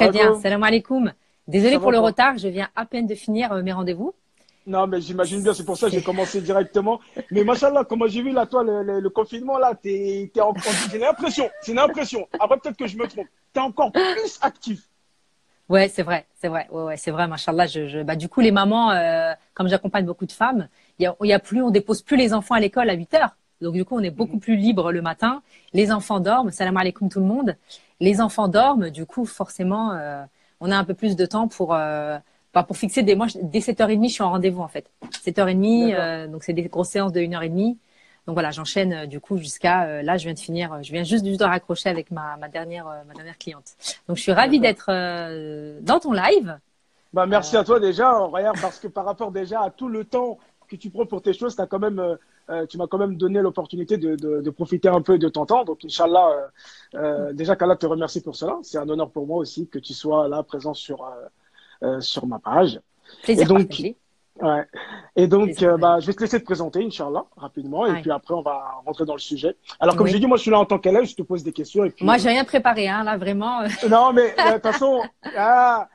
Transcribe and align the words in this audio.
Très 0.00 0.10
bien. 0.10 0.40
Salam 0.40 0.62
alaikum. 0.62 1.12
Désolé 1.46 1.78
pour 1.78 1.92
le 1.92 1.98
retard, 1.98 2.38
je 2.38 2.48
viens 2.48 2.68
à 2.74 2.86
peine 2.86 3.06
de 3.06 3.14
finir 3.14 3.52
euh, 3.52 3.62
mes 3.62 3.72
rendez-vous. 3.72 4.14
Non, 4.66 4.86
mais 4.86 5.00
j'imagine 5.00 5.42
bien, 5.42 5.52
c'est 5.52 5.64
pour 5.64 5.76
ça 5.76 5.88
que 5.88 5.92
j'ai 5.92 6.02
commencé 6.02 6.40
directement. 6.40 7.00
Mais 7.30 7.44
machallah, 7.44 7.84
comment 7.84 8.06
j'ai 8.06 8.22
vu 8.22 8.30
là, 8.30 8.46
toi, 8.46 8.62
le, 8.64 9.08
confinement, 9.08 9.58
là, 9.58 9.74
t'es, 9.74 10.30
t'es 10.32 10.40
en, 10.40 10.54
j'ai 10.90 10.98
l'impression, 10.98 11.50
c'est 11.60 11.72
une 11.72 11.78
impression. 11.78 12.26
Après, 12.38 12.56
peut-être 12.58 12.76
que 12.76 12.86
je 12.86 12.96
me 12.96 13.06
trompe. 13.08 13.26
T'es 13.52 13.60
encore 13.60 13.92
plus 13.92 14.38
actif. 14.40 14.88
Ouais, 15.68 15.88
c'est 15.88 16.02
vrai, 16.02 16.26
c'est 16.40 16.48
vrai, 16.48 16.66
ouais, 16.70 16.82
ouais 16.82 16.96
c'est 16.96 17.10
vrai, 17.10 17.26
machallah. 17.26 17.66
Je, 17.66 17.86
je, 17.88 18.02
bah, 18.02 18.16
du 18.16 18.28
coup, 18.28 18.40
les 18.40 18.52
mamans, 18.52 18.92
euh, 18.92 19.32
comme 19.54 19.68
j'accompagne 19.68 20.06
beaucoup 20.06 20.26
de 20.26 20.32
femmes, 20.32 20.68
il 20.98 21.02
y 21.04 21.06
a, 21.06 21.14
y 21.22 21.32
a 21.32 21.38
plus, 21.38 21.62
on 21.62 21.70
dépose 21.70 22.02
plus 22.02 22.16
les 22.16 22.32
enfants 22.32 22.54
à 22.54 22.60
l'école 22.60 22.88
à 22.88 22.94
8 22.94 23.14
heures. 23.14 23.36
Donc, 23.60 23.74
du 23.74 23.84
coup, 23.84 23.96
on 23.96 24.02
est 24.02 24.10
beaucoup 24.10 24.36
mhm. 24.36 24.40
plus 24.40 24.56
libre 24.56 24.92
le 24.92 25.02
matin. 25.02 25.42
Les 25.72 25.92
enfants 25.92 26.20
dorment. 26.20 26.50
Salam 26.50 26.76
alaikum 26.76 27.08
tout 27.08 27.20
le 27.20 27.26
monde. 27.26 27.56
Les 28.00 28.20
enfants 28.20 28.48
dorment. 28.48 28.90
Du 28.90 29.06
coup, 29.06 29.24
forcément, 29.24 29.92
euh, 29.92 30.22
on 30.60 30.70
a 30.70 30.76
un 30.76 30.84
peu 30.84 30.94
plus 30.94 31.16
de 31.16 31.26
temps 31.26 31.48
pour, 31.48 31.74
euh, 31.74 32.18
bah, 32.54 32.62
pour 32.62 32.76
fixer 32.76 33.02
des, 33.02 33.14
moi, 33.14 33.26
dès 33.42 33.60
7h30, 33.60 34.08
je 34.08 34.14
suis 34.14 34.22
en 34.22 34.30
rendez-vous, 34.30 34.62
en 34.62 34.68
fait. 34.68 34.90
7h30, 35.24 35.94
euh, 35.94 36.26
donc 36.26 36.42
c'est 36.42 36.52
des 36.52 36.62
grosses 36.64 36.88
séances 36.88 37.12
de 37.12 37.20
1h30. 37.20 37.76
Donc 38.26 38.34
voilà, 38.34 38.50
j'enchaîne 38.50 39.06
du 39.06 39.18
coup 39.18 39.38
jusqu'à 39.38 40.02
là, 40.02 40.18
je 40.18 40.24
viens 40.24 40.34
de 40.34 40.38
finir, 40.38 40.82
je 40.82 40.92
viens 40.92 41.02
juste, 41.02 41.24
juste 41.24 41.40
de 41.40 41.44
raccrocher 41.44 41.88
avec 41.88 42.10
ma, 42.10 42.36
ma 42.36 42.48
dernière, 42.48 42.84
ma 43.08 43.14
dernière 43.14 43.38
cliente. 43.38 43.72
Donc 44.06 44.18
je 44.18 44.22
suis 44.22 44.32
ravie 44.32 44.60
d'être 44.60 44.88
dans 45.80 45.98
ton 45.98 46.12
live. 46.12 46.58
Bah, 47.14 47.26
merci 47.26 47.56
à 47.56 47.64
toi 47.64 47.80
déjà, 47.80 48.12
regarde, 48.18 48.60
parce 48.60 48.78
que 48.78 48.88
par 48.88 49.06
rapport 49.06 49.32
déjà 49.32 49.62
à 49.62 49.70
tout 49.70 49.88
le 49.88 50.04
temps 50.04 50.38
que 50.68 50.76
tu 50.76 50.90
prends 50.90 51.06
pour 51.06 51.22
tes 51.22 51.32
choses, 51.32 51.58
as 51.58 51.66
quand 51.66 51.78
même, 51.80 52.18
tu 52.68 52.78
m'as 52.78 52.86
quand 52.86 52.98
même 52.98 53.16
donné 53.16 53.40
l'opportunité 53.40 53.96
de, 53.96 54.16
de, 54.16 54.40
de, 54.40 54.50
profiter 54.50 54.88
un 54.88 55.02
peu 55.02 55.18
de 55.18 55.28
ton 55.28 55.46
temps. 55.46 55.64
Donc, 55.64 55.84
Inch'Allah, 55.84 56.50
euh, 56.94 57.32
déjà 57.32 57.56
qu'Allah 57.56 57.76
te 57.76 57.86
remercie 57.86 58.20
pour 58.20 58.36
cela. 58.36 58.58
C'est 58.62 58.78
un 58.78 58.88
honneur 58.88 59.10
pour 59.10 59.26
moi 59.26 59.38
aussi 59.38 59.68
que 59.68 59.78
tu 59.78 59.92
sois 59.92 60.28
là 60.28 60.42
présent 60.42 60.74
sur, 60.74 61.08
euh, 61.82 62.00
sur 62.00 62.26
ma 62.26 62.38
page. 62.38 62.80
Plaisir 63.22 63.44
et 63.44 63.46
donc, 63.46 63.82
ouais. 64.42 64.64
Et 65.16 65.26
donc, 65.26 65.62
euh, 65.62 65.76
bah, 65.76 65.98
je 66.00 66.06
vais 66.06 66.12
te 66.12 66.20
laisser 66.20 66.40
te 66.40 66.44
présenter, 66.44 66.84
Inch'Allah, 66.84 67.24
rapidement, 67.36 67.86
et 67.86 68.00
puis 68.00 68.10
après, 68.10 68.34
on 68.34 68.42
va 68.42 68.80
rentrer 68.84 69.04
dans 69.04 69.14
le 69.14 69.20
sujet. 69.20 69.56
Alors, 69.78 69.96
comme 69.96 70.06
j'ai 70.06 70.18
dit, 70.18 70.26
moi, 70.26 70.36
je 70.36 70.42
suis 70.42 70.50
là 70.50 70.58
en 70.58 70.64
tant 70.64 70.78
qu'élève, 70.78 71.04
je 71.04 71.14
te 71.14 71.22
pose 71.22 71.42
des 71.42 71.52
questions. 71.52 71.84
Et 71.84 71.90
puis, 71.90 72.04
moi, 72.04 72.16
j'ai 72.18 72.28
rien 72.28 72.44
préparé, 72.44 72.88
hein, 72.88 73.04
là, 73.04 73.16
vraiment. 73.16 73.62
non, 73.88 74.12
mais 74.12 74.30
de 74.30 74.52
toute 74.54 74.62
façon, 74.62 75.02
ah, 75.36 75.88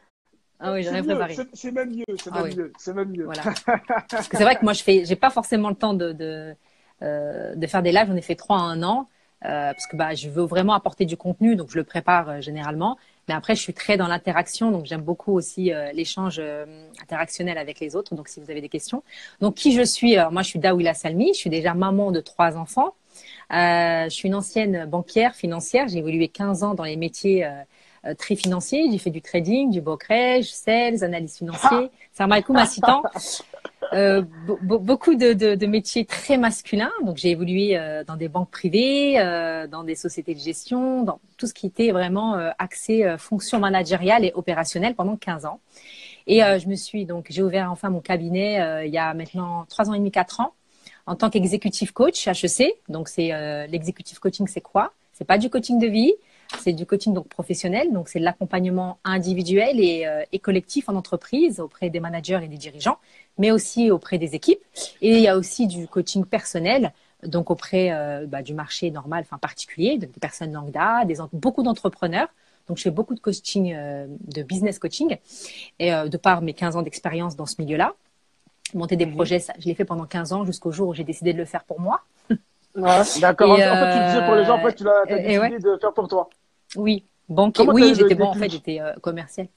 ah 0.60 0.74
oui, 0.74 0.84
j'ai 0.84 0.90
rien 0.90 1.04
préparé. 1.04 1.36
C'est 1.54 1.72
même 1.72 1.92
mieux, 1.94 2.06
c'est 2.18 2.30
ah 2.34 2.44
même 2.44 2.56
mieux, 2.56 2.74
c'est 2.78 2.94
même 2.94 3.10
mieux. 3.10 3.26
Voilà. 3.26 3.44
Parce 4.10 4.28
que 4.28 4.38
c'est 4.38 4.44
vrai 4.44 4.56
que 4.56 4.64
moi, 4.64 4.74
je 4.74 4.84
fais, 4.84 5.06
j'ai 5.06 5.16
pas 5.16 5.30
forcément 5.30 5.70
le 5.70 5.76
temps 5.76 5.94
de, 5.94 6.12
de, 6.14 6.56
euh, 7.02 7.56
de 7.56 7.68
faire 7.68 7.84
des 7.84 7.92
lives. 7.92 8.08
J'en 8.08 8.16
ai 8.16 8.22
fait 8.22 8.36
trois 8.36 8.58
en 8.58 8.66
un 8.66 8.84
an. 8.84 9.10
Euh, 9.44 9.74
parce 9.74 9.86
que 9.86 9.96
bah, 9.96 10.16
je 10.16 10.30
veux 10.30 10.46
vraiment 10.46 10.74
apporter 10.74 11.06
du 11.06 11.18
contenu, 11.18 11.56
donc 11.56 11.70
je 11.70 11.78
le 11.78 11.84
prépare 11.84 12.30
euh, 12.30 12.42
généralement. 12.42 12.98
Mais 13.28 13.34
après, 13.34 13.54
je 13.56 13.62
suis 13.62 13.74
très 13.74 13.98
dans 13.98 14.08
l'interaction, 14.08 14.72
donc 14.72 14.86
j'aime 14.86 15.02
beaucoup 15.02 15.34
aussi 15.34 15.72
euh, 15.74 15.92
l'échange 15.92 16.38
euh, 16.40 16.66
interactionnel 17.02 17.58
avec 17.58 17.80
les 17.80 17.96
autres. 17.96 18.16
Donc, 18.16 18.28
si 18.28 18.40
vous 18.40 18.50
avez 18.50 18.62
des 18.62 18.70
questions. 18.70 19.04
Donc, 19.42 19.56
qui 19.56 19.74
je 19.74 19.84
suis? 19.84 20.16
Moi, 20.32 20.42
je 20.42 20.48
suis 20.48 20.60
Daouila 20.60 20.94
Salmi. 20.94 21.34
Je 21.34 21.40
suis 21.40 21.50
déjà 21.50 21.74
maman 21.74 22.12
de 22.12 22.22
trois 22.22 22.58
enfants. 22.58 22.96
Euh, 23.52 24.06
je 24.06 24.10
suis 24.10 24.28
une 24.28 24.36
ancienne 24.36 24.86
banquière 24.86 25.36
financière. 25.36 25.88
J'ai 25.88 26.00
évolué 26.00 26.28
15 26.28 26.64
ans 26.64 26.74
dans 26.74 26.84
les 26.84 26.96
métiers 26.96 27.48
très 28.18 28.36
financiers. 28.36 28.88
J'ai 28.92 28.98
fait 28.98 29.10
du 29.10 29.22
trading, 29.22 29.72
du 29.72 29.82
brokerage, 29.82 30.52
sales, 30.54 31.04
analyse 31.04 31.38
financier. 31.38 31.90
Ça 32.14 32.28
m'a 32.28 32.38
assistant. 32.56 33.04
Euh, 33.94 34.24
beaucoup 34.62 35.16
de, 35.16 35.34
de, 35.34 35.56
de, 35.56 35.66
métiers 35.66 36.06
très 36.06 36.38
masculins. 36.38 36.92
Donc 37.04 37.18
j'ai 37.18 37.30
évolué 37.32 37.78
euh, 37.78 38.04
dans 38.04 38.16
des 38.16 38.28
banques 38.28 38.50
privées, 38.50 39.20
euh, 39.20 39.68
dans 39.68 39.84
des 39.84 39.96
sociétés 39.96 40.34
de 40.34 40.40
gestion, 40.40 41.04
dans 41.04 41.20
tout 41.38 41.48
ce 41.48 41.54
qui 41.54 41.68
était 41.68 41.92
vraiment 41.92 42.36
euh, 42.36 42.52
axé 42.58 43.06
euh, 43.06 43.18
fonction 43.18 43.60
managériale 43.60 44.26
et 44.26 44.32
opérationnelle 44.36 44.96
pendant 44.96 45.16
15 45.16 45.46
ans. 45.46 45.60
Et 46.28 46.40
je 46.40 46.68
me 46.68 46.74
suis 46.74 47.06
donc 47.06 47.28
j'ai 47.30 47.44
ouvert 47.44 47.72
enfin 47.72 47.92
mon 47.92 48.00
cabinet 48.00 48.88
il 48.88 48.92
y 48.92 48.98
a 48.98 49.14
maintenant 49.14 49.68
trois 49.70 49.92
ans 49.92 49.94
et 49.94 50.00
demi, 50.00 50.10
quatre 50.10 50.40
ans 50.40 50.54
en 51.06 51.16
tant 51.16 51.30
qu'exécutif 51.30 51.92
coach 51.92 52.28
HEC. 52.28 52.74
Donc 52.90 53.10
c'est 53.10 53.30
l'exécutif 53.68 54.18
coaching, 54.18 54.48
c'est 54.48 54.60
quoi? 54.60 54.92
C'est 55.14 55.24
pas 55.24 55.38
du 55.38 55.52
coaching 55.52 55.78
de 55.78 55.86
vie, 55.86 56.16
c'est 56.60 56.74
du 56.74 56.86
coaching 56.86 57.14
donc 57.14 57.28
professionnel, 57.28 57.92
donc 57.94 58.10
c'est 58.10 58.20
de 58.20 58.24
l'accompagnement 58.24 58.98
individuel 59.04 59.80
et, 59.80 60.06
et, 60.32 60.40
collectif 60.40 60.90
en 60.90 60.96
entreprise 60.96 61.60
auprès 61.60 61.90
des 61.90 62.00
managers 62.00 62.40
et 62.44 62.48
des 62.48 62.58
dirigeants 62.58 62.98
mais 63.38 63.52
aussi 63.52 63.92
auprès 63.92 64.18
des 64.18 64.36
équipes. 64.36 64.62
Et 65.02 65.16
il 65.16 65.22
y 65.22 65.28
a 65.28 65.38
aussi 65.38 65.68
du 65.68 65.88
coaching 65.88 66.26
personnel, 66.26 66.94
donc 67.24 67.50
auprès 67.52 67.92
euh, 67.92 68.26
bah, 68.28 68.42
du 68.42 68.54
marché 68.54 68.92
normal, 68.92 69.24
enfin 69.26 69.38
particulier, 69.38 69.98
des 69.98 70.08
personnes 70.08 70.54
lambda, 70.54 71.06
des, 71.06 71.18
beaucoup 71.34 71.64
d'entrepreneurs. 71.64 72.30
Donc, 72.68 72.78
je 72.78 72.84
fais 72.84 72.92
beaucoup 72.92 73.14
de 73.14 73.20
coaching, 73.20 73.74
euh, 73.76 74.08
de 74.10 74.42
business 74.42 74.80
coaching, 74.80 75.18
et 75.78 75.94
euh, 75.94 76.08
de 76.08 76.18
par 76.18 76.42
mes 76.42 76.54
15 76.54 76.76
ans 76.78 76.82
d'expérience 76.82 77.36
dans 77.36 77.46
ce 77.46 77.56
milieu-là. 77.60 77.94
Monter 78.74 78.96
des 78.96 79.06
mhm. 79.06 79.14
projets, 79.14 79.40
ça, 79.40 79.54
je 79.60 79.66
l'ai 79.66 79.76
fait 79.76 79.86
pendant 79.86 80.06
15 80.06 80.34
ans 80.34 80.46
jusqu'au 80.46 80.72
jour 80.72 80.90
où 80.90 80.94
j'ai 80.96 81.04
décidé 81.04 81.32
de 81.34 81.38
le 81.38 81.46
faire 81.46 81.64
pour 81.64 81.80
moi. 81.80 82.02
Ouais, 82.76 83.02
d'accord. 83.22 83.52
En 83.52 83.56
fait, 83.56 83.62
tu 83.62 84.00
le 84.00 84.10
faisais 84.10 84.26
pour 84.26 84.36
les 84.36 84.46
gens, 84.46 84.56
après, 84.56 84.74
tu 84.74 84.84
l'as 84.84 85.06
décidé 85.06 85.60
de 85.60 85.78
faire 85.80 85.94
pour 85.94 86.08
toi. 86.08 86.30
Oui, 86.76 87.06
banquier. 87.30 87.68
Oui, 87.68 87.94
j'étais 87.96 88.16
bon, 88.16 88.26
en 88.26 88.34
fait, 88.34 88.50
j'étais 88.50 88.80
commercial. 89.02 89.48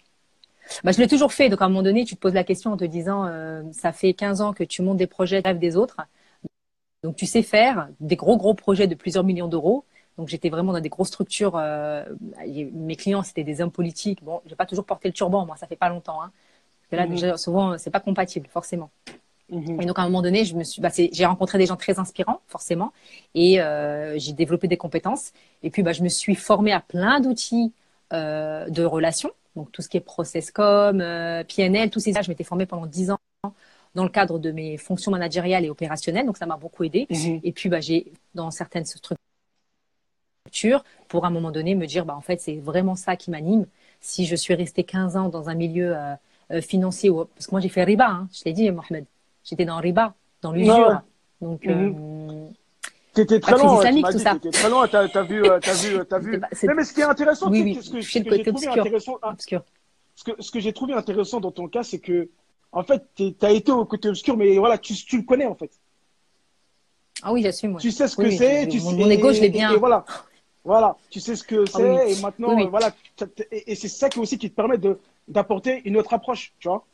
Bah, 0.84 0.92
je 0.92 0.98
l'ai 0.98 1.08
toujours 1.08 1.32
fait. 1.32 1.48
Donc, 1.48 1.62
à 1.62 1.64
un 1.64 1.68
moment 1.68 1.82
donné, 1.82 2.04
tu 2.04 2.14
te 2.14 2.20
poses 2.20 2.34
la 2.34 2.44
question 2.44 2.72
en 2.72 2.76
te 2.76 2.84
disant, 2.84 3.26
euh, 3.26 3.62
ça 3.72 3.92
fait 3.92 4.12
15 4.14 4.40
ans 4.40 4.52
que 4.52 4.64
tu 4.64 4.82
montes 4.82 4.96
des 4.96 5.06
projets 5.06 5.40
rêves 5.40 5.58
des 5.58 5.76
autres. 5.76 5.98
Donc, 7.02 7.16
tu 7.16 7.26
sais 7.26 7.42
faire 7.42 7.88
des 8.00 8.16
gros, 8.16 8.36
gros 8.36 8.54
projets 8.54 8.86
de 8.86 8.94
plusieurs 8.94 9.24
millions 9.24 9.48
d'euros. 9.48 9.84
Donc, 10.16 10.28
j'étais 10.28 10.50
vraiment 10.50 10.72
dans 10.72 10.80
des 10.80 10.88
grosses 10.88 11.08
structures. 11.08 11.56
Euh, 11.56 12.04
mes 12.46 12.96
clients, 12.96 13.22
c'était 13.22 13.44
des 13.44 13.60
hommes 13.60 13.70
politiques. 13.70 14.22
Bon, 14.22 14.40
j'ai 14.46 14.56
pas 14.56 14.66
toujours 14.66 14.84
porté 14.84 15.08
le 15.08 15.14
turban, 15.14 15.46
moi, 15.46 15.56
ça 15.56 15.66
fait 15.66 15.76
pas 15.76 15.88
longtemps. 15.88 16.22
Hein. 16.22 16.32
Parce 16.80 16.90
que 16.90 16.96
là, 16.96 17.06
mhm. 17.06 17.10
déjà, 17.14 17.36
souvent, 17.36 17.78
c'est 17.78 17.90
pas 17.90 18.00
compatible, 18.00 18.48
forcément. 18.48 18.90
Mhm. 19.50 19.80
Et 19.80 19.86
donc, 19.86 19.98
à 19.98 20.02
un 20.02 20.06
moment 20.06 20.22
donné, 20.22 20.44
je 20.44 20.54
me 20.54 20.64
suis, 20.64 20.80
bah, 20.80 20.90
j'ai 20.94 21.24
rencontré 21.26 21.58
des 21.58 21.66
gens 21.66 21.76
très 21.76 21.98
inspirants, 21.98 22.40
forcément, 22.48 22.92
et 23.34 23.60
euh, 23.60 24.18
j'ai 24.18 24.32
développé 24.32 24.68
des 24.68 24.76
compétences. 24.76 25.32
Et 25.62 25.70
puis, 25.70 25.82
bah, 25.82 25.92
je 25.92 26.02
me 26.02 26.08
suis 26.08 26.34
formée 26.34 26.72
à 26.72 26.80
plein 26.80 27.20
d'outils 27.20 27.72
euh, 28.12 28.68
de 28.70 28.84
relations. 28.84 29.30
Donc 29.54 29.70
tout 29.72 29.82
ce 29.82 29.88
qui 29.88 29.96
est 29.98 30.00
processcom, 30.00 31.00
euh, 31.00 31.44
PNL, 31.44 31.90
tous 31.90 32.00
ces 32.00 32.12
ça, 32.14 32.22
je 32.22 32.30
m'étais 32.30 32.44
formée 32.44 32.64
pendant 32.64 32.86
10 32.86 33.10
ans 33.10 33.18
dans 33.94 34.04
le 34.04 34.08
cadre 34.08 34.38
de 34.38 34.50
mes 34.50 34.76
fonctions 34.78 35.10
managériales 35.10 35.64
et 35.64 35.70
opérationnelles, 35.70 36.24
donc 36.24 36.38
ça 36.38 36.46
m'a 36.46 36.56
beaucoup 36.56 36.84
aidé. 36.84 37.06
Mhm. 37.10 37.40
Et 37.42 37.52
puis 37.52 37.68
bah, 37.68 37.80
j'ai 37.80 38.12
dans 38.34 38.50
certaines 38.50 38.84
structures 38.86 39.18
pour 41.08 41.24
à 41.24 41.28
un 41.28 41.30
moment 41.30 41.50
donné 41.50 41.74
me 41.74 41.86
dire 41.86 42.06
bah 42.06 42.14
en 42.16 42.20
fait 42.20 42.40
c'est 42.40 42.56
vraiment 42.56 42.94
ça 42.94 43.16
qui 43.16 43.30
m'anime. 43.30 43.66
Si 44.00 44.24
je 44.24 44.36
suis 44.36 44.54
restée 44.54 44.84
15 44.84 45.16
ans 45.16 45.28
dans 45.28 45.48
un 45.50 45.54
milieu 45.54 45.94
euh, 46.50 46.60
financier, 46.62 47.10
parce 47.34 47.46
que 47.46 47.50
moi 47.50 47.60
j'ai 47.60 47.68
fait 47.68 47.84
riba, 47.84 48.08
hein, 48.08 48.28
je 48.32 48.44
l'ai 48.44 48.52
dit 48.52 48.70
Mohamed, 48.70 49.04
j'étais 49.48 49.64
dans 49.64 49.78
riba, 49.78 50.14
dans 50.42 50.52
l'usure. 50.52 51.00
Donc 51.40 51.64
mhm. 51.64 52.52
T'étais 53.14 53.40
très 53.40 53.58
loin, 53.58 53.84
tu 53.84 54.16
t'étais 54.16 54.50
très 54.50 54.70
loin, 54.70 54.86
t'as 54.86 55.00
as 55.00 55.22
vu, 55.22 55.42
t'as 55.60 55.72
vu, 55.72 56.06
t'as 56.08 56.18
vu. 56.18 56.40
mais 56.76 56.84
ce 56.84 56.92
qui 56.92 57.00
est 57.00 57.04
intéressant, 57.04 57.50
oui, 57.50 57.62
oui. 57.62 57.78
ce 57.82 57.90
que, 57.90 58.00
j'ai 58.00 58.22
trouvé 58.22 58.68
intéressant, 58.68 59.18
ah, 59.22 59.34
ce 59.38 60.24
que, 60.24 60.32
ce 60.38 60.50
que 60.52 60.60
j'ai 60.60 60.72
trouvé 60.72 60.94
intéressant 60.94 61.40
dans 61.40 61.50
ton 61.50 61.66
cas, 61.66 61.82
c'est 61.82 61.98
que, 61.98 62.28
en 62.70 62.84
fait, 62.84 63.02
t'as 63.40 63.50
été 63.50 63.72
au 63.72 63.84
côté 63.86 64.08
obscur, 64.08 64.36
mais 64.36 64.56
voilà, 64.58 64.78
tu, 64.78 64.94
tu 64.94 65.16
le 65.16 65.22
connais, 65.24 65.46
en 65.46 65.56
fait. 65.56 65.70
Ah 67.22 67.32
oui, 67.32 67.42
j'assume. 67.42 67.76
Tu 67.78 67.90
sais 67.90 68.06
ce 68.06 68.16
que 68.16 68.30
c'est, 68.30 68.68
tu 68.68 68.80
mon, 68.82 68.92
mon 68.92 69.10
égo, 69.10 69.32
je 69.32 69.40
l'ai 69.40 69.48
bien. 69.48 69.72
Et 69.72 69.76
voilà. 69.76 70.04
Voilà, 70.64 70.96
tu 71.10 71.18
sais 71.18 71.34
ce 71.34 71.42
que 71.42 71.64
ah 71.66 71.70
c'est, 71.74 72.12
et 72.12 72.20
maintenant, 72.20 72.68
voilà, 72.68 72.92
et, 73.50 73.74
c'est 73.74 73.88
ça 73.88 74.08
qui 74.08 74.18
aussi 74.18 74.38
qui 74.38 74.50
te 74.50 74.54
permet 74.54 74.76
de, 74.76 75.00
d'apporter 75.26 75.80
une 75.86 75.96
autre 75.96 76.12
approche, 76.12 76.52
tu 76.58 76.68
vois 76.68 76.84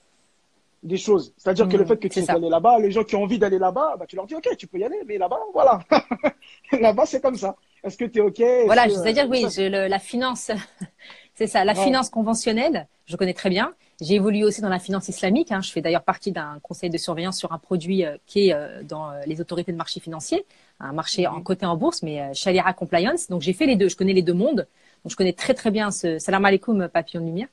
des 0.85 0.97
choses. 0.99 1.35
C'est-à-dire 1.37 1.67
que 1.67 1.77
le 1.77 1.85
mmh, 1.85 1.89
fait 1.89 1.97
que 1.97 2.09
tu 2.09 2.19
es 2.21 2.31
allé 2.31 2.49
là-bas, 2.49 2.79
les 2.79 2.91
gens 2.91 3.03
qui 3.05 3.17
ont 3.17 3.23
envie 3.23 3.39
d'aller 3.39 3.59
là-bas, 3.59 3.97
bah, 3.99 4.05
tu 4.07 4.17
leur 4.17 4.27
dis 4.27 4.35
OK, 4.35 4.49
tu 4.57 4.67
peux 4.67 4.79
y 4.79 4.85
aller, 4.85 5.01
mais 5.07 5.19
là-bas, 5.19 5.41
voilà. 5.53 5.81
là-bas, 6.73 7.07
c'est 7.07 7.23
comme 7.23 7.37
ça. 7.37 7.57
Est-ce 7.83 7.97
que 7.97 8.05
tu 8.05 8.19
es 8.19 8.23
OK 8.23 8.43
Voilà, 8.67 8.89
c'est-à-dire, 8.89 9.27
oui, 9.29 9.47
la 9.59 9.99
finance, 9.99 10.51
c'est 11.35 11.47
ça, 11.47 11.65
la 11.65 11.75
finance 11.75 12.11
conventionnelle, 12.11 12.87
je 13.07 13.17
connais 13.17 13.35
très 13.35 13.51
bien. 13.51 13.75
J'ai 14.01 14.15
évolué 14.15 14.45
aussi 14.45 14.61
dans 14.61 14.69
la 14.69 14.79
finance 14.79 15.09
islamique. 15.09 15.53
Hein. 15.53 15.61
Je 15.61 15.71
fais 15.71 15.81
d'ailleurs 15.81 16.03
partie 16.03 16.33
d'un 16.33 16.59
conseil 16.63 16.91
de 16.91 16.99
surveillance 16.99 17.39
sur 17.39 17.53
un 17.53 17.59
produit 17.59 18.05
euh, 18.05 18.17
qui 18.27 18.49
est 18.49 18.53
euh, 18.53 18.83
dans 18.83 19.11
euh, 19.11 19.21
les 19.27 19.41
autorités 19.41 19.73
de 19.73 19.77
marché 19.77 20.01
financier, 20.01 20.45
un 20.81 20.93
marché 20.93 21.27
en 21.27 21.39
mmh. 21.39 21.45
côté 21.45 21.67
en 21.67 21.77
bourse, 21.77 22.03
mais 22.03 22.35
Sharia 22.35 22.71
Compliance. 22.73 23.29
Donc 23.29 23.43
j'ai 23.43 23.53
fait 23.53 23.67
les 23.67 23.77
deux. 23.77 23.89
Je 23.89 23.97
connais 23.97 24.13
les 24.13 24.23
deux 24.23 24.33
mondes. 24.33 24.67
Donc 25.05 25.11
je 25.11 25.17
connais 25.17 25.33
très 25.33 25.55
très 25.55 25.71
bien 25.71 25.91
ce. 25.91 26.19
Salam 26.19 26.45
alaikum, 26.45 26.89
papillon 26.89 27.21
de 27.21 27.27
lumière. 27.27 27.49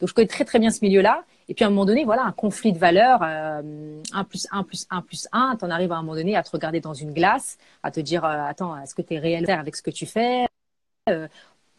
Donc 0.00 0.08
je 0.08 0.14
connais 0.14 0.28
très 0.28 0.44
très 0.44 0.58
bien 0.58 0.70
ce 0.70 0.84
milieu-là. 0.84 1.24
Et 1.48 1.54
puis 1.54 1.64
à 1.64 1.68
un 1.68 1.70
moment 1.70 1.84
donné, 1.84 2.04
voilà, 2.04 2.24
un 2.24 2.32
conflit 2.32 2.72
de 2.72 2.78
valeurs, 2.78 3.20
euh, 3.22 4.02
1 4.12 4.24
plus 4.24 4.46
1 4.50 4.62
plus 4.64 4.86
1 4.90 5.02
plus 5.02 5.28
1, 5.32 5.56
t'en 5.56 5.70
arrives 5.70 5.92
à 5.92 5.96
un 5.96 6.02
moment 6.02 6.14
donné 6.16 6.36
à 6.36 6.42
te 6.42 6.50
regarder 6.50 6.80
dans 6.80 6.94
une 6.94 7.12
glace, 7.12 7.58
à 7.82 7.90
te 7.90 8.00
dire, 8.00 8.24
euh, 8.24 8.44
attends, 8.44 8.76
est-ce 8.80 8.94
que 8.94 9.02
tu 9.02 9.14
es 9.14 9.18
réel 9.18 9.48
avec 9.50 9.76
ce 9.76 9.82
que 9.82 9.90
tu 9.90 10.06
fais 10.06 10.46
euh, 11.08 11.28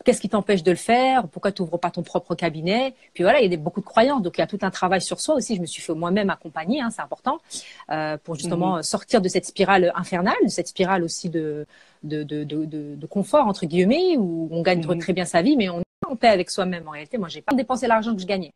Qu'est-ce 0.05 0.21
qui 0.21 0.29
t'empêche 0.29 0.63
de 0.63 0.71
le 0.71 0.77
faire 0.77 1.27
Pourquoi 1.27 1.51
tu 1.51 1.61
n'ouvres 1.61 1.77
pas 1.77 1.91
ton 1.91 2.01
propre 2.01 2.33
cabinet 2.33 2.93
Puis 3.13 3.23
voilà, 3.23 3.39
il 3.39 3.43
y 3.43 3.45
a 3.47 3.49
des, 3.49 3.57
beaucoup 3.57 3.81
de 3.81 3.85
croyances, 3.85 4.21
donc 4.21 4.37
il 4.37 4.41
y 4.41 4.43
a 4.43 4.47
tout 4.47 4.59
un 4.61 4.71
travail 4.71 5.01
sur 5.01 5.19
soi 5.19 5.35
aussi. 5.35 5.55
Je 5.57 5.61
me 5.61 5.65
suis 5.65 5.81
fait 5.81 5.93
moi-même 5.93 6.29
accompagner, 6.29 6.79
hein, 6.79 6.89
c'est 6.91 7.01
important, 7.01 7.39
euh, 7.91 8.17
pour 8.23 8.35
justement 8.35 8.77
mmh. 8.77 8.83
sortir 8.83 9.21
de 9.21 9.27
cette 9.27 9.45
spirale 9.45 9.91
infernale, 9.95 10.37
de 10.45 10.49
cette 10.49 10.69
spirale 10.69 11.03
aussi 11.03 11.29
de 11.29 11.65
de, 12.03 12.23
de, 12.23 12.43
de, 12.43 12.63
de 12.63 13.05
confort 13.07 13.47
entre 13.47 13.65
guillemets, 13.65 14.15
où 14.17 14.47
on 14.51 14.61
gagne 14.61 14.85
mmh. 14.85 14.99
très 14.99 15.13
bien 15.13 15.25
sa 15.25 15.41
vie, 15.41 15.57
mais 15.57 15.67
on 15.67 15.81
en 16.07 16.15
paix 16.15 16.29
avec 16.29 16.49
soi-même 16.49 16.87
en 16.87 16.91
réalité. 16.91 17.17
Moi, 17.17 17.29
j'ai 17.29 17.41
pas 17.41 17.53
dépensé 17.53 17.87
l'argent 17.87 18.13
que 18.15 18.21
je 18.21 18.25
gagnais. 18.25 18.53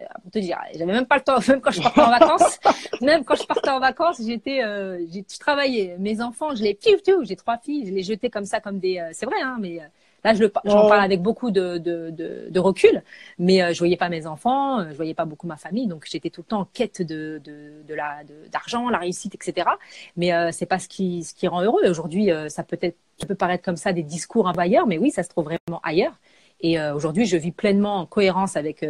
Euh, 0.00 0.04
pour 0.22 0.30
te 0.30 0.38
dire, 0.38 0.58
j'avais 0.72 0.92
même 0.92 1.06
pas 1.06 1.16
le 1.16 1.22
temps, 1.22 1.38
même 1.48 1.60
quand 1.60 1.70
je 1.70 1.82
partais 1.82 2.00
en 2.00 2.10
vacances, 2.10 2.58
même 3.00 3.24
quand 3.24 3.34
je 3.34 3.46
partais 3.46 3.70
en 3.70 3.80
vacances, 3.80 4.22
j'étais, 4.24 4.62
euh, 4.62 5.04
j'ai 5.10 5.22
travaillé. 5.38 5.96
Mes 5.98 6.20
enfants, 6.20 6.54
je 6.54 6.62
les, 6.62 6.78
j'ai 7.24 7.36
trois 7.36 7.58
filles, 7.58 7.86
je 7.86 7.92
les 7.92 8.02
jetais 8.02 8.30
comme 8.30 8.46
ça, 8.46 8.60
comme 8.60 8.78
des, 8.78 8.98
euh, 8.98 9.10
c'est 9.12 9.26
vrai, 9.26 9.40
hein, 9.42 9.58
mais 9.60 9.80
euh, 9.80 9.86
là, 10.24 10.34
je 10.34 10.44
j'en 10.64 10.88
parle 10.88 11.00
avec 11.00 11.20
beaucoup 11.22 11.50
de, 11.50 11.78
de, 11.78 12.10
de, 12.10 12.46
de 12.50 12.60
recul, 12.60 13.02
mais 13.38 13.62
euh, 13.62 13.72
je 13.72 13.78
voyais 13.78 13.96
pas 13.96 14.08
mes 14.08 14.26
enfants, 14.26 14.80
euh, 14.80 14.90
je 14.90 14.94
voyais 14.94 15.14
pas 15.14 15.24
beaucoup 15.24 15.46
ma 15.46 15.56
famille, 15.56 15.86
donc 15.86 16.06
j'étais 16.08 16.30
tout 16.30 16.42
le 16.42 16.46
temps 16.46 16.60
en 16.60 16.64
quête 16.64 17.02
de, 17.02 17.40
de, 17.44 17.82
de 17.86 17.94
la, 17.94 18.20
d'argent, 18.50 18.88
la 18.88 18.98
réussite, 18.98 19.34
etc. 19.34 19.68
Mais 20.16 20.32
euh, 20.32 20.50
c'est 20.52 20.66
pas 20.66 20.78
ce 20.78 20.88
qui, 20.88 21.24
ce 21.24 21.34
qui 21.34 21.48
rend 21.48 21.62
heureux. 21.62 21.88
Aujourd'hui, 21.88 22.30
ça 22.48 22.62
peut 22.62 22.78
être, 22.80 22.96
ça 23.18 23.26
peut 23.26 23.34
paraître 23.34 23.64
comme 23.64 23.76
ça 23.76 23.92
des 23.92 24.02
discours 24.02 24.48
un 24.48 24.52
peu 24.52 24.60
ailleurs, 24.60 24.86
mais 24.86 24.98
oui, 24.98 25.10
ça 25.10 25.22
se 25.22 25.28
trouve 25.28 25.44
vraiment 25.44 25.80
ailleurs. 25.82 26.14
Et 26.60 26.80
aujourd'hui, 26.80 27.26
je 27.26 27.36
vis 27.36 27.50
pleinement 27.50 27.96
en 27.96 28.06
cohérence 28.06 28.56
avec 28.56 28.84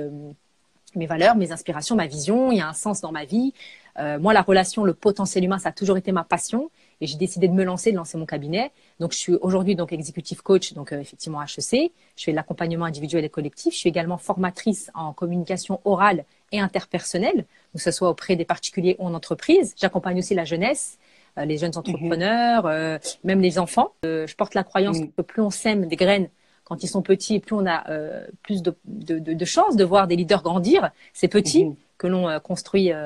mes 0.95 1.07
valeurs, 1.07 1.37
mes 1.37 1.53
inspirations, 1.53 1.97
ma 1.97 2.07
vision. 2.07 2.53
Il 2.53 2.59
y 2.59 2.61
a 2.61 2.69
un 2.69 2.75
sens 2.75 3.01
dans 3.01 3.13
ma 3.13 3.25
vie. 3.25 3.53
Euh, 3.99 4.19
moi, 4.19 4.33
la 4.33 4.43
relation, 4.43 4.85
le 4.85 4.95
potentiel 4.95 5.45
humain, 5.45 5.59
ça 5.59 5.71
a 5.71 5.73
toujours 5.73 5.97
été 5.97 6.13
ma 6.13 6.25
passion. 6.25 6.71
Et 7.03 7.07
j'ai 7.09 7.17
décidé 7.17 7.49
de 7.49 7.53
me 7.53 7.65
lancer, 7.65 7.91
de 7.91 7.97
lancer 7.97 8.17
mon 8.17 8.27
cabinet. 8.27 8.71
Donc, 9.01 9.11
je 9.13 9.19
suis 9.19 9.35
aujourd'hui 9.35 9.75
donc 9.75 9.93
executive 9.93 10.41
coach, 10.43 10.73
donc 10.73 10.93
euh, 10.93 11.01
effectivement 11.01 11.43
HEC. 11.43 11.91
Je 12.17 12.25
fais 12.25 12.31
de 12.31 12.37
l'accompagnement 12.37 12.85
individuel 12.85 13.25
et 13.25 13.29
collectif. 13.29 13.75
Je 13.75 13.79
suis 13.81 13.89
également 13.89 14.19
formatrice 14.19 14.89
en 14.95 15.13
communication 15.13 15.81
orale 15.85 16.25
et 16.53 16.61
interpersonnelle, 16.61 17.45
que 17.75 17.81
ce 17.81 17.91
soit 17.91 18.09
auprès 18.09 18.37
des 18.37 18.45
particuliers 18.45 18.95
ou 19.01 19.07
en 19.07 19.15
entreprise. 19.15 19.75
J'accompagne 19.77 20.19
aussi 20.21 20.35
la 20.37 20.45
jeunesse, 20.45 20.99
euh, 21.39 21.45
les 21.45 21.59
jeunes 21.59 21.77
entrepreneurs, 21.77 22.67
euh, 22.67 22.99
même 23.25 23.41
les 23.41 23.59
enfants. 23.59 23.91
Je 24.05 24.33
porte 24.37 24.55
la 24.55 24.63
croyance 24.63 25.01
Mhm. 25.01 25.11
que 25.17 25.23
plus 25.23 25.43
on 25.43 25.51
sème 25.51 25.87
des 25.89 25.97
graines 25.97 26.29
quand 26.73 26.83
ils 26.83 26.89
sont 26.89 27.03
petits, 27.03 27.39
plus 27.39 27.55
on 27.55 27.67
a 27.67 27.87
euh, 27.91 28.25
plus 28.43 28.63
de, 28.63 28.75
de, 28.87 29.19
de, 29.19 29.35
de 29.35 29.45
chances 29.45 29.77
de 29.77 29.85
voir 29.85 30.07
des 30.07 30.17
leaders 30.17 30.43
grandir. 30.43 30.91
C'est 31.13 31.29
petit 31.29 31.67
Mhm. 31.67 31.75
que 31.99 32.07
l'on 32.07 32.29
euh, 32.31 32.39
construit 32.41 32.91
euh, 32.93 32.97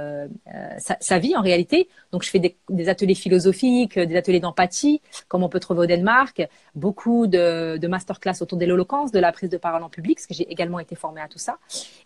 euh, 0.54 0.68
sa, 0.78 0.96
sa 1.00 1.18
vie 1.18 1.34
en 1.36 1.42
réalité. 1.42 1.88
Donc 2.12 2.22
je 2.22 2.30
fais 2.30 2.38
des, 2.38 2.56
des 2.70 2.88
ateliers 2.88 3.16
philosophiques, 3.16 3.98
des 3.98 4.16
ateliers 4.16 4.38
d'empathie, 4.38 5.02
comme 5.28 5.42
on 5.42 5.48
peut 5.48 5.58
trouver 5.58 5.80
au 5.80 5.86
Danemark, 5.86 6.46
beaucoup 6.76 7.26
de, 7.26 7.76
de 7.76 7.88
masterclass 7.88 8.36
autour 8.40 8.56
de 8.56 8.64
l'éloquence, 8.64 9.10
de 9.10 9.18
la 9.18 9.32
prise 9.32 9.50
de 9.50 9.56
parole 9.58 9.82
en 9.82 9.90
public, 9.90 10.16
parce 10.18 10.26
que 10.28 10.34
j'ai 10.34 10.48
également 10.50 10.78
été 10.78 10.94
formée 10.94 11.20
à 11.20 11.26
tout 11.28 11.38
ça. 11.38 11.56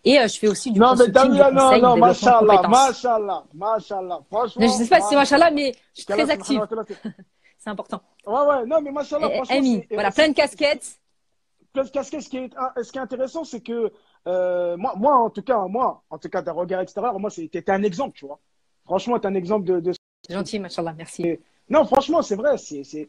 Et 0.03 0.17
euh, 0.19 0.27
je 0.27 0.37
fais 0.39 0.47
aussi 0.47 0.71
du 0.71 0.79
Non, 0.79 0.93
mais 0.97 1.05
consulting, 1.05 1.31
du 1.33 1.37
Damien, 1.37 1.51
non, 1.51 1.69
conseil, 1.69 1.81
non, 1.83 1.95
machallah. 1.97 3.43
Franchement. 4.31 4.59
Mais 4.59 4.67
je 4.67 4.73
sais 4.73 4.87
pas 4.87 4.99
si 5.01 5.07
c'est 5.09 5.15
machallah, 5.15 5.51
mais 5.51 5.73
je 5.93 6.01
suis 6.01 6.05
très 6.07 6.27
active. 6.31 6.59
C'est 7.63 7.69
important. 7.69 8.01
Ouais, 8.25 8.33
ouais, 8.33 8.65
non, 8.65 8.81
mais 8.81 8.89
machallah, 8.91 9.27
Eh, 9.31 9.35
franchement. 9.35 9.55
Amy, 9.55 9.83
voilà, 9.91 10.09
plein 10.09 10.29
de 10.29 10.33
casquettes. 10.33 10.95
Casquettes. 11.73 12.21
Ce 12.21 12.29
qui 12.29 12.37
est, 12.37 12.49
ce 12.83 12.91
qui 12.91 12.97
est 12.97 13.01
intéressant, 13.01 13.43
c'est 13.43 13.61
que 13.61 13.91
euh, 14.27 14.77
moi, 14.77 14.93
moi, 14.97 15.15
en 15.17 15.29
tout 15.29 15.41
cas, 15.41 15.65
moi, 15.67 16.03
en 16.09 16.17
tout 16.17 16.29
cas, 16.29 16.41
d'un 16.41 16.51
regard 16.53 16.81
extérieur, 16.81 17.19
moi, 17.19 17.29
c'était 17.29 17.69
un 17.71 17.83
exemple, 17.83 18.17
tu 18.17 18.25
vois. 18.25 18.39
Franchement, 18.85 19.19
t'es 19.19 19.27
un 19.27 19.35
exemple 19.35 19.65
de, 19.65 19.79
de... 19.79 19.93
Gentil, 20.29 20.59
machallah, 20.59 20.93
merci. 20.93 21.37
Non, 21.69 21.85
franchement, 21.85 22.21
c'est 22.21 22.35
vrai. 22.35 22.57
C'est, 22.57 23.07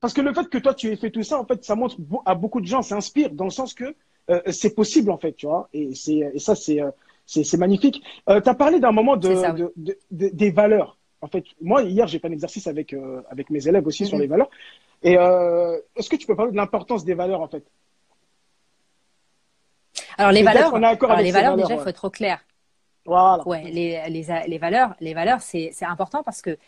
parce 0.00 0.14
que 0.14 0.20
le 0.22 0.32
fait 0.32 0.48
que 0.48 0.58
toi, 0.58 0.72
tu 0.74 0.88
aies 0.88 0.96
fait 0.96 1.10
tout 1.10 1.22
ça, 1.22 1.38
en 1.38 1.44
fait, 1.44 1.62
ça 1.64 1.74
montre 1.74 1.96
à 2.24 2.34
beaucoup 2.34 2.60
de 2.60 2.66
gens, 2.66 2.80
ça 2.82 2.96
inspire, 2.96 3.30
dans 3.30 3.44
le 3.44 3.50
sens 3.50 3.74
que 3.74 3.94
euh, 4.30 4.40
c'est 4.50 4.74
possible, 4.74 5.10
en 5.10 5.18
fait, 5.18 5.32
tu 5.34 5.46
vois. 5.46 5.68
Et, 5.72 5.94
c'est, 5.94 6.30
et 6.32 6.38
ça, 6.38 6.54
c'est, 6.54 6.80
euh, 6.80 6.90
c'est, 7.26 7.56
magnifique. 7.58 8.02
Euh, 8.28 8.40
tu 8.40 8.48
as 8.48 8.54
parlé 8.54 8.80
d'un 8.80 8.92
moment 8.92 9.16
de, 9.16 9.28
C'est 9.28 9.36
ça, 9.36 9.52
oui. 9.52 9.60
de, 9.60 9.72
de- 9.76 9.98
de- 10.10 10.28
des 10.32 10.50
valeurs. 10.50 10.96
En 11.20 11.26
fait, 11.28 11.44
moi, 11.60 11.82
hier, 11.82 12.06
j'ai 12.06 12.18
fait 12.18 12.28
un 12.28 12.32
exercice 12.32 12.66
avec, 12.66 12.94
avec 13.28 13.50
mes 13.50 13.68
élèves 13.68 13.86
aussi 13.86 14.06
sur 14.06 14.16
Mhm. 14.16 14.22
les 14.22 14.28
valeurs. 14.28 14.50
Et 15.02 15.16
euh, 15.16 15.78
est-ce 15.96 16.10
que 16.10 16.16
tu 16.16 16.26
peux 16.26 16.36
parler 16.36 16.52
de 16.52 16.56
l'importance 16.56 17.04
des 17.04 17.14
valeurs, 17.14 17.40
en 17.40 17.48
fait? 17.48 17.64
Alors 20.18 20.32
les 20.32 20.42
valeurs, 20.42 20.74
alors, 20.74 21.16
les 21.16 21.24
déjà, 21.32 21.52
il 21.52 21.58
ouais. 21.58 21.78
faut 21.78 21.88
être 21.88 21.96
trop 21.96 22.10
clair. 22.10 22.40
Voilà. 23.06 23.46
Ouais, 23.48 23.64
les, 23.64 23.98
les, 24.10 24.26
les 24.46 24.58
valeurs, 24.58 24.94
les 25.00 25.14
valeurs, 25.14 25.40
c'est 25.40 25.72
important 25.82 26.22
parce 26.22 26.42
que, 26.42 26.58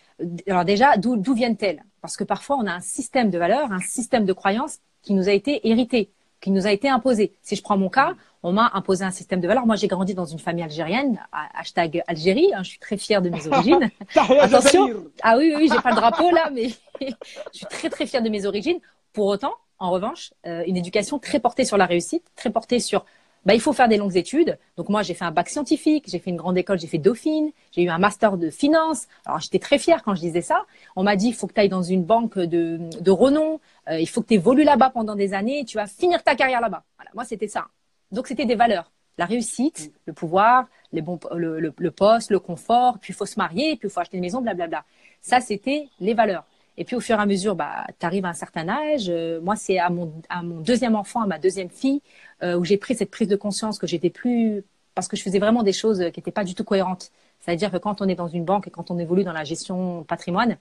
alors 0.48 0.64
déjà, 0.64 0.96
d'où 0.96 1.34
viennent-elles? 1.34 1.84
Parce 2.00 2.16
que 2.16 2.24
parfois, 2.24 2.56
on 2.58 2.66
a 2.66 2.72
un 2.72 2.80
système 2.80 3.30
de 3.30 3.38
valeurs, 3.38 3.70
un 3.70 3.80
système 3.80 4.24
de 4.24 4.32
croyances 4.32 4.78
qui 5.02 5.12
nous 5.12 5.28
a 5.28 5.32
été 5.32 5.68
hérité, 5.68 6.10
qui 6.40 6.50
nous 6.50 6.66
a 6.66 6.72
été 6.72 6.88
imposé. 6.88 7.34
Si 7.42 7.54
je 7.54 7.62
prends 7.62 7.76
mon 7.76 7.90
cas, 7.90 8.14
on 8.42 8.52
m'a 8.52 8.70
imposé 8.74 9.04
un 9.04 9.10
système 9.10 9.40
de 9.40 9.46
valeurs. 9.46 9.66
Moi, 9.66 9.76
j'ai 9.76 9.86
grandi 9.88 10.14
dans 10.14 10.24
une 10.24 10.38
famille 10.38 10.64
algérienne, 10.64 11.20
ha- 11.32 11.48
hashtag 11.54 12.02
Algérie. 12.08 12.52
hein, 12.54 12.62
je 12.62 12.70
suis 12.70 12.78
très 12.78 12.96
fière 12.96 13.20
de 13.22 13.28
mes 13.28 13.46
origines. 13.52 13.90
Attention. 14.16 14.88
Ah 15.22 15.36
oui, 15.36 15.52
oui, 15.54 15.62
oui, 15.64 15.70
j'ai 15.72 15.80
pas 15.80 15.90
le 15.90 15.96
drapeau 15.96 16.30
là, 16.30 16.50
mais 16.52 16.68
je 17.52 17.58
suis 17.58 17.66
très 17.66 17.90
très 17.90 18.06
fière 18.06 18.22
de 18.22 18.28
mes 18.28 18.46
origines. 18.46 18.78
Pour 19.12 19.26
autant, 19.26 19.54
en 19.78 19.90
revanche, 19.90 20.32
euh, 20.46 20.64
une 20.66 20.76
éducation 20.76 21.18
très 21.18 21.40
portée 21.40 21.64
sur 21.64 21.76
la 21.76 21.86
réussite, 21.86 22.24
très 22.36 22.50
portée 22.50 22.80
sur 22.80 23.04
bah, 23.44 23.54
il 23.54 23.60
faut 23.60 23.72
faire 23.72 23.88
des 23.88 23.96
longues 23.96 24.16
études. 24.16 24.58
Donc 24.76 24.88
moi, 24.88 25.02
j'ai 25.02 25.14
fait 25.14 25.24
un 25.24 25.32
bac 25.32 25.48
scientifique, 25.48 26.04
j'ai 26.06 26.18
fait 26.18 26.30
une 26.30 26.36
grande 26.36 26.56
école, 26.56 26.78
j'ai 26.78 26.86
fait 26.86 26.98
Dauphine, 26.98 27.50
j'ai 27.72 27.82
eu 27.82 27.88
un 27.88 27.98
master 27.98 28.36
de 28.36 28.50
finance. 28.50 29.08
Alors 29.26 29.40
j'étais 29.40 29.58
très 29.58 29.78
fière 29.78 30.02
quand 30.02 30.14
je 30.14 30.20
disais 30.20 30.42
ça. 30.42 30.64
On 30.94 31.02
m'a 31.02 31.16
dit 31.16 31.28
il 31.28 31.34
faut 31.34 31.46
que 31.46 31.54
tu 31.54 31.60
ailles 31.60 31.68
dans 31.68 31.82
une 31.82 32.04
banque 32.04 32.38
de, 32.38 32.78
de 33.00 33.10
renom, 33.10 33.60
euh, 33.88 33.98
il 33.98 34.08
faut 34.08 34.22
que 34.22 34.28
tu 34.28 34.34
évolues 34.34 34.64
là-bas 34.64 34.90
pendant 34.90 35.16
des 35.16 35.34
années, 35.34 35.60
et 35.60 35.64
tu 35.64 35.76
vas 35.76 35.86
finir 35.86 36.22
ta 36.22 36.36
carrière 36.36 36.60
là-bas. 36.60 36.84
Voilà, 36.96 37.10
moi 37.14 37.24
c'était 37.24 37.48
ça. 37.48 37.66
Donc 38.12 38.28
c'était 38.28 38.46
des 38.46 38.54
valeurs. 38.54 38.92
La 39.18 39.26
réussite, 39.26 39.92
le 40.06 40.12
pouvoir, 40.12 40.66
les 40.92 41.02
bons, 41.02 41.18
le, 41.34 41.60
le, 41.60 41.74
le 41.76 41.90
poste, 41.90 42.30
le 42.30 42.38
confort, 42.38 42.98
puis 42.98 43.12
il 43.12 43.16
faut 43.16 43.26
se 43.26 43.38
marier, 43.38 43.76
puis 43.76 43.88
il 43.88 43.90
faut 43.90 44.00
acheter 44.00 44.16
une 44.16 44.22
maison, 44.22 44.40
blablabla. 44.40 44.84
Ça, 45.20 45.40
c'était 45.40 45.88
les 46.00 46.14
valeurs. 46.14 46.44
Et 46.76 46.84
puis 46.84 46.96
au 46.96 47.00
fur 47.00 47.18
et 47.18 47.22
à 47.22 47.26
mesure, 47.26 47.54
bah, 47.54 47.86
tu 47.98 48.06
arrives 48.06 48.24
à 48.24 48.28
un 48.28 48.34
certain 48.34 48.68
âge. 48.68 49.06
Euh, 49.08 49.40
moi, 49.40 49.56
c'est 49.56 49.78
à 49.78 49.90
mon, 49.90 50.12
deuxième 50.60 50.94
enfant, 50.94 51.22
à 51.22 51.26
ma 51.26 51.38
deuxième 51.38 51.70
fille, 51.70 52.02
euh, 52.42 52.56
où 52.56 52.64
j'ai 52.64 52.76
pris 52.78 52.94
cette 52.94 53.10
prise 53.10 53.28
de 53.28 53.36
conscience 53.36 53.78
que 53.78 53.86
j'étais 53.86 54.10
plus... 54.10 54.64
Parce 54.94 55.08
que 55.08 55.16
je 55.16 55.22
faisais 55.22 55.38
vraiment 55.38 55.62
des 55.62 55.72
choses 55.72 55.98
qui 56.12 56.20
n'étaient 56.20 56.32
pas 56.32 56.44
du 56.44 56.54
tout 56.54 56.64
cohérentes. 56.64 57.12
C'est-à-dire 57.40 57.70
que 57.70 57.78
quand 57.78 58.02
on 58.02 58.08
est 58.08 58.14
dans 58.14 58.28
une 58.28 58.44
banque 58.44 58.68
et 58.68 58.70
quand 58.70 58.90
on 58.90 58.98
évolue 58.98 59.24
dans 59.24 59.32
la 59.32 59.44
gestion 59.44 60.04
patrimoine, 60.04 60.58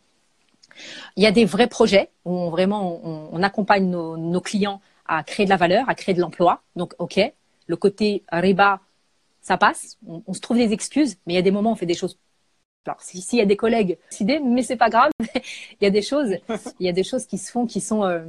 il 1.17 1.23
y 1.23 1.27
a 1.27 1.31
des 1.31 1.43
vrais 1.43 1.67
projets 1.67 2.09
où 2.23 2.31
on, 2.31 2.49
vraiment 2.49 3.01
on, 3.03 3.43
accompagne 3.43 3.89
nos, 3.89 4.41
clients 4.41 4.81
à 5.05 5.23
créer 5.23 5.45
de 5.45 5.49
la 5.49 5.57
valeur, 5.57 5.89
à 5.89 5.95
créer 5.95 6.15
de 6.15 6.21
l'emploi. 6.21 6.61
Donc, 6.77 6.93
OK, 6.97 7.19
le 7.67 7.75
côté 7.75 8.23
riba, 8.31 8.79
ça 9.41 9.57
passe. 9.57 9.97
On 10.07 10.33
se 10.33 10.39
trouve 10.39 10.57
des 10.57 10.71
excuses, 10.71 11.17
mais 11.25 11.33
il 11.33 11.35
y 11.35 11.39
a 11.39 11.41
des 11.41 11.51
moments 11.51 11.71
où 11.71 11.73
on 11.73 11.77
fait 11.77 11.85
des 11.85 11.93
choses 11.93 12.17
alors, 12.85 12.99
s'il 13.01 13.21
si 13.21 13.37
y 13.37 13.41
a 13.41 13.45
des 13.45 13.57
collègues 13.57 13.97
décidés, 14.09 14.39
mais 14.39 14.63
c'est 14.63 14.75
pas 14.75 14.89
grave. 14.89 15.11
il 15.35 15.83
y 15.83 15.85
a 15.85 15.91
des 15.91 16.01
choses, 16.01 16.35
il 16.79 16.85
y 16.85 16.89
a 16.89 16.93
des 16.93 17.03
choses 17.03 17.25
qui 17.25 17.37
se 17.37 17.51
font 17.51 17.67
qui 17.67 17.79
sont 17.79 18.03
euh, 18.03 18.23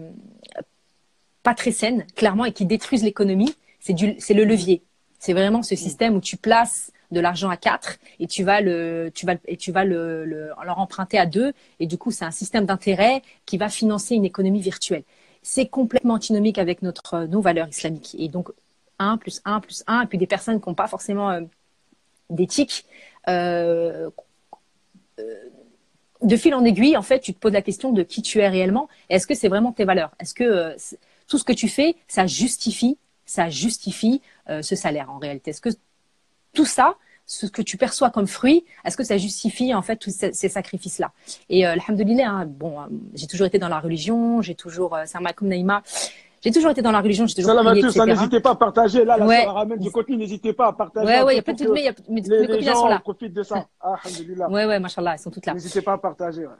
pas 1.43 1.54
très 1.54 1.72
saines, 1.72 2.06
clairement, 2.16 2.44
et 2.44 2.52
qui 2.52 2.66
détruisent 2.66 3.02
l'économie. 3.02 3.54
C'est 3.81 3.94
du, 3.94 4.14
c'est 4.19 4.34
le 4.34 4.44
levier. 4.44 4.82
C'est 5.19 5.32
vraiment 5.32 5.62
ce 5.62 5.74
système 5.74 6.17
où 6.17 6.20
tu 6.20 6.36
places 6.36 6.93
de 7.12 7.20
l'argent 7.20 7.48
à 7.48 7.56
quatre 7.56 7.98
et 8.19 8.26
tu 8.26 8.43
vas 8.43 8.60
le, 8.60 9.10
tu 9.15 9.26
vas, 9.26 9.36
et 9.46 9.56
tu 9.56 9.72
vas 9.72 9.84
le, 9.84 10.24
le, 10.24 10.50
leur 10.65 10.79
emprunter 10.79 11.19
à 11.19 11.26
deux. 11.26 11.53
Et 11.81 11.86
du 11.86 11.96
coup, 11.96 12.10
c'est 12.10 12.24
un 12.24 12.31
système 12.31 12.67
d'intérêt 12.67 13.22
qui 13.46 13.56
va 13.56 13.69
financer 13.69 14.15
une 14.15 14.24
économie 14.24 14.60
virtuelle. 14.60 15.05
C'est 15.43 15.67
complètement 15.67 16.15
antinomique 16.15 16.58
avec 16.58 16.82
notre, 16.82 17.24
nos 17.24 17.41
valeurs 17.41 17.69
islamiques. 17.69 18.17
Et 18.19 18.29
donc, 18.29 18.50
1 18.98 19.17
plus 19.17 19.41
1 19.44 19.60
plus 19.60 19.82
1, 19.86 20.03
et 20.03 20.06
puis 20.06 20.19
des 20.19 20.26
personnes 20.26 20.60
qui 20.60 20.69
n'ont 20.69 20.74
pas 20.74 20.86
forcément 20.86 21.31
euh, 21.31 21.41
d'éthique, 22.31 22.84
euh, 23.29 24.10
de 26.22 26.36
fil 26.36 26.55
en 26.55 26.64
aiguille, 26.64 26.96
en 26.96 27.02
fait, 27.02 27.20
tu 27.20 27.34
te 27.34 27.38
poses 27.38 27.52
la 27.52 27.62
question 27.62 27.93
de 27.93 28.02
qui 28.02 28.22
tu 28.22 28.38
es 28.38 28.48
réellement. 28.48 28.88
Est-ce 29.08 29.26
que 29.26 29.34
c'est 29.34 29.48
vraiment 29.48 29.72
tes 29.72 29.84
valeurs? 29.84 30.12
Est-ce 30.20 30.34
que 30.34 30.44
euh, 30.44 30.76
tout 31.26 31.38
ce 31.38 31.44
que 31.44 31.52
tu 31.52 31.69
fais, 31.69 31.96
ça 32.08 32.26
justifie, 32.26 32.98
ça 33.26 33.50
justifie 33.50 34.20
euh, 34.48 34.62
ce 34.62 34.76
salaire 34.76 35.10
en 35.10 35.19
réalité? 35.19 35.50
Est-ce 35.50 35.60
que 35.60 35.70
tout 36.52 36.64
ça, 36.67 36.96
ce 37.26 37.46
que 37.46 37.62
tu 37.62 37.76
perçois 37.76 38.10
comme 38.10 38.26
fruit, 38.26 38.64
est-ce 38.84 38.96
que 38.96 39.05
ça 39.05 39.17
justifie 39.17 39.74
en 39.74 39.82
fait 39.82 39.96
tous 39.96 40.10
ces, 40.10 40.32
ces 40.32 40.48
sacrifices-là? 40.48 41.12
Et 41.48 41.67
euh, 41.67 41.72
alhamdoulilah, 41.72 42.29
hein, 42.29 42.46
bon, 42.46 42.81
euh, 42.81 42.84
j'ai 43.14 43.26
toujours 43.26 43.46
été 43.46 43.58
dans 43.58 43.69
la 43.69 43.81
religion, 43.81 44.43
j'ai 44.43 44.55
toujours, 44.55 44.94
alaikum 44.94 45.48
Naïma, 45.48 45.82
j'ai 46.43 46.51
toujours 46.51 46.70
été 46.70 46.82
dans 46.82 46.91
la 46.91 47.01
religion, 47.01 47.27
j'ai 47.27 47.34
toujours 47.43 47.55
prié, 47.65 47.81
etc. 47.84 48.05
n'hésitez 48.06 48.41
pas 48.41 48.51
à 48.51 48.55
partager. 48.56 49.05
Là, 49.05 49.17
la 49.17 49.27
Ouais. 49.27 49.44
ramène 49.46 49.79
du 49.79 49.91
contenu, 49.91 50.17
n'hésitez 50.17 50.53
pas 50.53 50.69
à 50.69 50.72
partager. 50.72 51.06
Ouais, 51.06 51.22
ouais, 51.22 51.34
il 51.34 51.37
y 51.37 51.39
a 51.39 51.43
plein 51.43 51.53
de 51.55 51.58
trucs, 51.58 51.72
mais 51.72 51.87
a, 51.89 51.93
les, 52.08 52.15
mes 52.15 52.22
copines 52.22 52.55
elles 52.58 52.65
sont 52.65 52.81
gens 52.82 52.89
là. 52.89 52.99
profitent 52.99 53.32
de 53.34 53.43
ça. 53.43 53.67
Ah. 53.81 53.96
Ouais, 54.51 54.67
ouais, 54.67 54.79
machallah, 54.81 55.13
elles 55.15 55.19
sont 55.19 55.31
toutes 55.31 55.46
là. 55.46 55.55
N'hésitez 55.55 55.82
pas 55.82 55.93
à 55.94 55.99
partager. 55.99 56.43
ouais. 56.46 56.53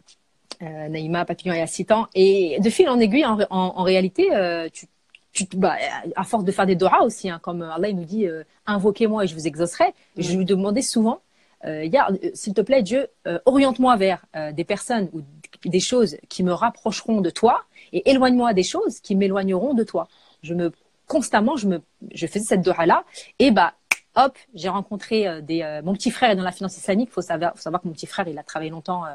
euh, 0.62 0.89
Naïma 0.89 1.25
Papillon 1.25 1.55
et 1.55 1.61
à 1.61 1.67
6 1.67 1.87
ans. 1.93 2.07
Et 2.15 2.59
de 2.61 2.71
fil 2.71 2.89
en 2.89 2.99
aiguille, 3.01 3.25
en, 3.27 3.39
en, 3.41 3.47
en 3.51 3.83
réalité, 3.83 4.35
euh, 4.35 4.69
tu, 4.73 4.87
tu, 5.33 5.45
bah, 5.57 5.75
à 6.15 6.25
force 6.25 6.45
de 6.45 6.53
faire 6.53 6.67
des 6.67 6.77
doras 6.77 7.03
aussi, 7.03 7.29
hein, 7.31 7.41
comme 7.43 7.62
Allah 7.62 7.89
il 7.89 7.97
nous 7.97 8.05
dit, 8.05 8.27
euh, 8.29 8.45
invoquez-moi 8.67 9.25
et 9.25 9.27
je 9.27 9.35
vous 9.35 9.47
exaucerai. 9.47 9.87
Mhm. 10.17 10.23
Je 10.23 10.37
lui 10.37 10.45
demandais 10.45 10.83
souvent, 10.83 11.21
euh, 11.65 11.89
euh, 11.93 12.17
s'il 12.35 12.55
te 12.55 12.61
plaît, 12.61 12.83
Dieu, 12.83 13.09
euh, 13.27 13.39
oriente-moi 13.47 13.97
vers 13.97 14.25
euh, 14.37 14.53
des 14.53 14.65
personnes 14.65 15.09
ou 15.12 15.23
des 15.69 15.81
choses 15.81 16.17
qui 16.29 16.43
me 16.45 16.53
rapprocheront 16.53 17.21
de 17.21 17.31
toi 17.31 17.62
et 17.92 18.11
éloigne-moi 18.11 18.54
des 18.54 18.62
choses 18.62 19.00
qui 19.00 19.14
m'éloigneront 19.16 19.75
de 19.75 19.84
toi. 19.84 20.08
Je 20.42 20.54
me 20.54 20.72
constamment, 21.06 21.56
je 21.56 21.68
me, 21.68 21.82
je 22.14 22.26
faisais 22.26 22.44
cette 22.44 22.62
doha 22.62 22.87
là 22.87 23.04
et 23.38 23.50
bah 23.50 23.75
hop, 24.16 24.37
j'ai 24.54 24.68
rencontré 24.68 25.26
euh, 25.26 25.40
des, 25.40 25.62
euh, 25.62 25.82
mon 25.82 25.92
petit 25.94 26.11
frère 26.11 26.30
est 26.30 26.37
dans 26.37 26.42
la 26.42 26.52
finance 26.52 26.76
islamique. 26.76 27.11
Faut 27.11 27.22
savoir, 27.22 27.52
faut 27.54 27.62
savoir 27.62 27.82
que 27.82 27.88
mon 27.88 27.94
petit 27.94 28.06
frère, 28.06 28.28
il 28.28 28.38
a 28.38 28.42
travaillé 28.42 28.70
longtemps. 28.70 29.04
euh, 29.04 29.14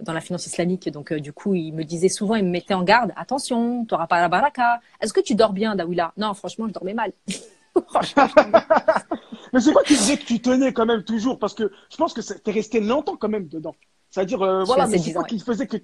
dans 0.00 0.14
la 0.14 0.20
finance 0.20 0.46
islamique. 0.46 0.90
Donc, 0.90 1.12
du 1.12 1.32
coup, 1.32 1.54
il 1.54 1.72
me 1.72 1.84
disait 1.84 2.08
souvent, 2.08 2.34
il 2.34 2.44
me 2.44 2.50
mettait 2.50 2.74
en 2.74 2.82
garde, 2.82 3.12
attention, 3.14 3.84
tu 3.84 3.94
n'auras 3.94 4.08
pas 4.08 4.20
la 4.20 4.28
baraka. 4.28 4.80
Est-ce 5.00 5.12
que 5.12 5.20
tu 5.20 5.36
dors 5.36 5.52
bien, 5.52 5.76
Dawila 5.76 6.12
Non, 6.16 6.34
franchement, 6.34 6.66
je 6.66 6.72
dormais 6.72 6.94
mal. 6.94 7.12
Mais 9.52 9.60
c'est 9.60 9.72
quoi 9.72 9.84
qui 9.84 9.94
faisait 9.94 10.16
que 10.16 10.24
tu 10.24 10.40
tenais 10.40 10.72
quand 10.72 10.86
même 10.86 11.04
toujours? 11.04 11.38
Parce 11.38 11.54
que 11.54 11.70
je 11.88 11.96
pense 11.96 12.14
que 12.14 12.20
tu 12.20 12.50
es 12.50 12.52
resté 12.52 12.80
longtemps 12.80 13.16
quand 13.16 13.28
même 13.28 13.46
dedans. 13.46 13.76
C'est-à-dire, 14.10 14.38
voilà, 14.64 14.88
mais 14.88 14.98
c'est 14.98 15.12
quoi 15.12 15.22
qui 15.24 15.38
faisait 15.38 15.68
que. 15.68 15.76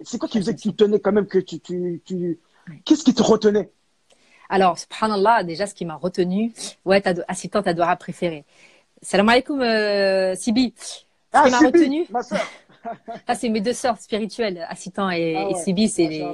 C'est 0.00 0.18
quoi 0.18 0.28
qui 0.28 0.38
faisait 0.38 0.54
que 0.54 0.60
tu 0.60 0.74
tenais 0.74 1.00
quand 1.00 1.12
même 1.12 1.26
que 1.26 1.38
tu. 1.38 1.60
tu, 1.60 2.02
tu... 2.04 2.38
Qu'est-ce 2.84 3.04
qui 3.04 3.14
te 3.14 3.22
retenait? 3.22 3.70
Alors, 4.48 4.78
subhanallah, 4.78 5.42
déjà, 5.44 5.66
ce 5.66 5.74
qui 5.74 5.84
m'a 5.84 5.96
retenu, 5.96 6.52
ouais, 6.84 7.02
assistant 7.28 7.62
ta 7.62 7.74
doigt 7.74 7.94
préférée. 7.96 8.44
Salam 9.02 9.28
alaikum, 9.28 9.60
euh, 9.60 10.34
Sibi. 10.34 10.74
Ce 10.76 11.04
ah, 11.32 11.44
qui 11.44 11.50
m'a 11.50 11.58
retenu. 11.58 12.06
Ma 12.10 12.22
soeur. 12.22 12.46
ah, 13.26 13.34
c'est 13.34 13.48
mes 13.48 13.60
deux 13.60 13.72
sœurs 13.72 13.98
spirituelles, 13.98 14.66
Assitan 14.68 15.10
et, 15.10 15.36
ah 15.36 15.54
Sibi. 15.54 15.88
C'est 15.88 16.06
les, 16.06 16.26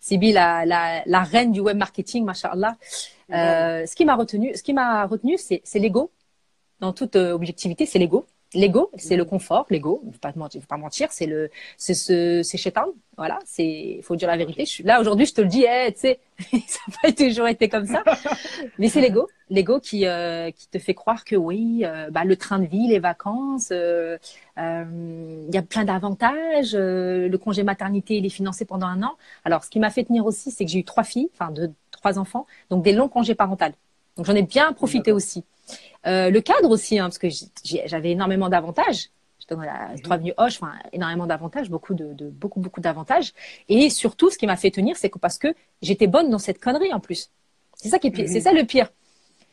Sibi, 0.00 0.32
la, 0.32 0.64
la, 0.64 1.02
la, 1.06 1.22
reine 1.22 1.52
du 1.52 1.60
web 1.60 1.76
marketing, 1.76 2.24
mashallah. 2.24 2.76
Euh, 3.32 3.84
ce 3.86 3.94
qui 3.94 4.04
m'a 4.04 4.14
retenu, 4.14 4.54
ce 4.54 4.62
qui 4.62 4.72
m'a 4.72 5.06
retenu, 5.06 5.36
c'est 5.38 5.62
l'ego. 5.74 6.10
Dans 6.80 6.92
toute 6.92 7.16
euh, 7.16 7.32
objectivité, 7.32 7.86
c'est 7.86 7.98
l'ego. 7.98 8.26
L'ego, 8.54 8.90
c'est 8.96 9.16
le 9.16 9.26
confort. 9.26 9.66
L'ego, 9.68 10.00
je 10.04 10.16
ne 10.16 10.18
pas 10.18 10.32
mentir, 10.34 10.62
pas 10.66 10.78
mentir, 10.78 11.12
c'est 11.12 11.26
le, 11.26 11.50
c'est 11.76 11.92
ce, 11.92 12.42
c'est 12.42 12.56
chétan. 12.56 12.86
Voilà, 13.18 13.38
c'est, 13.44 14.00
faut 14.02 14.16
dire 14.16 14.28
la 14.28 14.38
vérité. 14.38 14.64
Je 14.64 14.70
suis 14.70 14.84
là 14.84 15.00
aujourd'hui, 15.00 15.26
je 15.26 15.34
te 15.34 15.42
le 15.42 15.48
dis, 15.48 15.64
eh, 15.68 15.92
tu 15.92 16.00
sais, 16.00 16.20
ça 16.66 16.78
n'a 16.88 16.94
pas 17.02 17.12
toujours 17.12 17.46
été 17.46 17.68
comme 17.68 17.86
ça. 17.86 18.02
Mais 18.78 18.88
c'est 18.88 19.02
l'ego, 19.02 19.28
l'ego 19.50 19.80
qui, 19.80 20.06
euh, 20.06 20.50
qui 20.50 20.66
te 20.68 20.78
fait 20.78 20.94
croire 20.94 21.24
que 21.24 21.36
oui, 21.36 21.82
euh, 21.84 22.10
bah, 22.10 22.24
le 22.24 22.36
train 22.36 22.58
de 22.58 22.66
vie, 22.66 22.88
les 22.88 23.00
vacances, 23.00 23.68
euh, 23.70 24.16
il 24.56 25.54
y 25.54 25.58
a 25.58 25.62
plein 25.62 25.84
d'avantages. 25.84 26.74
le 26.74 27.36
congé 27.36 27.64
maternité, 27.64 28.16
il 28.16 28.24
est 28.24 28.30
financé 28.30 28.64
pendant 28.64 28.86
un 28.86 29.02
an. 29.02 29.16
Alors, 29.44 29.62
ce 29.62 29.68
qui 29.68 29.78
m'a 29.78 29.90
fait 29.90 30.04
tenir 30.04 30.24
aussi, 30.24 30.50
c'est 30.50 30.64
que 30.64 30.70
j'ai 30.70 30.78
eu 30.78 30.84
trois 30.84 31.04
filles, 31.04 31.28
enfin 31.34 31.50
deux, 31.50 31.72
trois 31.90 32.18
enfants, 32.18 32.46
donc 32.70 32.82
des 32.82 32.92
longs 32.92 33.08
congés 33.08 33.34
parentaux. 33.34 33.66
Donc 34.16 34.26
j'en 34.26 34.34
ai 34.34 34.42
bien 34.42 34.72
profité 34.72 35.12
aussi. 35.12 35.44
Euh, 36.06 36.30
le 36.30 36.40
cadre 36.40 36.70
aussi, 36.70 36.98
hein, 36.98 37.04
parce 37.04 37.18
que 37.18 37.28
j'avais 37.64 38.10
énormément 38.10 38.48
d'avantages. 38.48 39.10
J'étais 39.38 39.54
dans 39.54 39.62
la 39.62 39.88
mhm. 39.88 40.00
trois 40.00 40.18
Hoche, 40.36 40.58
enfin, 40.60 40.72
énormément 40.92 41.26
d'avantages, 41.26 41.70
beaucoup 41.70 41.94
de, 41.94 42.12
de, 42.12 42.28
beaucoup 42.28 42.60
beaucoup 42.60 42.80
d'avantages. 42.80 43.32
Et 43.68 43.90
surtout, 43.90 44.30
ce 44.30 44.38
qui 44.38 44.46
m'a 44.46 44.56
fait 44.56 44.70
tenir, 44.70 44.96
c'est 44.96 45.10
que 45.10 45.18
parce 45.18 45.38
que 45.38 45.54
j'étais 45.82 46.06
bonne 46.06 46.30
dans 46.30 46.38
cette 46.38 46.60
connerie 46.60 46.92
en 46.92 47.00
plus. 47.00 47.30
C'est 47.74 47.88
ça 47.88 47.98
qui 47.98 48.08
est. 48.08 48.26
C'est 48.26 48.38
mhm. 48.38 48.40
ça 48.40 48.52
le 48.52 48.64
pire. 48.64 48.90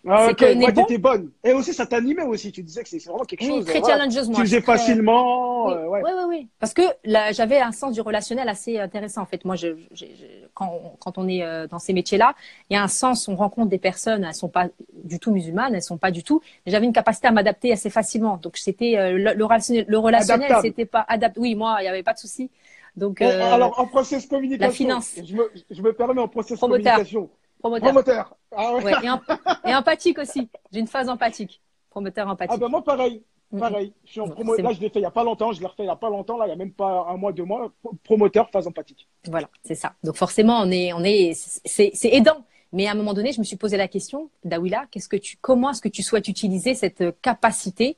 Ah, 0.08 0.28
ok, 0.30 0.56
moi, 0.56 0.72
t'étais 0.72 0.98
bonne. 0.98 1.32
Et 1.44 1.54
aussi, 1.54 1.74
ça 1.74 1.86
t'animait 1.86 2.24
aussi. 2.24 2.52
Tu 2.52 2.62
disais 2.62 2.84
que 2.84 2.90
c'est 2.90 3.04
vraiment 3.06 3.24
quelque 3.24 3.44
chose. 3.44 3.66
Très 3.66 3.82
challengeuse, 3.84 4.30
moi. 4.30 4.36
Tu 4.38 4.46
faisais 4.46 4.62
facilement. 4.62 5.68
Oui, 5.68 5.74
euh, 5.74 5.88
ouais. 5.88 6.02
oui, 6.04 6.12
oui, 6.16 6.24
oui. 6.28 6.48
Parce 6.60 6.74
que 6.74 6.84
j'avais 7.06 7.60
un 7.60 7.72
sens 7.72 7.94
du 7.94 8.02
relationnel 8.02 8.48
assez 8.48 8.80
intéressant. 8.80 9.24
En 9.24 9.26
fait, 9.26 9.44
moi, 9.46 9.56
je, 9.56 9.70
je, 9.94 10.06
quand, 10.54 10.96
quand, 11.00 11.18
on 11.18 11.28
est 11.28 11.44
euh, 11.44 11.68
dans 11.68 11.80
ces 11.80 11.94
métiers-là, 11.94 12.36
il 12.70 12.76
y 12.76 12.78
a 12.78 12.84
un 12.84 12.88
sens. 12.88 13.28
On 13.28 13.36
rencontre 13.36 13.70
des 13.70 13.80
personnes, 13.80 14.24
elles 14.24 14.36
sont 14.36 14.50
pas 14.50 14.68
du 15.04 15.20
tout 15.20 15.32
musulmanes, 15.32 15.74
elles 15.74 15.82
sont 15.82 15.98
pas 15.98 16.12
du 16.12 16.24
tout. 16.24 16.42
J'avais 16.68 16.86
une 16.86 16.94
capacité 16.94 17.28
à 17.28 17.32
m'adapter 17.32 17.72
assez 17.72 17.90
facilement. 17.90 18.38
Donc, 18.38 18.58
c'était 18.58 18.98
euh, 18.98 19.18
le, 19.18 19.34
le, 19.34 19.46
relationnel, 19.46 19.86
le 19.88 19.98
relationnel, 19.98 20.56
c'était 20.62 20.86
pas 20.86 21.06
adapté. 21.08 21.40
Oui, 21.40 21.56
moi, 21.56 21.78
il 21.80 21.84
n'y 21.84 21.90
avait 21.90 22.04
pas 22.04 22.14
de 22.14 22.20
souci. 22.20 22.52
Donc, 22.96 23.22
alors, 23.22 23.78
en 23.80 23.88
process 23.88 24.26
communication. 24.28 24.68
La 24.68 24.72
finance. 24.72 25.16
Je 25.16 25.36
me, 25.36 25.52
je 25.70 25.82
me 25.82 25.92
permets 25.94 26.22
en 26.22 26.28
process 26.28 26.60
communication. 26.60 27.30
Promoteur. 27.66 27.88
Promoteur. 27.90 28.38
Ah 28.56 28.76
ouais. 28.76 28.94
et, 29.66 29.74
empathique 29.74 30.20
aussi. 30.20 30.50
J'ai 30.72 30.80
une 30.80 30.88
phase 30.88 31.10
empathique. 31.10 31.64
Promoteur 31.90 32.28
empathique. 32.28 32.54
Ah 32.54 32.58
ben 32.58 32.68
moi 32.68 32.84
pareil. 32.84 33.24
Pareil. 33.58 33.92
Je 34.06 34.12
suis 34.12 34.22
en 34.22 34.28
promo... 34.28 34.56
Là, 34.56 34.72
je 34.72 34.80
l'ai 34.82 34.90
fait 34.90 35.00
il 35.00 35.02
n'y 35.02 35.08
a 35.08 35.12
pas 35.12 35.24
longtemps. 35.24 35.52
Je 35.52 35.62
l'ai 35.62 35.66
refait 35.66 35.82
il 35.82 35.88
n'y 35.88 35.92
a 35.92 35.96
pas 35.96 36.12
longtemps. 36.12 36.38
Là, 36.38 36.46
il 36.46 36.50
n'y 36.50 36.54
a 36.54 36.58
même 36.58 36.74
pas 36.74 37.08
un 37.10 37.18
mois, 37.18 37.32
deux 37.34 37.44
mois. 37.44 37.72
Promoteur, 38.04 38.52
phase 38.52 38.68
empathique. 38.68 39.08
Voilà, 39.28 39.50
c'est 39.64 39.74
ça. 39.74 39.94
Donc 40.04 40.16
forcément, 40.16 40.60
on 40.62 40.70
est, 40.70 40.94
on 40.94 41.04
est, 41.04 41.34
c'est 41.34 41.92
aidant. 42.04 42.46
Mais 42.72 42.86
à 42.86 42.92
un 42.92 42.96
moment 42.96 43.16
donné, 43.16 43.32
je 43.32 43.40
me 43.40 43.44
suis 43.44 43.56
posé 43.56 43.78
la 43.78 43.88
question, 43.88 44.30
Dawila, 44.44 44.86
qu'est-ce 44.92 45.10
que 45.10 45.16
tu, 45.16 45.38
comment 45.42 45.72
est-ce 45.72 45.82
que 45.82 45.90
tu 45.90 46.04
souhaites 46.04 46.28
utiliser 46.28 46.76
cette 46.76 47.20
capacité? 47.22 47.98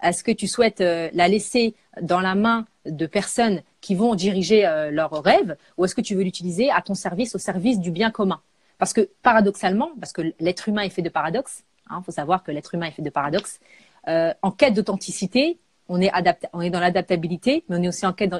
Est-ce 0.00 0.22
que 0.22 0.30
tu 0.30 0.46
souhaites 0.46 0.80
euh, 0.80 1.08
la 1.12 1.26
laisser 1.26 1.74
dans 2.02 2.20
la 2.20 2.36
main 2.36 2.66
de 2.86 3.06
personnes 3.06 3.62
qui 3.80 3.96
vont 3.96 4.14
diriger 4.14 4.64
euh, 4.64 4.92
leurs 4.92 5.22
rêves, 5.24 5.56
ou 5.76 5.84
est-ce 5.84 5.94
que 5.96 6.00
tu 6.02 6.14
veux 6.14 6.22
l'utiliser 6.22 6.70
à 6.70 6.82
ton 6.82 6.94
service, 6.94 7.34
au 7.34 7.38
service 7.38 7.80
du 7.80 7.90
bien 7.90 8.10
commun? 8.10 8.40
Parce 8.78 8.92
que 8.92 9.08
paradoxalement, 9.22 9.90
parce 10.00 10.12
que 10.12 10.22
l'être 10.40 10.68
humain 10.68 10.82
est 10.82 10.90
fait 10.90 11.02
de 11.02 11.08
paradoxes, 11.08 11.64
il 11.90 11.94
hein, 11.94 12.02
faut 12.04 12.12
savoir 12.12 12.42
que 12.42 12.50
l'être 12.50 12.74
humain 12.74 12.86
est 12.86 12.92
fait 12.92 13.02
de 13.02 13.10
paradoxes, 13.10 13.60
euh, 14.08 14.32
en 14.42 14.50
quête 14.50 14.74
d'authenticité, 14.74 15.58
on 15.88 16.00
est, 16.00 16.10
on 16.52 16.60
est 16.60 16.70
dans 16.70 16.80
l'adaptabilité, 16.80 17.64
mais 17.68 17.76
on 17.76 17.82
est 17.82 17.88
aussi 17.88 18.06
en 18.06 18.12
quête 18.12 18.30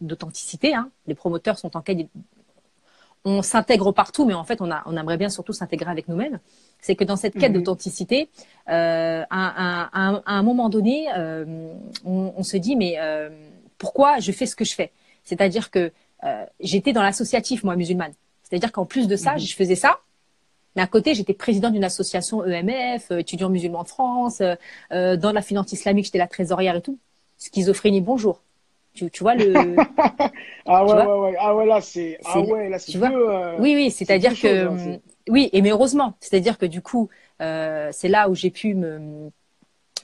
d'authenticité. 0.00 0.74
Hein. 0.74 0.90
Les 1.06 1.14
promoteurs 1.14 1.58
sont 1.58 1.76
en 1.76 1.82
quête. 1.82 2.08
On 3.26 3.42
s'intègre 3.42 3.92
partout, 3.92 4.24
mais 4.24 4.34
en 4.34 4.44
fait, 4.44 4.60
on, 4.62 4.70
a, 4.70 4.82
on 4.86 4.96
aimerait 4.96 5.18
bien 5.18 5.28
surtout 5.28 5.52
s'intégrer 5.52 5.90
avec 5.90 6.08
nous-mêmes. 6.08 6.40
C'est 6.80 6.94
que 6.94 7.04
dans 7.04 7.16
cette 7.16 7.34
quête 7.34 7.52
mhm. 7.52 7.58
d'authenticité, 7.58 8.30
euh, 8.70 9.22
à, 9.30 9.90
un 10.26 10.42
moment 10.42 10.70
donné, 10.70 11.08
euh, 11.14 11.74
on, 12.04 12.32
on, 12.36 12.42
se 12.42 12.56
dit 12.56 12.76
mais 12.76 12.94
euh, 12.98 13.28
pourquoi 13.78 14.18
je 14.18 14.32
fais 14.32 14.46
ce 14.46 14.56
que 14.56 14.64
je 14.64 14.74
fais? 14.74 14.90
C'est-à-dire 15.24 15.70
que 15.70 15.92
euh, 16.24 16.44
j'étais 16.60 16.92
dans 16.92 17.02
l'associatif, 17.02 17.64
moi, 17.64 17.76
musulmane. 17.76 18.12
C'est-à-dire 18.44 18.72
qu'en 18.72 18.84
plus 18.84 19.08
de 19.08 19.16
ça, 19.16 19.32
mhm. 19.32 19.40
je 19.40 19.56
faisais 19.56 19.74
ça. 19.74 20.00
Mais 20.76 20.82
à 20.82 20.86
côté, 20.86 21.14
j'étais 21.14 21.34
président 21.34 21.70
d'une 21.70 21.84
association 21.84 22.44
EMF, 22.44 23.10
euh, 23.10 23.18
étudiants 23.18 23.48
musulmans 23.48 23.84
de 23.84 23.88
France. 23.88 24.40
Euh, 24.40 24.54
euh, 24.92 25.16
dans 25.16 25.32
la 25.32 25.42
finance 25.42 25.72
islamique, 25.72 26.06
j'étais 26.06 26.18
la 26.18 26.26
trésorière 26.26 26.76
et 26.76 26.82
tout. 26.82 26.98
Schizophrénie, 27.38 28.00
bonjour. 28.00 28.42
Tu, 28.92 29.10
tu 29.10 29.22
vois 29.22 29.34
le. 29.34 29.54
ah 30.66 30.84
ouais, 30.84 30.92
ouais, 30.92 31.18
ouais. 31.18 31.34
Ah 31.38 31.54
ouais, 31.54 31.66
là, 31.66 31.80
c'est. 31.80 32.18
Ah 32.24 32.40
ouais, 32.40 32.68
là, 32.68 32.78
c'est 32.78 32.96
Oui, 32.98 33.74
oui, 33.74 33.90
c'est-à-dire 33.90 34.38
que. 34.40 34.66
Hein, 34.66 34.98
oui, 35.28 35.48
et 35.52 35.62
mais 35.62 35.70
heureusement. 35.70 36.14
C'est-à-dire 36.20 36.58
que 36.58 36.66
du 36.66 36.80
coup, 36.80 37.08
c'est 37.40 38.08
là 38.08 38.28
où 38.28 38.34
j'ai 38.34 38.50
pu 38.50 38.74
me. 38.74 39.30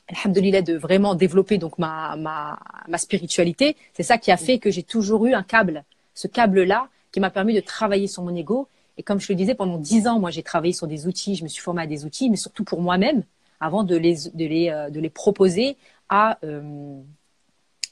Alhamdulillah, 0.09 0.63
de 0.63 0.77
vraiment 0.77 1.15
développer 1.15 1.57
donc 1.57 1.79
ma, 1.79 2.17
ma, 2.17 2.59
ma 2.89 2.99
spiritualité. 2.99 3.77
C'est 3.93 4.03
ça 4.03 4.19
qui 4.19 4.33
a 4.33 4.37
fait 4.37 4.59
que 4.59 4.69
j'ai 4.69 4.83
toujours 4.83 5.25
eu 5.27 5.35
un 5.35 5.45
câble. 5.45 5.85
Ce 6.15 6.27
câble-là, 6.27 6.89
qui 7.13 7.21
m'a 7.21 7.31
permis 7.31 7.55
de 7.55 7.61
travailler 7.61 8.07
sur 8.07 8.23
mon 8.23 8.35
ego. 8.35 8.69
Et 8.97 9.03
comme 9.03 9.21
je 9.21 9.29
le 9.33 9.37
disais, 9.37 9.55
pendant 9.55 9.79
dix 9.79 10.07
ans, 10.09 10.19
moi, 10.19 10.31
j'ai 10.31 10.43
travaillé 10.43 10.73
sur 10.73 10.87
des 10.87 11.07
outils, 11.07 11.37
je 11.37 11.45
me 11.45 11.49
suis 11.49 11.63
formée 11.63 11.83
à 11.83 11.87
des 11.87 12.05
outils, 12.05 12.31
mais 12.31 12.37
surtout 12.37 12.65
pour 12.65 12.81
moi-même, 12.83 13.25
avant 13.61 13.85
de 13.85 13.97
les, 13.97 14.15
de 14.35 14.47
les, 14.47 14.71
euh, 14.71 14.91
de 14.91 15.01
les 15.01 15.11
proposer 15.11 15.77
à, 16.09 16.39
euh, 16.45 17.01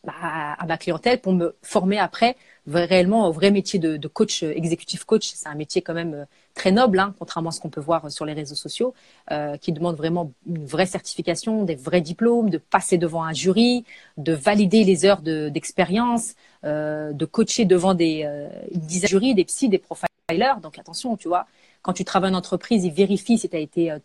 bah, 0.04 0.12
à 0.58 0.66
ma 0.66 0.78
clientèle 0.78 1.20
pour 1.20 1.32
me 1.32 1.56
former 1.62 1.98
après 1.98 2.36
réellement 2.66 3.26
au 3.28 3.32
vrai 3.32 3.50
métier 3.50 3.78
de, 3.78 3.96
de 3.96 4.08
coach, 4.08 4.42
euh, 4.42 4.52
exécutif 4.54 5.04
coach. 5.04 5.30
C'est 5.34 5.48
un 5.48 5.54
métier 5.54 5.80
quand 5.80 5.94
même 5.94 6.26
très 6.54 6.70
noble, 6.70 6.98
hein, 6.98 7.14
contrairement 7.18 7.48
à 7.48 7.52
ce 7.52 7.60
qu'on 7.60 7.70
peut 7.70 7.80
voir 7.80 8.10
sur 8.10 8.26
les 8.26 8.34
réseaux 8.34 8.54
sociaux, 8.54 8.92
euh, 9.30 9.56
qui 9.56 9.72
demande 9.72 9.96
vraiment 9.96 10.32
une 10.46 10.66
vraie 10.66 10.86
certification, 10.86 11.64
des 11.64 11.76
vrais 11.76 12.00
diplômes, 12.00 12.50
de 12.50 12.58
passer 12.58 12.98
devant 12.98 13.22
un 13.22 13.32
jury, 13.32 13.84
de 14.18 14.32
valider 14.34 14.84
les 14.84 15.04
heures 15.06 15.22
d'expérience, 15.22 16.34
euh, 16.64 17.12
de 17.12 17.24
coacher 17.24 17.64
devant 17.64 17.94
des, 17.94 18.22
euh, 18.24 18.48
des 18.74 19.06
jurys, 19.06 19.34
des 19.34 19.44
psys, 19.44 19.68
des 19.68 19.78
profilers. 19.78 20.60
Donc 20.60 20.76
attention, 20.78 21.16
tu 21.16 21.28
vois, 21.28 21.46
quand 21.82 21.92
tu 21.92 22.04
travailles 22.04 22.32
en 22.32 22.38
entreprise, 22.38 22.84
ils 22.84 22.92
vérifient 22.92 23.38
si 23.38 23.48
tu 23.48 23.56
as 23.56 23.60
été, 23.60 23.92
euh, 23.92 23.98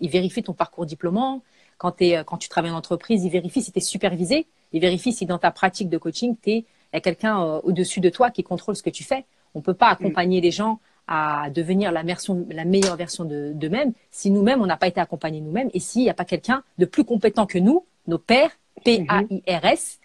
ils, 0.00 0.08
vérifient 0.08 0.42
ton 0.42 0.54
parcours 0.54 0.86
diplômant. 0.86 1.42
Quand, 1.76 1.96
quand 2.00 2.38
tu 2.38 2.48
travailles 2.48 2.70
en 2.72 2.76
entreprise, 2.76 3.24
ils 3.24 3.30
vérifient 3.30 3.62
si 3.62 3.72
tu 3.72 3.78
es 3.78 3.82
supervisé. 3.82 4.46
Ils 4.72 4.80
vérifient 4.80 5.12
si 5.12 5.26
dans 5.26 5.38
ta 5.38 5.50
pratique 5.50 5.88
de 5.88 5.98
coaching, 5.98 6.36
il 6.46 6.64
y 6.92 6.96
a 6.96 7.00
quelqu'un 7.00 7.40
au-dessus 7.40 8.00
de 8.00 8.08
toi 8.08 8.30
qui 8.30 8.42
contrôle 8.42 8.76
ce 8.76 8.82
que 8.82 8.90
tu 8.90 9.04
fais. 9.04 9.24
On 9.54 9.60
peut 9.60 9.74
pas 9.74 9.88
accompagner 9.88 10.40
les 10.40 10.50
gens 10.50 10.80
à 11.08 11.50
devenir 11.50 11.90
la, 11.90 12.04
la 12.04 12.64
meilleure 12.64 12.96
version 12.96 13.24
d'eux-mêmes 13.24 13.92
si 14.12 14.30
nous-mêmes, 14.30 14.62
on 14.62 14.66
n'a 14.66 14.76
pas 14.76 14.86
été 14.86 15.00
accompagnés 15.00 15.40
nous-mêmes 15.40 15.70
et 15.74 15.80
s'il 15.80 16.02
n'y 16.02 16.10
a 16.10 16.14
pas 16.14 16.24
quelqu'un 16.24 16.62
de 16.78 16.84
plus 16.84 17.04
compétent 17.04 17.46
que 17.46 17.58
nous, 17.58 17.84
nos 18.06 18.18
pairs, 18.18 18.50
P-A-I-R-S, 18.84 19.98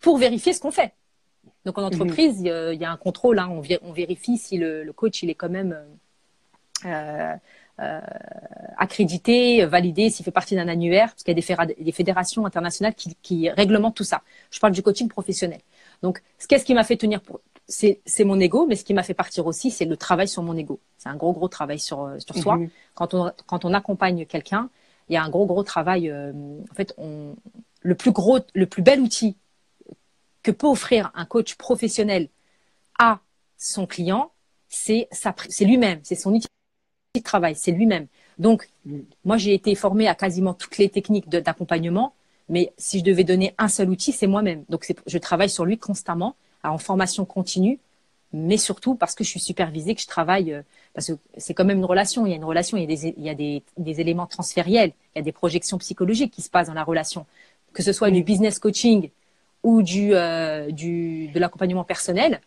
pour 0.00 0.16
vérifier 0.16 0.52
ce 0.52 0.60
qu'on 0.60 0.70
fait. 0.70 0.92
Donc 1.64 1.78
en 1.78 1.80
mhm. 1.82 1.86
entreprise, 1.88 2.40
il 2.40 2.46
y, 2.80 2.84
a 2.84 2.90
un 2.90 2.96
contrôle, 2.96 3.38
hein. 3.38 3.48
on, 3.50 3.92
vérifie 3.92 4.38
si 4.38 4.58
le, 4.58 4.90
coach 4.92 5.22
il 5.22 5.30
est 5.30 5.34
quand 5.34 5.48
même 5.48 5.76
euh, 6.84 7.34
euh, 7.80 8.00
accrédité, 8.76 9.64
validé, 9.66 10.10
s'il 10.10 10.24
fait 10.24 10.30
partie 10.30 10.54
d'un 10.54 10.68
annuaire, 10.68 11.08
parce 11.10 11.22
qu'il 11.22 11.36
y 11.36 11.52
a 11.52 11.66
des, 11.66 11.92
fédérations 11.92 12.46
internationales 12.46 12.94
qui, 12.94 13.16
qui, 13.22 13.50
réglementent 13.50 13.96
tout 13.96 14.04
ça. 14.04 14.22
Je 14.50 14.60
parle 14.60 14.72
du 14.72 14.82
coaching 14.82 15.08
professionnel. 15.08 15.60
Donc, 16.02 16.22
qu'est-ce 16.48 16.64
qui 16.64 16.74
m'a 16.74 16.84
fait 16.84 16.96
tenir 16.96 17.20
pour, 17.20 17.40
c'est 17.66 18.24
mon 18.24 18.38
ego, 18.40 18.66
mais 18.66 18.76
ce 18.76 18.84
qui 18.84 18.94
m'a 18.94 19.02
fait 19.02 19.14
partir 19.14 19.46
aussi, 19.46 19.70
c'est 19.70 19.86
le 19.86 19.96
travail 19.96 20.28
sur 20.28 20.42
mon 20.42 20.56
ego. 20.56 20.80
C'est 20.98 21.08
un 21.08 21.16
gros, 21.16 21.32
gros 21.32 21.48
travail 21.48 21.78
sur, 21.78 22.02
euh, 22.02 22.18
sur 22.18 22.36
soi. 22.36 22.56
Mhm. 22.56 22.70
Quand, 22.94 23.14
on, 23.14 23.32
quand 23.46 23.64
on 23.64 23.72
accompagne 23.72 24.26
quelqu'un, 24.26 24.68
il 25.08 25.14
y 25.14 25.16
a 25.16 25.22
un 25.22 25.30
gros, 25.30 25.46
gros 25.46 25.62
travail. 25.62 26.10
Euh, 26.10 26.32
en 26.70 26.74
fait, 26.74 26.94
on, 26.98 27.34
le 27.80 27.94
plus 27.94 28.12
gros, 28.12 28.38
le 28.54 28.66
plus 28.66 28.82
bel 28.82 29.00
outil 29.00 29.36
que 30.42 30.50
peut 30.50 30.66
offrir 30.66 31.10
un 31.14 31.24
coach 31.24 31.54
professionnel 31.54 32.28
à 32.98 33.20
son 33.56 33.86
client, 33.86 34.30
c'est 34.68 35.08
lui-même, 35.60 36.00
c'est 36.02 36.16
son 36.16 36.34
outil 36.34 36.48
de 37.14 37.22
travail, 37.22 37.54
c'est 37.56 37.70
lui-même. 37.70 38.06
Donc, 38.38 38.68
moi, 39.24 39.36
j'ai 39.36 39.54
été 39.54 39.74
formée 39.74 40.08
à 40.08 40.14
quasiment 40.14 40.52
toutes 40.52 40.78
les 40.78 40.88
techniques 40.88 41.28
d'accompagnement, 41.28 42.12
mais 42.48 42.72
si 42.76 42.98
je 42.98 43.04
devais 43.04 43.24
donner 43.24 43.54
un 43.56 43.68
seul 43.68 43.88
outil, 43.88 44.12
c'est 44.12 44.26
moi-même. 44.26 44.64
Donc, 44.68 44.92
je 45.06 45.18
travaille 45.18 45.48
sur 45.48 45.64
lui 45.64 45.78
constamment 45.78 46.34
en 46.64 46.78
formation 46.78 47.24
continue, 47.24 47.78
mais 48.32 48.56
surtout 48.56 48.96
parce 48.96 49.14
que 49.14 49.22
je 49.22 49.28
suis 49.28 49.40
supervisée, 49.40 49.94
que 49.94 50.00
je 50.00 50.08
travaille, 50.08 50.52
euh, 50.52 50.62
parce 50.92 51.06
que 51.06 51.12
c'est 51.36 51.54
quand 51.54 51.64
même 51.64 51.78
une 51.78 51.84
relation. 51.84 52.26
Il 52.26 52.30
y 52.30 52.32
a 52.32 52.36
une 52.36 52.44
relation, 52.44 52.76
il 52.76 52.80
y 52.80 52.84
a, 52.84 52.96
des, 52.96 53.14
il 53.16 53.22
y 53.22 53.28
a 53.28 53.34
des, 53.34 53.62
des, 53.78 54.00
éléments 54.00 54.26
transfériels, 54.26 54.92
il 55.14 55.18
y 55.18 55.20
a 55.20 55.22
des 55.22 55.32
projections 55.32 55.78
psychologiques 55.78 56.32
qui 56.32 56.42
se 56.42 56.50
passent 56.50 56.66
dans 56.66 56.74
la 56.74 56.82
relation, 56.82 57.26
que 57.74 57.82
ce 57.82 57.92
soit 57.92 58.10
du 58.10 58.24
business 58.24 58.58
coaching 58.58 59.10
ou 59.62 59.82
du, 59.82 60.14
euh, 60.14 60.70
du 60.70 61.28
de 61.28 61.38
l'accompagnement 61.38 61.84
personnel, 61.84 62.40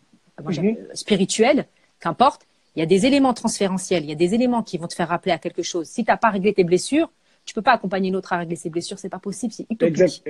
spirituel, 0.92 1.66
qu'importe. 2.00 2.47
Il 2.78 2.80
y 2.80 2.84
a 2.84 2.86
des 2.86 3.06
éléments 3.06 3.34
transférentiels, 3.34 4.04
il 4.04 4.08
y 4.08 4.12
a 4.12 4.14
des 4.14 4.34
éléments 4.34 4.62
qui 4.62 4.78
vont 4.78 4.86
te 4.86 4.94
faire 4.94 5.08
rappeler 5.08 5.32
à 5.32 5.38
quelque 5.38 5.64
chose. 5.64 5.88
Si 5.88 6.04
tu 6.04 6.12
n'as 6.12 6.16
pas 6.16 6.30
réglé 6.30 6.54
tes 6.54 6.62
blessures, 6.62 7.10
tu 7.44 7.52
peux 7.52 7.60
pas 7.60 7.72
accompagner 7.72 8.12
l'autre 8.12 8.32
à 8.32 8.38
régler 8.38 8.54
ses 8.54 8.70
blessures, 8.70 9.00
c'est 9.00 9.08
pas 9.08 9.18
possible, 9.18 9.52
c'est 9.52 9.66
utopique. 9.68 10.22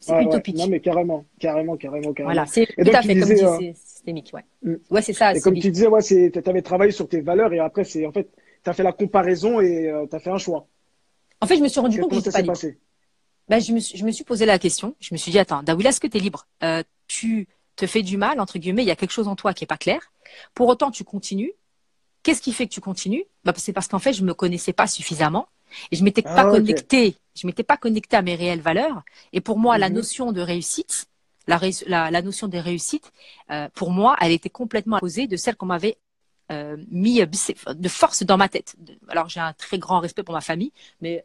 C'est 0.00 0.20
utopique. 0.20 0.56
Non, 0.56 0.66
mais 0.66 0.80
carrément, 0.80 1.24
carrément, 1.38 1.76
carrément, 1.76 2.12
carrément. 2.12 2.34
Voilà, 2.34 2.44
c'est 2.46 2.66
tout 2.66 2.90
à 2.92 3.02
fait, 3.02 3.20
comme 3.20 3.28
tu 3.28 3.44
euh, 3.44 3.72
systémique, 3.72 4.32
ouais. 4.34 4.44
Mm. 4.64 4.74
Ouais, 4.90 5.00
c'est 5.00 5.12
ça. 5.12 5.32
Et 5.32 5.40
comme 5.40 5.54
tu 5.54 5.70
disais, 5.70 5.86
ouais, 5.86 6.02
tu 6.02 6.32
avais 6.44 6.62
travaillé 6.62 6.90
sur 6.90 7.08
tes 7.08 7.20
valeurs 7.20 7.52
et 7.52 7.60
après, 7.60 7.84
c'est 7.84 8.04
en 8.04 8.10
fait, 8.10 8.30
tu 8.64 8.68
as 8.68 8.72
fait 8.72 8.82
la 8.82 8.92
comparaison 8.92 9.60
et 9.60 9.88
euh, 9.88 10.06
tu 10.10 10.16
as 10.16 10.18
fait 10.18 10.30
un 10.30 10.38
choix. 10.38 10.66
En 11.40 11.46
fait, 11.46 11.56
je 11.56 11.62
me 11.62 11.68
suis 11.68 11.78
rendu 11.78 12.00
compte 12.00 12.10
que 12.10 12.16
j'étais 12.16 12.32
pas 12.32 12.40
libre. 12.40 12.54
Passé? 12.54 12.80
Ben, 13.48 13.60
je, 13.60 13.72
me 13.72 13.78
suis, 13.78 13.96
je 13.96 14.04
me 14.04 14.10
suis 14.10 14.24
posé 14.24 14.44
la 14.44 14.58
question. 14.58 14.96
Je 14.98 15.14
me 15.14 15.18
suis 15.18 15.30
dit, 15.30 15.38
attends, 15.38 15.62
Dawila, 15.62 15.90
est-ce 15.90 16.00
que 16.00 16.08
tu 16.08 16.16
es 16.16 16.20
libre? 16.20 16.48
Euh, 16.64 16.82
Tu 17.06 17.46
te 17.76 17.86
fais 17.86 18.02
du 18.02 18.16
mal, 18.16 18.40
entre 18.40 18.58
guillemets, 18.58 18.82
il 18.82 18.88
y 18.88 18.90
a 18.90 18.96
quelque 18.96 19.12
chose 19.12 19.28
en 19.28 19.36
toi 19.36 19.54
qui 19.54 19.62
est 19.62 19.68
pas 19.68 19.76
clair. 19.76 20.00
Pour 20.52 20.66
autant, 20.66 20.90
tu 20.90 21.04
continues. 21.04 21.52
Qu'est-ce 22.26 22.42
qui 22.42 22.52
fait 22.52 22.66
que 22.66 22.72
tu 22.72 22.80
continues? 22.80 23.24
Bah, 23.44 23.52
C'est 23.56 23.72
parce 23.72 23.86
qu'en 23.86 24.00
fait, 24.00 24.12
je 24.12 24.24
me 24.24 24.34
connaissais 24.34 24.72
pas 24.72 24.88
suffisamment 24.88 25.46
et 25.92 25.96
je 25.96 26.02
m'étais 26.02 26.22
pas 26.22 26.38
ah, 26.38 26.50
connectée. 26.50 27.14
Je 27.36 27.46
m'étais 27.46 27.62
pas 27.62 27.76
connectée 27.76 28.16
à 28.16 28.22
mes 28.22 28.34
réelles 28.34 28.60
valeurs. 28.60 29.04
Et 29.32 29.40
pour 29.40 29.60
moi, 29.60 29.78
la 29.78 29.88
mhm. 29.88 29.94
notion 29.94 30.32
de 30.32 30.40
réussite, 30.40 31.06
la, 31.46 31.60
la, 31.86 32.10
la 32.10 32.22
notion 32.22 32.48
de 32.48 32.58
réussite, 32.58 33.12
euh, 33.52 33.68
pour 33.74 33.92
moi, 33.92 34.16
elle 34.20 34.32
était 34.32 34.50
complètement 34.50 34.96
opposée 34.96 35.28
de 35.28 35.36
celle 35.36 35.54
qu'on 35.54 35.66
m'avait 35.66 35.98
euh, 36.50 36.76
mis 36.90 37.20
de 37.20 37.88
force 37.88 38.24
dans 38.24 38.36
ma 38.36 38.48
tête. 38.48 38.74
Alors 39.06 39.28
j'ai 39.28 39.38
un 39.38 39.52
très 39.52 39.78
grand 39.78 40.00
respect 40.00 40.24
pour 40.24 40.34
ma 40.34 40.40
famille, 40.40 40.72
mais 41.00 41.24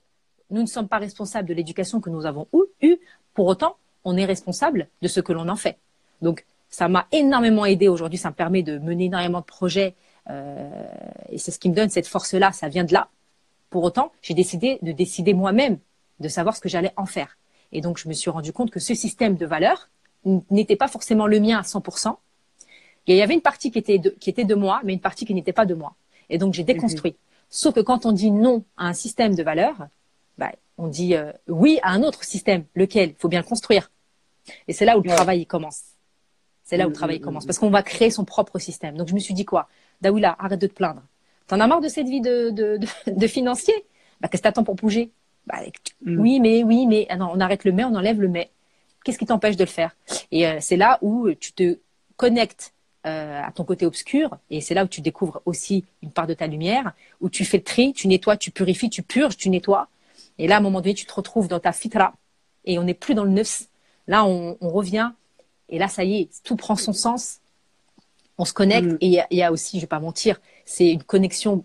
nous 0.52 0.62
ne 0.62 0.68
sommes 0.68 0.88
pas 0.88 1.00
responsables 1.00 1.48
de 1.48 1.56
l'éducation 1.56 2.00
que 2.00 2.12
nous 2.12 2.28
avons 2.28 2.48
eue. 2.84 2.98
Pour 3.34 3.48
autant, 3.48 3.76
on 4.04 4.18
est 4.18 4.26
responsable 4.26 4.88
de 5.02 5.08
ce 5.08 5.20
que 5.20 5.34
l'on 5.34 5.50
en 5.50 5.56
fait. 5.56 5.80
Donc, 6.22 6.46
ça 6.70 6.88
m'a 6.88 7.08
énormément 7.12 7.66
aidé 7.66 7.88
aujourd'hui. 7.88 8.20
Ça 8.20 8.30
me 8.30 8.36
permet 8.36 8.62
de 8.62 8.78
mener 8.78 9.06
énormément 9.06 9.40
de 9.40 9.46
projets. 9.46 9.96
Euh, 10.32 10.70
et 11.30 11.38
c'est 11.38 11.52
ce 11.52 11.60
qui 11.60 11.70
me 11.70 11.76
donne 11.76 11.90
cette 11.90 12.08
force-là. 12.08 12.52
Ça 12.52 12.68
vient 12.70 12.84
de 12.84 12.94
là. 12.94 13.10
Pour 13.70 13.84
autant, 13.84 14.12
j'ai 14.22 14.34
décidé 14.34 14.80
de 14.82 14.92
décider 14.92 15.34
moi-même 15.34 15.78
de 16.20 16.28
savoir 16.28 16.56
ce 16.56 16.62
que 16.62 16.70
j'allais 16.70 16.94
en 16.98 17.06
faire. 17.06 17.38
Et 17.72 17.82
donc, 17.82 17.98
je 17.98 18.08
me 18.08 18.14
suis 18.14 18.30
rendu 18.30 18.54
compte 18.54 18.70
que 18.72 18.80
ce 18.80 18.94
système 18.94 19.36
de 19.36 19.46
valeurs 19.46 19.90
n'était 20.50 20.76
pas 20.76 20.88
forcément 20.88 21.26
le 21.26 21.40
mien 21.40 21.58
à 21.58 21.62
100%. 21.62 22.16
Et 23.08 23.14
il 23.14 23.18
y 23.18 23.22
avait 23.22 23.34
une 23.34 23.42
partie 23.42 23.72
qui 23.72 23.80
était 23.80 23.98
de, 23.98 24.10
qui 24.12 24.30
était 24.30 24.46
de 24.46 24.56
moi, 24.56 24.82
mais 24.84 24.94
une 24.94 25.00
partie 25.00 25.26
qui 25.26 25.34
n'était 25.34 25.54
pas 25.54 25.66
de 25.66 25.74
moi. 25.74 25.96
Et 26.30 26.38
donc, 26.38 26.54
j'ai 26.54 26.64
déconstruit. 26.64 27.16
Sauf 27.50 27.74
que 27.74 27.80
quand 27.80 28.06
on 28.06 28.12
dit 28.12 28.32
non 28.32 28.64
à 28.78 28.88
un 28.88 28.94
système 28.94 29.36
de 29.36 29.44
valeurs, 29.44 29.88
bah, 30.38 30.52
on 30.78 30.88
dit 30.88 31.16
euh, 31.16 31.32
oui 31.48 31.80
à 31.82 31.92
un 31.92 32.04
autre 32.04 32.24
système, 32.24 32.66
lequel? 32.76 33.10
Il 33.10 33.16
faut 33.16 33.30
bien 33.30 33.42
le 33.42 33.48
construire. 33.48 33.92
Et 34.68 34.74
c'est 34.74 34.86
là 34.86 34.98
où 34.98 35.02
le 35.02 35.10
travail 35.10 35.46
commence. 35.46 35.82
C'est 36.64 36.78
là 36.78 36.86
où 36.86 36.90
le 36.90 36.96
travail 36.96 37.18
mm, 37.18 37.22
mm, 37.22 37.26
commence, 37.26 37.44
mm. 37.44 37.48
parce 37.48 37.60
qu'on 37.60 37.70
va 37.70 37.84
créer 37.84 38.10
son 38.10 38.24
propre 38.24 38.58
système. 38.60 38.96
Donc 38.96 39.10
je 39.10 39.14
me 39.14 39.20
suis 39.20 39.34
dit 39.34 39.46
quoi? 39.46 39.68
Daoula, 40.02 40.36
arrête 40.40 40.60
de 40.60 40.68
te 40.68 40.74
plaindre. 40.74 41.02
T'en 41.48 41.60
as 41.60 41.68
marre 41.68 41.82
de 41.82 41.88
cette 41.88 42.08
vie 42.08 42.22
de, 42.22 42.50
de, 42.50 42.80
de, 43.08 43.28
financier? 43.28 43.74
Bah, 44.20 44.28
Qu'est-ce 44.28 44.42
que 44.42 44.48
t'attends 44.48 44.64
pour 44.64 44.76
bouger? 44.76 45.12
Bah, 45.48 45.60
Oui, 46.06 46.40
mais, 46.40 46.64
oui, 46.64 46.86
mais. 46.88 47.06
Ah 47.10 47.18
non, 47.18 47.32
on 47.34 47.40
arrête 47.40 47.64
le 47.66 47.72
mais, 47.72 47.84
on 47.84 47.96
enlève 47.96 48.22
le 48.22 48.28
mais. 48.28 48.52
Qu'est-ce 49.04 49.18
qui 49.18 49.26
t'empêche 49.26 49.58
de 49.58 49.64
le 49.64 49.70
faire? 49.70 49.96
Et 50.32 50.48
euh, 50.48 50.58
c'est 50.60 50.78
là 50.78 51.00
où 51.02 51.32
tu 51.34 51.54
te 51.54 51.80
connectes 52.18 52.74
euh, 53.08 53.42
à 53.44 53.52
ton 53.52 53.64
côté 53.64 53.88
obscur, 53.88 54.38
et 54.52 54.62
c'est 54.62 54.76
là 54.76 54.84
où 54.84 54.88
tu 54.88 55.02
découvres 55.02 55.42
aussi 55.46 55.86
une 56.04 56.12
part 56.12 56.28
de 56.28 56.36
ta 56.36 56.46
lumière, 56.46 56.94
où 57.20 57.30
tu 57.30 57.46
fais 57.46 57.58
le 57.58 57.64
tri, 57.64 57.94
tu 57.94 58.08
nettoies, 58.08 58.38
tu 58.38 58.52
purifies, 58.52 58.92
tu 58.92 59.02
purges, 59.02 59.38
tu 59.38 59.50
nettoies, 59.50 59.88
et 60.38 60.48
là, 60.48 60.56
à 60.56 60.58
un 60.58 60.62
moment 60.62 60.82
donné, 60.82 60.96
tu 60.96 61.06
te 61.06 61.14
retrouves 61.14 61.48
dans 61.48 61.60
ta 61.60 61.72
fitra 61.72 62.14
et 62.66 62.80
on 62.80 62.84
n'est 62.84 62.96
plus 62.96 63.14
dans 63.14 63.24
le 63.24 63.30
neuf. 63.30 63.68
Là, 64.08 64.26
on, 64.26 64.58
revient 64.60 65.12
et 65.70 65.78
là, 65.78 65.88
ça 65.88 66.04
y 66.04 66.22
est, 66.22 66.44
tout 66.44 66.56
prend 66.56 66.76
son 66.76 66.94
sens. 66.94 67.41
On 68.42 68.46
se 68.46 68.54
connecte 68.54 68.94
mm. 68.94 68.98
et 69.02 69.20
il 69.30 69.38
y, 69.38 69.44
a 69.44 69.52
aussi, 69.52 69.78
je 69.78 69.82
vais 69.82 69.88
pas 69.88 70.00
mentir, 70.00 70.42
c'est 70.66 70.90
une 70.90 71.04
connexion 71.04 71.64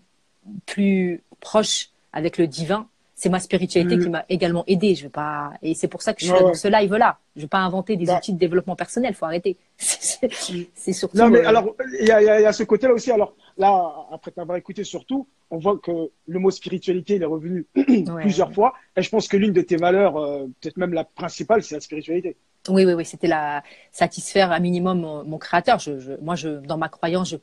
plus 0.67 1.23
proche 1.39 1.89
avec 2.13 2.37
le 2.37 2.45
divin. 2.45 2.87
C'est 3.15 3.29
ma 3.29 3.39
spiritualité 3.39 3.95
mm. 3.95 4.03
qui 4.03 4.09
m'a 4.09 4.25
également 4.29 4.63
aidé. 4.67 4.93
Je 4.93 5.01
vais 5.01 5.09
pas 5.09 5.53
et 5.63 5.73
c'est 5.73 5.87
pour 5.87 6.03
ça 6.03 6.13
que 6.13 6.21
je 6.21 6.27
suis 6.27 6.39
dans 6.39 6.53
ce 6.53 6.67
live 6.67 6.93
là. 6.93 7.17
Je 7.35 7.41
vais 7.41 7.47
pas 7.47 7.57
inventer 7.57 7.95
des 7.95 8.05
bah. 8.05 8.17
outils 8.17 8.31
de 8.31 8.37
développement 8.37 8.75
personnel. 8.75 9.15
Faut 9.15 9.25
arrêter. 9.25 9.57
c'est 9.79 10.93
surtout. 10.93 11.17
Non 11.17 11.29
mais 11.29 11.39
euh, 11.39 11.49
alors 11.49 11.75
il 11.99 12.05
y 12.05 12.11
a, 12.11 12.53
ce 12.53 12.61
côté 12.61 12.85
là 12.85 12.93
aussi. 12.93 13.09
Alors 13.09 13.35
là, 13.57 14.05
après 14.11 14.29
t'avoir 14.29 14.55
écouté 14.55 14.83
surtout, 14.83 15.27
on 15.49 15.57
voit 15.57 15.79
que 15.79 16.11
le 16.27 16.37
mot 16.37 16.51
spiritualité 16.51 17.15
il 17.15 17.23
est 17.23 17.25
revenu 17.25 17.65
plusieurs 18.21 18.53
fois. 18.53 18.75
Et 18.95 19.01
je 19.01 19.09
pense 19.09 19.27
que 19.27 19.37
l'une 19.37 19.51
de 19.51 19.61
tes 19.61 19.77
valeurs, 19.77 20.17
euh, 20.17 20.45
peut-être 20.61 20.77
même 20.77 20.93
la 20.93 21.05
principale, 21.05 21.63
c'est 21.63 21.73
la 21.73 21.81
spiritualité. 21.81 22.37
Oui, 22.69 22.85
oui, 22.85 22.93
oui, 22.93 23.05
c'était 23.05 23.27
la 23.27 23.63
satisfaire 23.91 24.51
un 24.51 24.59
minimum 24.59 25.23
mon, 25.25 25.37
créateur. 25.37 25.79
Je, 25.79 26.19
moi, 26.21 26.35
je, 26.35 26.49
dans 26.49 26.77
ma 26.77 26.89
croyance, 26.89 27.29
je, 27.29 27.37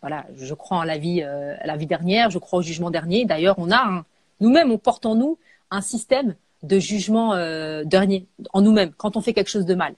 voilà, 0.00 0.26
je 0.36 0.54
crois 0.54 0.78
en 0.78 0.84
la 0.84 0.98
vie, 0.98 1.22
euh, 1.22 1.54
la 1.64 1.76
vie 1.76 1.86
dernière, 1.86 2.30
je 2.30 2.38
crois 2.38 2.60
au 2.60 2.62
jugement 2.62 2.90
dernier. 2.90 3.24
D'ailleurs, 3.24 3.56
on 3.58 3.70
a 3.70 4.04
nous-mêmes, 4.40 4.70
on 4.70 4.78
porte 4.78 5.06
en 5.06 5.14
nous 5.14 5.38
un 5.70 5.80
système 5.80 6.34
de 6.62 6.78
jugement 6.78 7.34
euh, 7.34 7.84
dernier 7.84 8.26
en 8.52 8.62
nous-mêmes 8.62 8.92
quand 8.96 9.16
on 9.16 9.20
fait 9.20 9.32
quelque 9.32 9.50
chose 9.50 9.66
de 9.66 9.74
mal, 9.74 9.94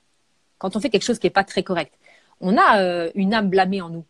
quand 0.58 0.76
on 0.76 0.80
fait 0.80 0.90
quelque 0.90 1.04
chose 1.04 1.18
qui 1.18 1.26
n'est 1.26 1.30
pas 1.30 1.44
très 1.44 1.62
correct. 1.62 1.94
On 2.40 2.56
a 2.56 3.10
une 3.14 3.34
âme 3.34 3.50
blâmée 3.50 3.82
en 3.82 3.90
nous. 3.90 4.04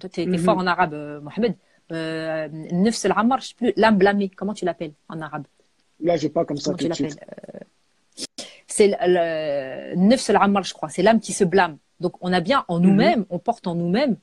Toi, 0.00 0.10
tu 0.10 0.20
es, 0.20 0.26
mhm. 0.26 0.38
fort 0.38 0.58
en 0.58 0.66
arabe, 0.66 0.94
Mohamed 1.22 1.54
euh, 1.92 2.48
Nefs 2.50 3.04
al-Ammar, 3.04 3.40
je 3.40 3.48
sais 3.48 3.54
plus, 3.54 3.72
l'âme 3.76 3.98
blâmée. 3.98 4.28
Comment 4.28 4.54
tu 4.54 4.64
l'appelles 4.64 4.92
en 5.08 5.20
arabe? 5.20 5.44
Là, 6.00 6.16
j'ai 6.16 6.28
pas 6.28 6.44
comme 6.44 6.56
ça 6.56 6.74
tout 6.74 6.88
de 6.88 6.92
suite. 6.92 7.18
Euh, 8.66 8.72
c'est 8.72 8.88
le, 8.88 9.96
Nefs 9.96 10.30
al-Ammar, 10.30 10.64
je 10.64 10.74
crois. 10.74 10.88
C'est 10.88 11.02
l'âme 11.02 11.20
qui 11.20 11.32
se 11.32 11.44
blâme. 11.44 11.78
Donc, 12.00 12.14
on 12.20 12.32
a 12.32 12.40
bien 12.40 12.64
en 12.68 12.78
nous-mêmes, 12.78 13.20
mhm. 13.20 13.26
on 13.30 13.38
porte 13.38 13.66
en 13.66 13.74
nous-mêmes 13.74 14.16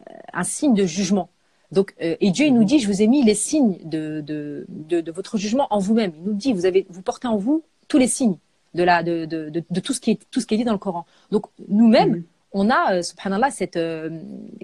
euh, 0.00 0.14
un 0.32 0.44
signe 0.44 0.74
de 0.74 0.84
jugement. 0.84 1.30
Donc, 1.72 1.94
euh, 2.02 2.16
et 2.20 2.30
Dieu 2.30 2.46
il 2.46 2.54
nous 2.54 2.60
mhm. 2.60 2.66
dit, 2.66 2.78
je 2.78 2.86
vous 2.86 3.02
ai 3.02 3.06
mis 3.06 3.24
les 3.24 3.34
signes 3.34 3.78
de, 3.84 4.20
de, 4.20 4.66
de, 4.68 5.00
de 5.00 5.12
votre 5.12 5.38
jugement 5.38 5.66
en 5.70 5.78
vous-même. 5.78 6.12
Il 6.16 6.24
nous 6.24 6.34
dit, 6.34 6.52
vous 6.52 6.66
avez, 6.66 6.86
vous 6.90 7.02
portez 7.02 7.28
en 7.28 7.36
vous 7.36 7.64
tous 7.88 7.98
les 7.98 8.08
signes 8.08 8.36
de 8.74 8.82
la, 8.82 9.02
de, 9.02 9.24
de, 9.24 9.50
de, 9.50 9.80
tout 9.80 9.94
ce 9.94 10.00
qui 10.00 10.12
est, 10.12 10.20
tout 10.30 10.40
ce 10.40 10.46
qui 10.46 10.54
est 10.54 10.58
dit 10.58 10.64
dans 10.64 10.72
le 10.72 10.78
Coran. 10.78 11.06
Donc, 11.30 11.46
nous-mêmes, 11.68 12.10
mhm. 12.10 12.24
on 12.52 12.70
a, 12.70 13.02
subhanallah, 13.02 13.50
cette 13.50 13.78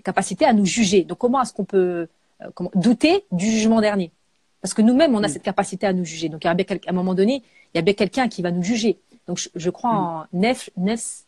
capacité 0.05 0.45
à 0.45 0.53
nous 0.53 0.67
juger. 0.67 1.05
Donc, 1.05 1.19
comment 1.19 1.41
est-ce 1.41 1.55
qu'on 1.55 1.65
peut 1.65 2.09
euh, 2.43 2.51
comment, 2.55 2.71
douter 2.75 3.25
du 3.33 3.47
jugement 3.47 3.81
dernier? 3.81 4.13
Parce 4.61 4.75
que 4.75 4.83
nous-mêmes, 4.83 5.15
on 5.15 5.23
a 5.23 5.29
mm. 5.29 5.31
cette 5.31 5.43
capacité 5.43 5.87
à 5.87 5.93
nous 5.93 6.05
juger. 6.05 6.29
Donc, 6.29 6.45
à 6.47 6.55
un 6.55 6.93
moment 6.93 7.15
donné, 7.15 7.43
il 7.75 7.79
y 7.79 7.81
a 7.81 7.83
bien 7.83 7.95
quelqu'un 7.95 8.29
qui 8.29 8.43
va 8.43 8.51
nous 8.51 8.63
juger. 8.63 8.99
Donc, 9.27 9.49
je, 9.55 9.71
crois 9.71 9.93
mm. 9.93 9.97
en 9.97 10.25
Nef, 10.33 10.71
Nef 10.77 11.25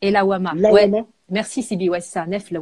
et 0.00 0.10
Lawama. 0.10 0.54
Ouais. 0.54 0.90
Merci, 1.28 1.62
Sibi. 1.62 1.88
Ouais, 1.88 2.00
c'est 2.00 2.12
ça. 2.12 2.26
Nef, 2.26 2.52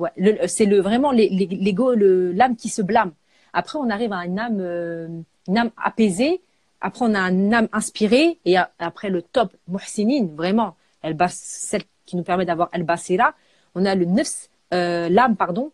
c'est 0.47 0.67
le, 0.67 0.81
vraiment 0.81 1.13
l'ego, 1.13 1.95
l'âme 1.95 2.57
qui 2.57 2.69
se 2.69 2.83
blâme. 2.83 3.13
Après, 3.53 3.79
on 3.79 3.91
arrive 3.91 4.13
à 4.13 4.25
une 4.27 4.39
âme, 4.39 4.59
euh, 4.61 5.09
une 5.49 5.59
âme 5.59 5.71
apaisée. 5.77 6.41
Après, 6.81 7.05
on 7.05 7.15
a 7.15 7.21
une 7.31 7.53
âme 7.53 7.69
inspirée. 7.73 8.39
Et 8.45 8.57
après, 8.79 9.11
le 9.11 9.23
top, 9.23 9.57
Muhsinine, 9.69 10.35
vraiment, 10.37 10.77
elle 11.03 11.17
celle 11.31 11.83
qui 12.07 12.17
nous 12.17 12.23
permet 12.23 12.45
d'avoir 12.45 12.69
El 12.73 12.85
Basira. 12.85 13.35
On 13.75 13.85
a 13.85 13.95
le 13.95 14.05
Nefs, 14.05 14.51
euh, 14.73 15.09
l'âme, 15.09 15.37
pardon, 15.37 15.73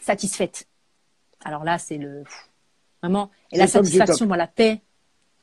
satisfaite. 0.00 0.66
Alors 1.44 1.64
là, 1.64 1.78
c'est 1.78 1.98
le 1.98 2.24
vraiment 3.02 3.30
et 3.52 3.58
la 3.58 3.66
satisfaction, 3.66 4.26
moi, 4.26 4.36
la 4.36 4.46
paix. 4.46 4.80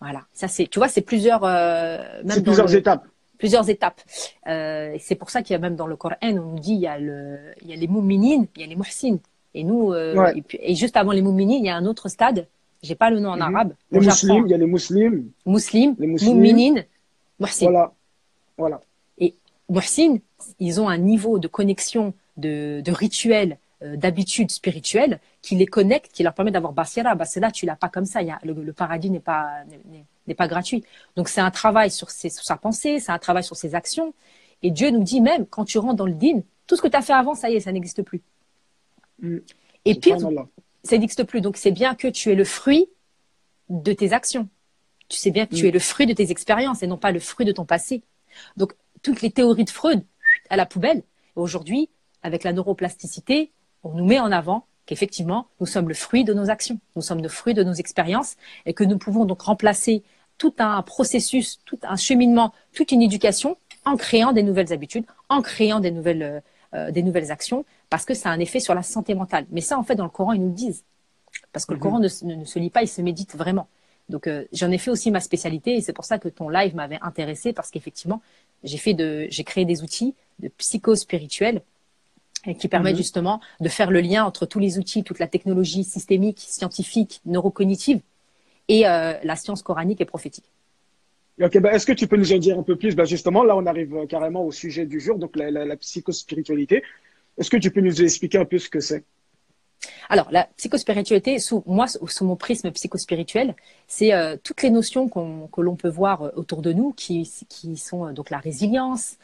Voilà, 0.06 0.22
ça 0.34 0.48
c'est, 0.48 0.68
tu 0.68 0.78
vois, 0.78 0.88
c'est 0.88 1.02
plusieurs, 1.02 1.44
euh, 1.44 1.98
même 2.24 2.44
plusieurs 2.44 2.76
étapes. 2.76 3.08
Plusieurs 3.40 3.68
étapes. 3.72 4.02
Euh, 4.46 4.96
c'est 5.00 5.16
pour 5.16 5.32
ça 5.32 5.42
qu'il 5.42 5.54
y 5.54 5.58
a 5.58 5.60
même 5.60 5.76
dans 5.76 5.88
le 5.88 5.96
Coran, 5.96 6.16
on 6.22 6.32
nous 6.32 6.60
dit 6.60 6.74
il 6.74 6.80
y 6.80 6.86
a 6.86 7.00
le, 7.00 7.40
il 7.64 7.70
y 7.70 7.74
a 7.74 7.76
les 7.76 7.88
mouminines, 7.88 8.46
il 8.56 8.62
y 8.62 8.66
a 8.66 8.68
les 8.68 8.76
muhsines. 8.76 9.18
Et 9.56 9.64
nous, 9.64 9.94
euh, 9.94 10.32
et, 10.60 10.76
juste 10.76 10.96
avant 10.96 11.12
les 11.12 11.24
mouminines, 11.24 11.64
il 11.64 11.66
y 11.66 11.72
a 11.72 11.76
un 11.76 11.88
autre 11.88 12.08
stade. 12.08 12.46
J'ai 12.84 12.94
pas 12.94 13.10
le 13.10 13.20
nom 13.20 13.32
en 13.32 13.38
mhm. 13.38 13.42
arabe. 13.42 13.74
Les 13.90 14.00
musulmans, 14.00 14.46
il 14.46 14.52
y 14.52 14.54
a 14.54 14.58
les 14.58 14.68
musulmans. 14.68 15.24
Muslims, 15.48 15.96
les 15.98 16.06
mouminines, 16.06 16.86
muhsines. 17.40 17.72
Voilà, 17.72 17.94
voilà. 18.60 18.82
Et 19.18 19.34
muhsines, 19.70 20.20
ils 20.60 20.80
ont 20.80 20.88
un 20.88 21.00
niveau 21.00 21.40
de 21.40 21.48
connexion, 21.48 22.14
de, 22.38 22.82
de 22.82 22.92
rituel, 22.92 23.58
d'habitudes 23.82 24.52
spirituelles 24.52 25.20
qui 25.42 25.56
les 25.56 25.66
connectent, 25.66 26.12
qui 26.12 26.24
leur 26.24 26.34
permet 26.34 26.52
d'avoir 26.52 26.74
basira. 26.74 27.14
Basira, 27.16 27.52
tu 27.52 27.66
l'as 27.66 27.76
pas 27.76 27.90
comme 27.90 28.06
ça. 28.06 28.22
Il 28.22 28.28
y 28.28 28.32
a, 28.32 28.40
le, 28.44 28.74
paradis 28.74 29.10
n'est 29.10 29.20
pas 29.20 29.64
n'est 30.28 30.36
pas 30.36 30.48
gratuit. 30.48 30.84
Donc 31.16 31.30
c'est 31.30 31.42
un 31.42 31.52
travail 31.52 31.92
sur, 31.92 32.10
ses, 32.10 32.30
sur 32.30 32.44
sa 32.44 32.58
pensée, 32.58 33.00
c'est 33.00 33.12
un 33.12 33.20
travail 33.20 33.44
sur 33.44 33.56
ses 33.56 33.76
actions. 33.76 34.14
Et 34.64 34.72
Dieu 34.72 34.90
nous 34.90 35.04
dit 35.04 35.22
même 35.22 35.46
quand 35.46 35.66
tu 35.66 35.78
rentres 35.78 35.96
dans 35.96 36.06
le 36.06 36.14
din, 36.14 36.42
tout 36.68 36.76
ce 36.76 36.82
que 36.82 36.88
tu 36.88 36.98
as 36.98 37.02
fait 37.02 37.14
avant, 37.14 37.36
ça 37.36 37.50
y 37.50 37.56
est, 37.56 37.60
ça 37.60 37.72
n'existe 37.72 38.02
plus. 38.02 38.22
Mm. 39.22 39.38
Et 39.86 39.96
pire, 39.96 40.18
ça 40.20 40.98
n'existe 40.98 41.24
plus. 41.24 41.42
Donc 41.42 41.58
c'est 41.58 41.72
bien 41.72 41.96
que 41.96 42.08
tu 42.08 42.32
es 42.32 42.36
le 42.36 42.46
fruit 42.46 42.88
de 43.70 43.94
tes 43.94 44.14
actions. 44.14 44.50
Tu 45.10 45.18
sais 45.18 45.32
bien 45.32 45.46
que 45.46 45.56
tu 45.56 45.66
mm. 45.66 45.68
es 45.68 45.72
le 45.72 45.80
fruit 45.80 46.08
de 46.08 46.14
tes 46.14 46.32
expériences 46.32 46.82
et 46.84 46.88
non 46.88 46.98
pas 46.98 47.12
le 47.12 47.20
fruit 47.20 47.46
de 47.46 47.52
ton 47.52 47.66
passé. 47.66 48.04
Donc 48.58 48.74
toutes 49.02 49.22
les 49.22 49.32
théories 49.32 49.66
de 49.66 49.70
Freud 49.70 50.04
à 50.50 50.58
la 50.58 50.66
poubelle 50.66 51.04
Aujourd'hui, 51.36 51.90
avec 52.24 52.46
la 52.46 52.54
neuroplasticité, 52.54 53.52
on 53.86 53.94
nous 53.94 54.06
met 54.06 54.20
en 54.20 54.32
avant 54.32 54.66
qu'effectivement, 54.86 55.48
nous 55.60 55.66
sommes 55.66 55.88
le 55.88 55.94
fruit 55.94 56.24
de 56.24 56.34
nos 56.34 56.50
actions, 56.50 56.80
nous 56.96 57.02
sommes 57.02 57.22
le 57.22 57.30
fruit 57.30 57.54
de 57.54 57.64
nos 57.64 57.74
expériences 57.74 58.36
et 58.66 58.74
que 58.74 58.84
nous 58.84 58.98
pouvons 58.98 59.26
donc 59.26 59.42
remplacer 59.42 60.04
tout 60.38 60.54
un 60.60 60.82
processus, 60.82 61.62
tout 61.66 61.80
un 61.84 61.96
cheminement, 61.96 62.54
toute 62.74 62.92
une 62.92 63.02
éducation 63.02 63.58
en 63.86 63.96
créant 63.96 64.34
des 64.34 64.44
nouvelles 64.44 64.74
habitudes, 64.74 65.06
en 65.30 65.42
créant 65.42 65.80
des 65.80 65.92
nouvelles, 65.92 66.24
euh, 66.24 66.40
euh, 66.74 66.92
des 66.92 67.04
nouvelles 67.04 67.32
actions, 67.32 67.64
parce 67.90 68.06
que 68.06 68.14
ça 68.14 68.30
a 68.30 68.34
un 68.34 68.40
effet 68.40 68.60
sur 68.60 68.74
la 68.74 68.84
santé 68.84 69.14
mentale. 69.14 69.46
Mais 69.52 69.62
ça, 69.62 69.78
en 69.78 69.84
fait, 69.84 69.96
dans 69.96 70.04
le 70.04 70.10
Coran, 70.10 70.34
ils 70.34 70.42
nous 70.42 70.50
le 70.50 70.54
disent. 70.54 70.84
Parce 71.54 71.66
que 71.66 71.74
le 71.74 71.78
mhm. 71.78 71.84
Coran 71.84 72.00
ne, 72.00 72.08
se 72.08 72.60
lit 72.60 72.70
pas, 72.72 72.82
il 72.82 72.88
se 72.88 73.02
médite 73.02 73.36
vraiment. 73.36 73.68
Donc, 74.10 74.28
euh, 74.28 74.46
j'en 74.52 74.72
ai 74.72 74.78
fait 74.78 74.92
aussi 74.92 75.10
ma 75.10 75.20
spécialité 75.20 75.76
et 75.76 75.82
c'est 75.82 75.94
pour 75.94 76.06
ça 76.06 76.20
que 76.20 76.28
ton 76.28 76.50
live 76.50 76.76
m'avait 76.76 77.00
intéressé 77.02 77.54
parce 77.54 77.72
qu'effectivement, 77.72 78.22
j'ai 78.64 78.78
fait 78.78 78.94
de, 78.94 79.28
j'ai 79.30 79.44
créé 79.44 79.66
des 79.66 79.84
outils 79.84 80.16
de 80.40 80.48
psycho-spirituels 80.48 81.62
qui 82.54 82.68
permettent 82.68 82.94
mhm. 82.94 82.98
justement 82.98 83.42
de 83.60 83.70
faire 83.70 83.92
le 83.92 84.02
lien 84.02 84.24
entre 84.26 84.46
tous 84.46 84.60
les 84.60 84.78
outils, 84.78 85.04
toute 85.04 85.20
la 85.20 85.28
technologie 85.28 85.84
systémique, 85.84 86.40
scientifique, 86.40 87.22
neurocognitive 87.26 88.02
et 88.68 88.88
euh, 88.88 89.14
la 89.24 89.36
science 89.36 89.62
coranique 89.62 90.02
et 90.02 90.06
prophétique. 90.06 90.46
Ok, 91.42 91.60
bah, 91.60 91.74
est-ce 91.74 91.86
que 91.86 91.92
tu 91.92 92.08
peux 92.08 92.16
nous 92.16 92.32
en 92.32 92.38
dire 92.38 92.58
un 92.58 92.64
peu 92.64 92.78
plus? 92.78 92.96
Bah, 92.96 93.04
Justement, 93.04 93.44
là, 93.44 93.58
on 93.58 93.66
arrive 93.66 93.96
euh, 93.96 94.06
carrément 94.06 94.46
au 94.46 94.52
sujet 94.52 94.86
du 94.86 95.00
jour, 95.00 95.18
donc 95.20 95.36
la, 95.36 95.52
la, 95.52 95.66
la 95.66 95.76
psychospiritualité. 95.76 96.84
Est-ce 97.38 97.50
que 97.50 97.58
tu 97.58 97.72
peux 97.72 97.82
nous 97.82 98.02
expliquer 98.02 98.38
un 98.38 98.46
peu 98.46 98.58
ce 98.58 98.70
que 98.70 98.80
c'est? 98.80 99.04
Alors, 100.10 100.28
la 100.32 100.48
psychospiritualité, 100.58 101.40
sous 101.40 101.64
moi, 101.66 101.88
sous 101.88 102.26
mon 102.26 102.36
prisme 102.36 102.72
psychospirituel, 102.72 103.56
c'est 103.88 104.14
euh, 104.14 104.38
toutes 104.42 104.62
les 104.62 104.70
notions 104.70 105.10
que 105.10 105.62
l'on 105.62 105.76
peut 105.76 105.90
voir 105.90 106.22
euh, 106.22 106.30
autour 106.36 106.62
de 106.62 106.74
nous, 106.74 106.94
qui, 106.94 107.30
qui 107.50 107.78
sont 107.78 108.08
euh, 108.08 108.12
donc 108.12 108.30
la 108.30 108.38
résilience, 108.38 109.18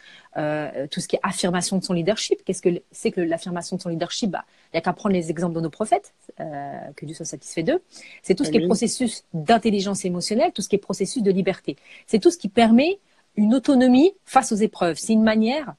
tout 0.92 1.02
ce 1.02 1.10
qui 1.10 1.18
est 1.18 1.20
affirmation 1.24 1.78
de 1.78 1.84
son 1.84 1.94
leadership. 1.94 2.42
Qu'est-ce 2.46 2.62
que 2.62 2.82
c'est 2.92 3.12
que 3.12 3.20
l'affirmation 3.20 3.76
de 3.76 3.82
son 3.82 3.90
leadership? 3.90 4.30
Bah, 4.30 4.46
Il 4.68 4.76
n'y 4.76 4.78
a 4.78 4.82
qu'à 4.82 4.94
prendre 4.94 5.14
les 5.14 5.30
exemples 5.30 5.56
de 5.56 5.60
nos 5.60 5.70
prophètes, 5.70 6.14
que 6.38 7.06
Dieu 7.06 7.14
soit 7.14 7.26
satisfait 7.26 7.64
d'eux. 7.64 7.82
C'est 8.24 8.34
tout 8.34 8.46
ce 8.46 8.52
qui 8.52 8.58
est 8.58 8.66
processus 8.66 9.26
d'intelligence 9.34 10.06
émotionnelle, 10.06 10.54
tout 10.54 10.62
ce 10.62 10.70
qui 10.70 10.78
est 10.78 10.80
processus 10.80 11.22
de 11.22 11.32
liberté. 11.32 11.76
C'est 12.08 12.20
tout 12.20 12.32
ce 12.32 12.38
qui 12.38 12.48
permet 12.48 13.00
une 13.36 13.54
autonomie 13.54 14.14
face 14.24 14.54
aux 14.54 14.56
épreuves. 14.56 14.98
C'est 14.98 15.12
une 15.12 15.24
manière 15.24 15.74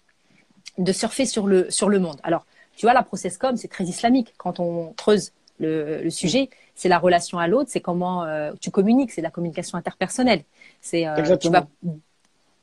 de 0.76 0.92
surfer 0.92 1.24
sur 1.24 1.46
le, 1.46 1.70
sur 1.70 1.88
le 1.88 1.98
monde. 1.98 2.20
Alors, 2.22 2.44
tu 2.76 2.86
vois, 2.86 2.94
la 2.94 3.02
process-com, 3.02 3.56
c'est 3.56 3.68
très 3.68 3.84
islamique. 3.84 4.34
Quand 4.38 4.60
on 4.60 4.92
creuse 4.94 5.32
le, 5.58 6.10
sujet, 6.10 6.50
c'est 6.74 6.88
la 6.88 6.98
relation 6.98 7.38
à 7.38 7.46
l'autre, 7.46 7.70
c'est 7.70 7.80
comment 7.80 8.24
euh, 8.24 8.52
tu 8.60 8.70
communiques, 8.70 9.12
c'est 9.12 9.20
la 9.20 9.30
communication 9.30 9.78
interpersonnelle. 9.78 10.42
C'est 10.80 11.06
euh, 11.06 11.36
tu 11.36 11.50
vas 11.50 11.66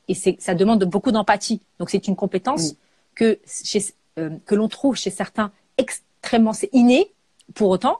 et 0.07 0.15
c'est 0.15 0.37
ça 0.39 0.55
demande 0.55 0.83
beaucoup 0.85 1.11
d'empathie. 1.11 1.61
Donc 1.77 1.89
c'est 1.89 2.07
une 2.07 2.15
compétence 2.15 2.75
que 3.15 3.39
chez, 3.45 3.79
euh, 4.17 4.31
que 4.45 4.55
l'on 4.55 4.67
trouve 4.67 4.95
chez 4.95 5.11
certains 5.11 5.51
extrêmement 5.77 6.53
c'est 6.53 6.69
inné. 6.73 7.11
Pour 7.55 7.69
autant, 7.69 7.99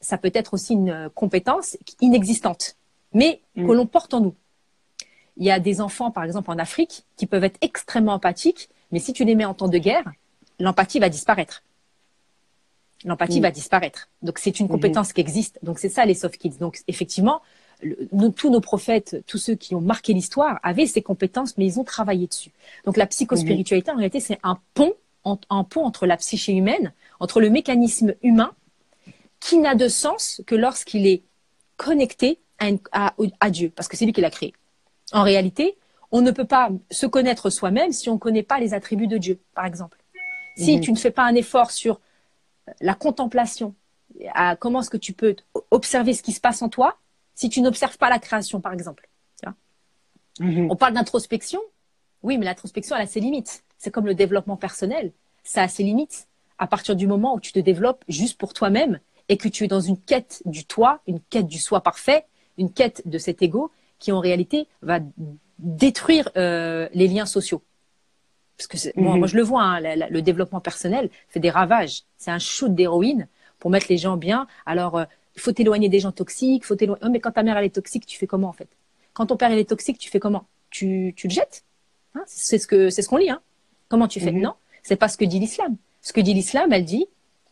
ça 0.00 0.18
peut 0.18 0.32
être 0.34 0.54
aussi 0.54 0.74
une 0.74 1.08
compétence 1.14 1.78
inexistante, 2.00 2.76
mais 3.14 3.40
mm. 3.54 3.66
que 3.66 3.72
l'on 3.72 3.86
porte 3.86 4.12
en 4.12 4.20
nous. 4.20 4.34
Il 5.38 5.46
y 5.46 5.50
a 5.50 5.60
des 5.60 5.80
enfants, 5.80 6.10
par 6.10 6.24
exemple 6.24 6.50
en 6.50 6.58
Afrique, 6.58 7.04
qui 7.16 7.26
peuvent 7.26 7.44
être 7.44 7.56
extrêmement 7.62 8.14
empathiques, 8.14 8.68
mais 8.90 8.98
si 8.98 9.12
tu 9.12 9.24
les 9.24 9.36
mets 9.36 9.44
en 9.44 9.54
temps 9.54 9.68
de 9.68 9.78
guerre, 9.78 10.04
l'empathie 10.58 10.98
va 10.98 11.08
disparaître. 11.08 11.62
L'empathie 13.04 13.40
mm. 13.40 13.42
va 13.42 13.50
disparaître. 13.50 14.08
Donc 14.22 14.38
c'est 14.38 14.58
une 14.58 14.66
mm-hmm. 14.66 14.70
compétence 14.70 15.12
qui 15.12 15.20
existe. 15.20 15.58
Donc 15.62 15.78
c'est 15.78 15.88
ça 15.88 16.04
les 16.04 16.14
soft 16.14 16.36
kids. 16.38 16.58
Donc 16.58 16.78
effectivement, 16.88 17.42
tous 18.36 18.50
nos 18.50 18.60
prophètes, 18.60 19.22
tous 19.26 19.38
ceux 19.38 19.54
qui 19.54 19.74
ont 19.74 19.80
marqué 19.80 20.12
l'histoire, 20.12 20.58
avaient 20.62 20.86
ces 20.86 21.02
compétences, 21.02 21.56
mais 21.56 21.66
ils 21.66 21.78
ont 21.78 21.84
travaillé 21.84 22.26
dessus. 22.26 22.50
Donc 22.84 22.96
la 22.96 23.06
psychospiritualité, 23.06 23.90
en 23.90 23.96
réalité, 23.96 24.20
c'est 24.20 24.38
un 24.42 24.58
pont, 24.74 24.94
un 25.24 25.64
pont 25.64 25.84
entre 25.84 26.06
la 26.06 26.16
psyché 26.16 26.52
humaine, 26.52 26.92
entre 27.20 27.40
le 27.40 27.50
mécanisme 27.50 28.14
humain, 28.22 28.52
qui 29.40 29.58
n'a 29.58 29.74
de 29.74 29.86
sens 29.86 30.42
que 30.46 30.56
lorsqu'il 30.56 31.06
est 31.06 31.22
connecté 31.76 32.40
à, 32.58 33.14
à 33.38 33.50
Dieu, 33.50 33.70
parce 33.74 33.86
que 33.86 33.96
c'est 33.96 34.04
lui 34.04 34.12
qui 34.12 34.20
l'a 34.20 34.30
créé. 34.30 34.52
En 35.12 35.22
réalité, 35.22 35.76
on 36.10 36.22
ne 36.22 36.30
peut 36.30 36.44
pas 36.46 36.70
se 36.90 37.06
connaître 37.06 37.50
soi-même 37.50 37.92
si 37.92 38.08
on 38.08 38.14
ne 38.14 38.18
connaît 38.18 38.42
pas 38.42 38.58
les 38.58 38.74
attributs 38.74 39.06
de 39.06 39.18
Dieu, 39.18 39.38
par 39.54 39.64
exemple. 39.66 39.97
Si 40.58 40.76
mhm. 40.76 40.80
tu 40.82 40.92
ne 40.92 40.96
fais 40.96 41.10
pas 41.10 41.24
un 41.24 41.34
effort 41.34 41.70
sur 41.70 42.00
la 42.80 42.94
contemplation, 42.94 43.74
à 44.34 44.56
comment 44.56 44.80
est-ce 44.80 44.90
que 44.90 44.96
tu 44.96 45.12
peux 45.12 45.36
observer 45.70 46.12
ce 46.12 46.22
qui 46.22 46.32
se 46.32 46.40
passe 46.40 46.60
en 46.62 46.68
toi, 46.68 46.98
si 47.34 47.48
tu 47.48 47.60
n'observes 47.60 47.96
pas 47.96 48.10
la 48.10 48.18
création, 48.18 48.60
par 48.60 48.72
exemple. 48.72 49.08
Mhm. 50.40 50.68
On 50.70 50.76
parle 50.76 50.94
d'introspection. 50.94 51.60
Oui, 52.22 52.38
mais 52.38 52.44
l'introspection, 52.44 52.96
elle 52.96 53.02
a 53.02 53.06
ses 53.06 53.20
limites. 53.20 53.64
C'est 53.76 53.90
comme 53.90 54.06
le 54.06 54.14
développement 54.14 54.56
personnel. 54.56 55.12
Ça 55.44 55.62
a 55.62 55.68
ses 55.68 55.82
limites. 55.82 56.28
À 56.58 56.66
partir 56.66 56.96
du 56.96 57.06
moment 57.06 57.34
où 57.34 57.40
tu 57.40 57.52
te 57.52 57.58
développes 57.60 58.04
juste 58.08 58.38
pour 58.38 58.52
toi-même 58.52 58.98
et 59.28 59.36
que 59.36 59.48
tu 59.48 59.64
es 59.64 59.68
dans 59.68 59.80
une 59.80 59.98
quête 59.98 60.42
du 60.44 60.64
toi, 60.64 61.00
une 61.06 61.20
quête 61.20 61.46
du 61.46 61.58
soi 61.58 61.80
parfait, 61.80 62.26
une 62.56 62.72
quête 62.72 63.02
de 63.06 63.18
cet 63.18 63.42
ego 63.42 63.70
qui 63.98 64.10
en 64.10 64.20
réalité 64.20 64.66
va 64.82 64.98
détruire 65.58 66.30
euh, 66.36 66.88
les 66.94 67.06
liens 67.06 67.26
sociaux. 67.26 67.62
Parce 68.58 68.66
que 68.66 69.00
moi, 69.00 69.16
mhm. 69.16 69.26
je 69.26 69.36
le 69.36 69.42
vois, 69.42 69.62
hein, 69.62 69.80
le 69.80 70.20
développement 70.20 70.60
personnel 70.60 71.10
fait 71.28 71.40
des 71.40 71.50
ravages. 71.50 72.02
C'est 72.16 72.32
un 72.32 72.40
shoot 72.40 72.74
d'héroïne 72.74 73.28
pour 73.60 73.70
mettre 73.70 73.86
les 73.88 73.98
gens 73.98 74.16
bien. 74.16 74.48
Alors, 74.66 74.96
euh, 74.96 75.04
il 75.36 75.40
faut 75.40 75.52
t'éloigner 75.52 75.88
des 75.88 76.00
gens 76.00 76.10
toxiques. 76.10 76.64
Faut 76.64 76.74
t'éloigner. 76.74 77.08
mais 77.10 77.20
quand 77.20 77.30
ta 77.30 77.44
mère 77.44 77.56
elle 77.56 77.66
est 77.66 77.74
toxique, 77.74 78.04
tu 78.04 78.18
fais 78.18 78.26
comment 78.26 78.48
en 78.48 78.52
fait? 78.52 78.68
Quand 79.12 79.26
ton 79.26 79.36
père 79.36 79.52
il 79.52 79.58
est 79.58 79.68
toxique, 79.68 79.98
tu 79.98 80.10
fais 80.10 80.18
comment? 80.18 80.44
Tu, 80.70 81.14
tu 81.16 81.28
le 81.28 81.32
jettes? 81.32 81.64
Hein? 82.14 82.24
C'est 82.26 82.58
ce 82.58 82.66
que 82.66 82.90
c'est 82.90 83.02
ce 83.02 83.08
qu'on 83.08 83.16
lit. 83.16 83.30
Hein 83.30 83.40
comment 83.88 84.08
tu 84.08 84.20
fais? 84.20 84.32
Mhm. 84.32 84.42
Non, 84.42 84.54
c'est 84.82 84.96
pas 84.96 85.08
ce 85.08 85.16
que 85.16 85.24
dit 85.24 85.38
l'islam. 85.38 85.76
Ce 86.02 86.12
que 86.12 86.20
dit 86.20 86.34
l'islam, 86.34 86.72
elle 86.72 86.84
dit 86.84 87.06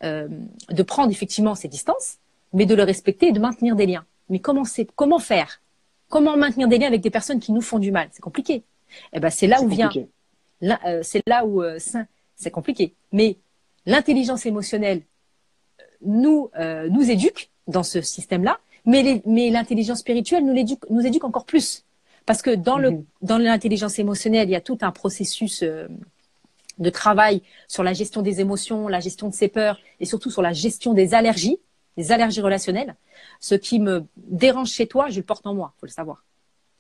euh, 0.05 0.29
de 0.71 0.83
prendre 0.83 1.11
effectivement 1.11 1.55
ses 1.55 1.69
distances, 1.69 2.19
mais 2.53 2.67
de 2.67 2.75
le 2.75 2.83
respecter 2.83 3.29
et 3.29 3.33
de 3.33 3.41
maintenir 3.41 3.77
des 3.77 3.87
liens. 3.87 4.05
Mais 4.29 4.39
comment 4.39 4.65
c'est 4.65 4.87
Comment 4.95 5.19
faire? 5.19 5.61
Comment 6.09 6.37
maintenir 6.37 6.69
des 6.69 6.79
liens 6.79 6.89
avec 6.89 7.01
des 7.01 7.11
personnes 7.11 7.41
qui 7.41 7.53
nous 7.53 7.61
font 7.61 7.79
du 7.79 7.91
mal? 7.91 8.09
C'est 8.13 8.23
compliqué. 8.23 8.63
Eh 9.13 9.21
ben 9.21 9.31
c'est 9.31 9.47
là 9.47 9.63
où 9.63 9.69
vient 9.69 9.91
euh, 10.63 11.01
c'est 11.03 11.23
là 11.27 11.45
où 11.45 11.63
euh, 11.63 11.79
c'est 12.37 12.51
compliqué. 12.51 12.95
Mais 13.13 13.37
l'intelligence 13.85 14.47
émotionnelle 14.47 15.03
euh, 15.81 15.85
nous, 16.03 16.51
nous 16.91 17.11
éduque 17.11 17.51
dans 17.67 17.83
ce 17.83 18.01
système-là, 18.01 18.61
mais, 18.85 19.23
mais 19.27 19.51
l'intelligence 19.51 20.01
spirituelle 20.01 20.45
nous 20.45 20.57
éduque, 20.57 20.89
nous 20.91 21.05
éduque 21.05 21.25
encore 21.25 21.47
plus. 21.47 21.85
Parce 22.25 22.43
que 22.43 22.51
dans, 22.55 22.79
le, 22.79 23.05
dans 23.23 23.39
l'intelligence 23.39 23.99
émotionnelle, 23.99 24.49
il 24.49 24.53
y 24.53 24.57
a 24.57 24.61
tout 24.61 24.79
un 24.81 24.91
processus 24.91 25.63
de 25.63 26.91
travail 26.91 27.43
sur 27.69 27.83
la 27.83 27.93
gestion 27.93 28.23
des 28.23 28.41
émotions, 28.41 28.89
la 28.89 29.01
gestion 29.01 29.29
de 29.29 29.35
ses 29.35 29.49
peurs 29.49 29.79
et 30.01 30.05
surtout 30.05 30.31
sur 30.31 30.43
la 30.43 30.53
gestion 30.53 30.93
des 30.93 31.15
allergies, 31.15 31.59
des 31.97 32.13
allergies 32.13 32.41
relationnelles. 32.41 32.97
Ce 33.41 33.55
qui 33.55 33.79
me 33.79 34.05
dérange 34.17 34.71
chez 34.71 34.87
toi, 34.87 35.09
je 35.09 35.17
le 35.17 35.25
porte 35.25 35.47
en 35.47 35.55
moi, 35.55 35.73
faut 35.79 35.87
le 35.87 35.93
savoir. 35.93 36.25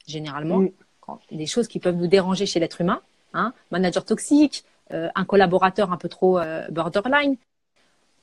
Généralement, 0.06 0.58
mm. 0.60 0.70
quand, 1.00 1.20
des 1.30 1.46
choses 1.46 1.68
qui 1.68 1.78
peuvent 1.78 1.96
nous 1.96 2.08
déranger 2.08 2.46
chez 2.46 2.60
l'être 2.60 2.80
humain, 2.80 3.00
Hein, 3.36 3.52
manager 3.70 4.02
toxique, 4.02 4.64
euh, 4.92 5.10
un 5.14 5.26
collaborateur 5.26 5.92
un 5.92 5.98
peu 5.98 6.08
trop 6.08 6.38
euh, 6.38 6.66
borderline. 6.70 7.36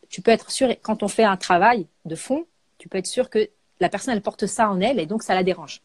Tu 0.10 0.24
peux 0.24 0.32
être 0.32 0.50
sûr, 0.50 0.70
quand 0.82 1.04
on 1.04 1.08
fait 1.08 1.24
un 1.24 1.38
travail 1.38 1.86
de 2.06 2.16
fond, 2.16 2.48
tu 2.80 2.90
peux 2.90 2.98
être 2.98 3.06
sûr 3.06 3.30
que 3.30 3.48
la 3.80 3.90
personne, 3.90 4.16
elle 4.16 4.24
porte 4.24 4.48
ça 4.48 4.72
en 4.72 4.82
elle 4.82 5.00
et 5.00 5.06
donc 5.06 5.22
ça 5.22 5.36
la 5.36 5.44
dérange. 5.44 5.82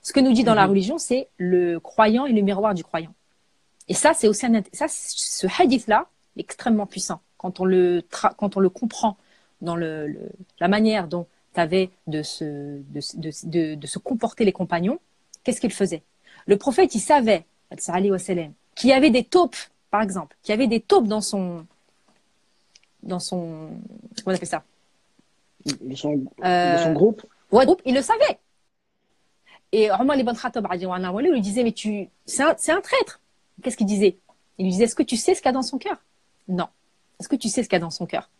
Ce 0.00 0.14
que 0.14 0.20
nous 0.20 0.32
dit 0.32 0.44
dans 0.44 0.54
la 0.54 0.64
mhm. 0.64 0.70
religion, 0.70 0.98
c'est 0.98 1.28
le 1.36 1.78
croyant 1.78 2.24
et 2.24 2.32
le 2.32 2.40
miroir 2.40 2.72
du 2.72 2.84
croyant. 2.84 3.12
Et 3.88 3.94
ça, 3.94 4.14
c'est 4.14 4.28
aussi 4.28 4.46
un, 4.46 4.62
ça, 4.72 4.86
ce 4.88 5.46
hadith-là, 5.60 6.06
extrêmement 6.38 6.86
puissant. 6.86 7.20
Quand 7.36 7.60
on 7.60 7.66
le, 7.66 8.02
quand 8.38 8.56
on 8.56 8.60
le 8.60 8.70
comprend 8.70 9.18
dans 9.60 9.76
le, 9.76 10.30
la 10.58 10.68
manière 10.68 11.06
dont 11.06 11.26
tu 11.52 11.60
avais 11.60 11.90
de 12.06 12.22
se, 12.22 12.44
de, 12.44 13.00
de, 13.44 13.74
de 13.74 13.86
se 13.86 13.98
comporter 13.98 14.46
les 14.46 14.52
compagnons, 14.52 15.00
qu'est-ce 15.42 15.60
qu'ils 15.60 15.72
faisaient 15.72 16.02
Le 16.46 16.56
prophète, 16.56 16.94
il 16.94 17.00
savait 17.00 17.44
qui 18.74 18.92
avait 18.92 19.10
des 19.10 19.24
taupes, 19.24 19.56
par 19.90 20.02
exemple, 20.02 20.36
qui 20.42 20.52
avait 20.52 20.66
des 20.66 20.80
taupes 20.80 21.06
dans 21.06 21.20
son, 21.20 21.66
dans 23.02 23.20
son, 23.20 23.70
comment 24.24 24.32
on 24.32 24.34
appelle 24.34 24.48
ça? 24.48 24.64
De 25.80 25.94
son, 25.94 26.24
euh, 26.44 26.92
groupe? 26.92 27.24
Ouais, 27.50 27.64
groupe, 27.64 27.80
il 27.84 27.94
le 27.94 28.02
savait. 28.02 28.38
Et 29.72 29.90
Omar 29.90 30.16
ibn 30.16 30.34
Khattab 30.34 30.66
lui 30.72 31.40
disait, 31.40 31.64
mais 31.64 31.72
tu, 31.72 32.08
c'est 32.26 32.42
un, 32.42 32.50
un, 32.50 32.80
traître. 32.80 33.20
Qu'est-ce 33.62 33.76
qu'il 33.76 33.86
disait? 33.86 34.18
Il 34.58 34.64
lui 34.64 34.72
disait, 34.72 34.84
est-ce 34.84 34.94
que 34.94 35.02
tu 35.02 35.16
sais 35.16 35.34
ce 35.34 35.40
qu'il 35.40 35.48
y 35.48 35.50
a 35.50 35.52
dans 35.52 35.62
son 35.62 35.78
cœur? 35.78 35.96
Non. 36.48 36.68
Est-ce 37.18 37.28
que 37.28 37.36
tu 37.36 37.48
sais 37.48 37.62
ce 37.62 37.68
qu'il 37.68 37.76
y 37.76 37.80
a 37.80 37.80
dans 37.80 37.90
son 37.90 38.06
cœur? 38.06 38.30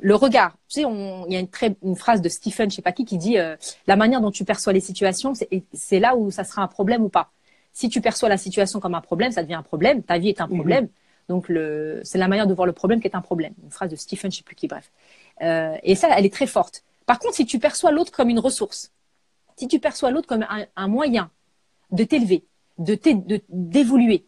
Le 0.00 0.14
regard. 0.14 0.52
Tu 0.68 0.80
sais, 0.80 0.82
il 0.82 1.32
y 1.32 1.36
a 1.36 1.40
une, 1.40 1.48
très, 1.48 1.76
une 1.82 1.94
phrase 1.94 2.22
de 2.22 2.28
Stephen, 2.28 2.70
je 2.70 2.76
sais 2.76 2.82
pas 2.82 2.92
qui, 2.92 3.04
qui 3.04 3.18
dit 3.18 3.38
euh, 3.38 3.56
la 3.86 3.96
manière 3.96 4.20
dont 4.20 4.30
tu 4.30 4.44
perçois 4.44 4.72
les 4.72 4.80
situations, 4.80 5.34
c'est 5.72 6.00
là 6.00 6.16
où 6.16 6.30
ça 6.30 6.44
sera 6.44 6.62
un 6.62 6.68
problème 6.68 7.02
ou 7.02 7.08
pas. 7.08 7.30
Si 7.72 7.88
tu 7.88 8.00
perçois 8.00 8.28
la 8.28 8.36
situation 8.36 8.80
comme 8.80 8.94
un 8.94 9.00
problème, 9.00 9.32
ça 9.32 9.42
devient 9.42 9.54
un 9.54 9.62
problème. 9.62 10.02
Ta 10.02 10.18
vie 10.18 10.28
est 10.28 10.40
un 10.40 10.46
mhm. 10.46 10.54
problème. 10.56 10.88
Donc, 11.28 11.48
le, 11.48 12.00
c'est 12.02 12.18
la 12.18 12.28
manière 12.28 12.46
de 12.46 12.54
voir 12.54 12.66
le 12.66 12.72
problème 12.72 13.00
qui 13.00 13.06
est 13.06 13.14
un 13.14 13.20
problème. 13.20 13.54
Une 13.62 13.70
phrase 13.70 13.90
de 13.90 13.96
Stephen, 13.96 14.30
je 14.30 14.38
sais 14.38 14.42
plus 14.42 14.56
qui, 14.56 14.66
bref. 14.66 14.90
Euh, 15.42 15.76
et 15.82 15.94
ça, 15.94 16.08
elle 16.16 16.26
est 16.26 16.32
très 16.32 16.46
forte. 16.46 16.82
Par 17.06 17.18
contre, 17.18 17.34
si 17.34 17.46
tu 17.46 17.58
perçois 17.58 17.92
l'autre 17.92 18.12
comme 18.12 18.28
une 18.28 18.38
ressource, 18.38 18.92
si 19.56 19.68
tu 19.68 19.78
perçois 19.78 20.10
l'autre 20.10 20.26
comme 20.26 20.46
un, 20.76 20.88
moyen 20.88 21.30
de 21.92 22.04
t'élever, 22.04 22.44
de, 22.78 22.98
d'évoluer, 23.48 24.24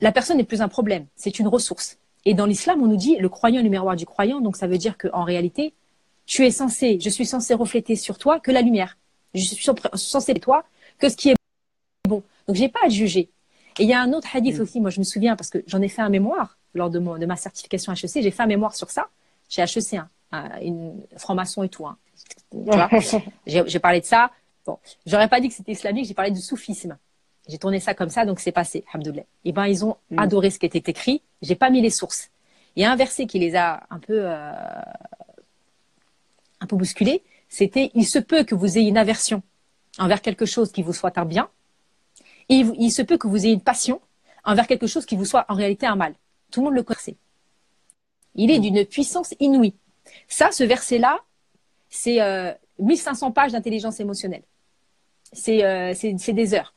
la 0.00 0.12
personne 0.12 0.36
n'est 0.36 0.44
plus 0.44 0.62
un 0.62 0.68
problème, 0.68 1.06
c'est 1.16 1.38
une 1.38 1.48
ressource. 1.48 1.98
Et 2.24 2.34
dans 2.34 2.46
l'islam, 2.46 2.82
on 2.82 2.86
nous 2.86 2.96
dit 2.96 3.16
le 3.16 3.28
croyant 3.28 3.60
est 3.60 3.64
le 3.64 3.68
miroir 3.68 3.96
du 3.96 4.06
croyant, 4.06 4.40
donc 4.40 4.56
ça 4.56 4.66
veut 4.66 4.78
dire 4.78 4.96
qu'en 4.96 5.24
réalité, 5.24 5.74
tu 6.26 6.44
es 6.46 6.50
censé, 6.50 6.98
je 7.00 7.10
suis 7.10 7.26
censé 7.26 7.54
refléter 7.54 7.96
sur 7.96 8.18
toi 8.18 8.40
que 8.40 8.50
la 8.50 8.62
lumière. 8.62 8.96
Je 9.34 9.42
suis 9.42 9.66
censé 9.94 10.34
toi 10.34 10.64
que 10.98 11.08
ce 11.08 11.16
qui 11.16 11.30
est. 11.30 11.34
Donc 12.46 12.56
j'ai 12.56 12.68
pas 12.68 12.80
à 12.84 12.88
juger. 12.88 13.30
Et 13.78 13.82
il 13.82 13.88
y 13.88 13.92
a 13.92 14.00
un 14.00 14.12
autre 14.12 14.28
hadith 14.34 14.58
mm. 14.58 14.62
aussi, 14.62 14.80
moi 14.80 14.90
je 14.90 15.00
me 15.00 15.04
souviens 15.04 15.36
parce 15.36 15.50
que 15.50 15.58
j'en 15.66 15.82
ai 15.82 15.88
fait 15.88 16.02
un 16.02 16.08
mémoire 16.08 16.58
lors 16.74 16.90
de, 16.90 16.98
mon, 16.98 17.18
de 17.18 17.26
ma 17.26 17.36
certification 17.36 17.92
HEC, 17.92 18.22
j'ai 18.22 18.30
fait 18.30 18.42
un 18.42 18.46
mémoire 18.46 18.74
sur 18.74 18.90
ça 18.90 19.08
chez 19.48 19.62
HEC, 19.62 19.94
hein, 19.94 20.08
une 20.62 21.00
franc-maçon 21.16 21.62
et 21.62 21.68
tout. 21.68 21.86
Hein. 21.86 21.96
j'ai 23.46 23.78
parlé 23.78 24.00
de 24.00 24.06
ça. 24.06 24.30
Bon, 24.66 24.78
j'aurais 25.06 25.28
pas 25.28 25.40
dit 25.40 25.48
que 25.48 25.54
c'était 25.54 25.72
islamique, 25.72 26.06
j'ai 26.06 26.14
parlé 26.14 26.30
du 26.30 26.40
soufisme. 26.40 26.96
J'ai 27.48 27.58
tourné 27.58 27.78
ça 27.78 27.94
comme 27.94 28.08
ça, 28.08 28.24
donc 28.24 28.40
c'est 28.40 28.52
passé, 28.52 28.84
alhamdoulilah. 28.92 29.22
Et 29.22 29.50
eh 29.50 29.52
ben, 29.52 29.66
ils 29.66 29.84
ont 29.84 29.96
mm. 30.10 30.18
adoré 30.18 30.50
ce 30.50 30.58
qui 30.58 30.66
était 30.66 30.90
écrit. 30.90 31.22
J'ai 31.42 31.54
pas 31.54 31.68
mis 31.68 31.82
les 31.82 31.90
sources. 31.90 32.30
Il 32.76 32.82
y 32.82 32.86
a 32.86 32.90
un 32.90 32.96
verset 32.96 33.26
qui 33.26 33.38
les 33.38 33.54
a 33.54 33.82
un 33.90 33.98
peu, 33.98 34.20
euh, 34.22 34.52
un 36.60 36.66
peu 36.66 36.76
bousculés. 36.76 37.22
C'était, 37.48 37.90
il 37.94 38.06
se 38.06 38.18
peut 38.18 38.44
que 38.44 38.54
vous 38.54 38.78
ayez 38.78 38.88
une 38.88 38.96
aversion 38.96 39.42
envers 39.98 40.22
quelque 40.22 40.46
chose 40.46 40.72
qui 40.72 40.82
vous 40.82 40.92
soit 40.92 41.16
un 41.18 41.24
bien. 41.24 41.48
Il, 42.48 42.92
se 42.92 43.02
peut 43.02 43.16
que 43.16 43.26
vous 43.26 43.44
ayez 43.46 43.54
une 43.54 43.60
passion 43.60 44.00
envers 44.44 44.66
quelque 44.66 44.86
chose 44.86 45.06
qui 45.06 45.16
vous 45.16 45.24
soit 45.24 45.46
en 45.48 45.54
réalité 45.54 45.86
un 45.86 45.96
mal. 45.96 46.14
Tout 46.50 46.60
le 46.60 46.64
monde 46.66 46.74
le 46.74 46.82
connaît. 46.82 47.16
Il 48.34 48.50
est 48.50 48.58
d'une 48.58 48.84
puissance 48.84 49.34
inouïe. 49.40 49.74
Ça, 50.28 50.50
ce 50.52 50.64
verset-là, 50.64 51.20
c'est 51.88 52.20
euh, 52.20 52.52
1500 52.78 53.32
pages 53.32 53.52
d'intelligence 53.52 54.00
émotionnelle. 54.00 54.42
C'est 55.32 55.64
euh, 55.64 55.94
des 55.94 56.54
heures. 56.54 56.74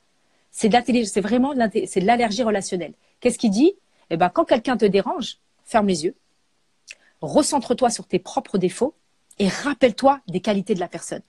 C'est 0.51 0.69
de 0.69 1.03
c'est 1.03 1.21
vraiment 1.21 1.53
de 1.53 2.05
l'allergie 2.05 2.43
relationnelle. 2.43 2.93
Qu'est-ce 3.19 3.37
qu'il 3.37 3.51
dit? 3.51 3.75
Eh 4.09 4.17
ben, 4.17 4.29
quand 4.29 4.45
quelqu'un 4.45 4.77
te 4.77 4.85
dérange, 4.85 5.37
ferme 5.65 5.87
les 5.87 6.05
yeux, 6.05 6.15
recentre-toi 7.21 7.89
sur 7.89 8.07
tes 8.07 8.19
propres 8.19 8.57
défauts 8.57 8.95
et 9.39 9.49
rappelle-toi 9.49 10.19
des 10.27 10.39
qualités 10.39 10.73
de 10.73 10.79
la 10.79 10.87
personne. 10.87 11.21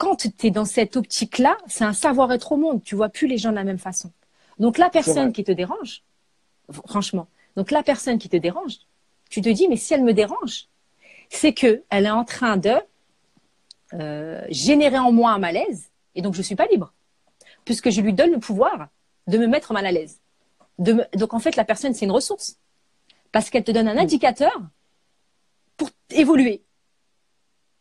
Quand 0.00 0.16
tu 0.16 0.46
es 0.46 0.50
dans 0.50 0.64
cette 0.64 0.96
optique-là, 0.96 1.58
c'est 1.66 1.84
un 1.84 1.92
savoir-être 1.92 2.52
au 2.52 2.56
monde. 2.56 2.82
Tu 2.82 2.94
vois 2.94 3.10
plus 3.10 3.26
les 3.26 3.36
gens 3.36 3.50
de 3.50 3.56
la 3.56 3.64
même 3.64 3.78
façon. 3.78 4.10
Donc 4.58 4.78
la 4.78 4.88
personne 4.88 5.30
qui 5.30 5.44
te 5.44 5.52
dérange, 5.52 6.02
franchement, 6.86 7.28
donc 7.54 7.70
la 7.70 7.82
personne 7.82 8.18
qui 8.18 8.30
te 8.30 8.36
dérange, 8.38 8.78
tu 9.28 9.42
te 9.42 9.50
dis 9.50 9.68
mais 9.68 9.76
si 9.76 9.92
elle 9.92 10.02
me 10.02 10.14
dérange, 10.14 10.68
c'est 11.28 11.52
que 11.52 11.84
elle 11.90 12.06
est 12.06 12.16
en 12.22 12.24
train 12.24 12.56
de 12.56 12.76
euh, 13.92 14.42
générer 14.48 14.98
en 14.98 15.12
moi 15.12 15.32
un 15.32 15.38
malaise 15.38 15.90
et 16.14 16.22
donc 16.22 16.32
je 16.32 16.40
suis 16.40 16.56
pas 16.56 16.66
libre 16.72 16.94
puisque 17.66 17.90
je 17.90 18.00
lui 18.00 18.14
donne 18.14 18.30
le 18.30 18.38
pouvoir 18.38 18.88
de 19.26 19.36
me 19.36 19.46
mettre 19.46 19.74
mal 19.74 19.84
à 19.84 19.92
l'aise. 19.92 20.22
Donc 20.78 21.34
en 21.34 21.40
fait, 21.40 21.56
la 21.56 21.64
personne, 21.66 21.92
c'est 21.92 22.06
une 22.06 22.10
ressource. 22.10 22.56
Parce 23.32 23.50
qu'elle 23.50 23.64
te 23.64 23.70
donne 23.70 23.86
un 23.86 23.98
indicateur 23.98 24.62
pour 25.76 25.90
évoluer. 26.08 26.62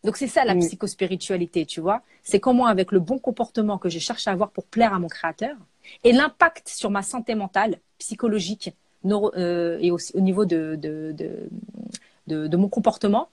Donc 0.03 0.15
c'est 0.17 0.27
ça 0.27 0.45
la 0.45 0.55
psychospiritualité, 0.55 1.65
tu 1.65 1.81
vois. 1.81 2.01
C'est 2.23 2.39
comment 2.39 2.67
avec 2.67 2.91
le 2.91 2.99
bon 2.99 3.19
comportement 3.19 3.77
que 3.77 3.89
je 3.89 3.99
cherche 3.99 4.27
à 4.27 4.31
avoir 4.31 4.51
pour 4.51 4.65
plaire 4.65 4.93
à 4.93 4.99
mon 4.99 5.07
créateur 5.07 5.55
et 6.03 6.13
l'impact 6.13 6.69
sur 6.69 6.89
ma 6.89 7.01
santé 7.01 7.35
mentale, 7.35 7.79
psychologique 7.97 8.73
euh, 9.05 9.77
et 9.81 9.91
aussi 9.91 10.15
au 10.15 10.21
niveau 10.21 10.45
de, 10.45 10.75
de, 10.75 11.15
de, 12.27 12.47
de 12.47 12.57
mon 12.57 12.69
comportement, 12.69 13.29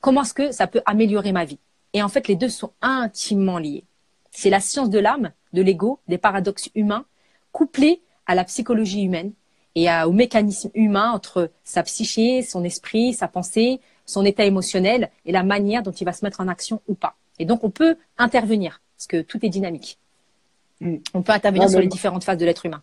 comment 0.00 0.22
est-ce 0.22 0.34
que 0.34 0.52
ça 0.52 0.66
peut 0.66 0.82
améliorer 0.86 1.32
ma 1.32 1.44
vie. 1.44 1.58
Et 1.92 2.02
en 2.02 2.08
fait, 2.08 2.28
les 2.28 2.36
deux 2.36 2.48
sont 2.48 2.72
intimement 2.80 3.58
liés. 3.58 3.84
C'est 4.30 4.50
la 4.50 4.60
science 4.60 4.88
de 4.88 4.98
l'âme, 4.98 5.32
de 5.52 5.60
l'ego, 5.60 6.00
des 6.08 6.18
paradoxes 6.18 6.70
humains, 6.74 7.04
couplés 7.52 8.00
à 8.26 8.34
la 8.34 8.44
psychologie 8.44 9.02
humaine 9.02 9.32
et 9.74 9.88
au 10.04 10.12
mécanisme 10.12 10.70
humain 10.74 11.10
entre 11.12 11.50
sa 11.64 11.82
psyché, 11.82 12.42
son 12.42 12.64
esprit, 12.64 13.14
sa 13.14 13.28
pensée, 13.28 13.80
son 14.04 14.24
état 14.24 14.44
émotionnel 14.44 15.10
et 15.24 15.32
la 15.32 15.42
manière 15.42 15.82
dont 15.82 15.92
il 15.92 16.04
va 16.04 16.12
se 16.12 16.24
mettre 16.24 16.40
en 16.40 16.48
action 16.48 16.80
ou 16.88 16.94
pas. 16.94 17.16
Et 17.38 17.44
donc, 17.44 17.64
on 17.64 17.70
peut 17.70 17.96
intervenir, 18.18 18.80
parce 18.96 19.06
que 19.06 19.22
tout 19.22 19.44
est 19.44 19.48
dynamique. 19.48 19.98
Mm. 20.80 20.96
On 21.14 21.22
peut 21.22 21.32
intervenir 21.32 21.70
sur 21.70 21.80
les 21.80 21.86
différentes 21.86 22.24
phases 22.24 22.38
de 22.38 22.44
l'être 22.44 22.66
humain. 22.66 22.82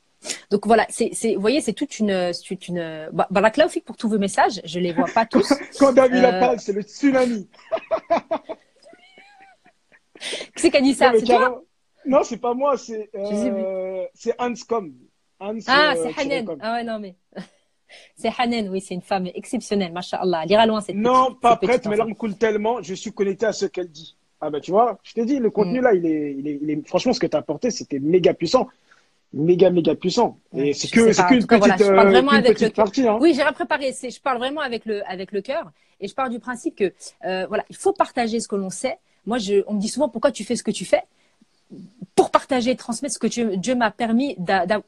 Donc 0.50 0.68
voilà, 0.68 0.86
c'est, 0.90 1.12
vous 1.36 1.42
voyez, 1.42 1.62
c'est 1.62 1.74
toute 1.74 2.00
une, 2.00 2.34
c'est 2.34 2.68
une. 2.68 3.10
Bah, 3.14 3.28
bah 3.32 3.52
pour 3.86 3.96
tous 3.98 4.10
vos 4.10 4.18
messages, 4.18 4.62
je 4.66 4.80
les 4.80 4.92
vois 4.92 5.08
pas 5.14 5.26
tous. 5.32 5.54
Quand 5.80 5.94
David 5.94 6.22
la 6.22 6.36
euh, 6.36 6.40
parle, 6.40 6.60
c'est 6.60 6.74
le 6.74 6.82
tsunami. 6.82 7.48
Qui 10.28 10.32
c'est 10.58 10.72
qui 10.72 10.78
a 10.78 10.82
dit 10.82 10.94
ça 10.94 11.12
C'est 11.18 11.26
toi 11.26 11.64
Non, 12.06 12.24
c'est 12.24 12.38
pas 12.38 12.54
moi, 12.54 12.78
c'est 12.78 13.10
euh, 13.16 14.06
c'est 14.14 14.36
Hanscom. 14.40 14.94
Hans, 15.40 15.58
ah, 15.68 15.94
euh, 15.96 16.12
c'est 16.16 16.22
Hanen. 16.22 16.58
Ah 16.60 16.74
ouais, 16.74 16.84
non 16.84 17.00
mais. 17.00 17.16
C'est 18.16 18.32
Hanen, 18.38 18.70
oui, 18.70 18.82
c'est 18.82 18.94
une 18.94 19.02
femme 19.02 19.28
exceptionnelle, 19.34 19.92
mashallah. 19.92 20.42
Elle 20.44 20.52
ira 20.52 20.66
loin 20.66 20.82
cette 20.82 20.96
Non, 20.96 21.34
pas 21.34 21.56
prête, 21.56 21.86
mais 21.88 21.96
là, 21.96 22.06
me 22.06 22.14
coule 22.14 22.36
tellement, 22.36 22.82
je 22.82 22.94
suis 22.94 23.12
connecté 23.12 23.46
à 23.46 23.54
ce 23.54 23.66
qu'elle 23.66 23.90
dit. 23.90 24.16
Ah 24.42 24.50
ben 24.50 24.62
tu 24.62 24.72
vois, 24.72 25.00
je 25.04 25.14
t'ai 25.14 25.26
dit, 25.26 25.38
le 25.38 25.50
contenu 25.50 25.80
mm. 25.80 25.84
là, 25.84 25.94
il 25.94 26.06
est, 26.06 26.36
il 26.38 26.48
est, 26.48 26.60
il 26.62 26.70
est, 26.70 26.88
franchement, 26.88 27.12
ce 27.12 27.20
que 27.20 27.28
tu 27.28 27.36
as 27.36 27.40
apporté, 27.40 27.72
c'était 27.72 28.00
méga 28.00 28.34
puissant 28.34 28.68
méga 29.32 29.70
méga 29.70 29.94
puissant 29.94 30.40
et 30.56 30.74
c'est 30.74 30.90
que 30.90 31.14
c'est 31.14 31.24
qu'une 31.28 31.46
petite, 31.46 31.78
je 31.78 31.94
parle 31.94 32.10
vraiment 32.10 32.32
avec 32.32 32.60
le 32.60 32.70
partie 32.72 33.08
hein. 33.08 33.20
oui 33.22 33.36
j'ai 33.36 33.44
préparé 33.54 33.92
je 33.92 34.20
parle 34.20 34.40
vraiment 34.40 34.62
avec 34.62 34.86
le 34.88 35.08
avec 35.08 35.32
le 35.32 35.42
cœur 35.42 35.72
et 36.00 36.08
je 36.08 36.16
pars 36.16 36.32
du 36.32 36.40
principe 36.40 36.76
que 36.76 36.92
euh, 37.26 37.46
voilà 37.46 37.64
il 37.70 37.76
faut 37.76 37.94
partager 37.94 38.40
ce 38.40 38.48
que 38.48 38.56
l'on 38.56 38.72
sait 38.72 38.98
moi, 39.30 39.38
je, 39.38 39.64
on 39.68 39.76
me 39.76 39.80
dit 39.80 39.88
souvent 39.88 40.10
pourquoi 40.10 40.32
tu 40.32 40.44
fais 40.44 40.56
ce 40.56 40.64
que 40.64 40.72
tu 40.72 40.86
fais? 40.86 41.04
Pour 42.16 42.32
partager, 42.32 42.76
transmettre 42.76 43.14
ce 43.14 43.20
que 43.20 43.28
Dieu, 43.28 43.76
m'a 43.76 43.92
permis. 43.92 44.36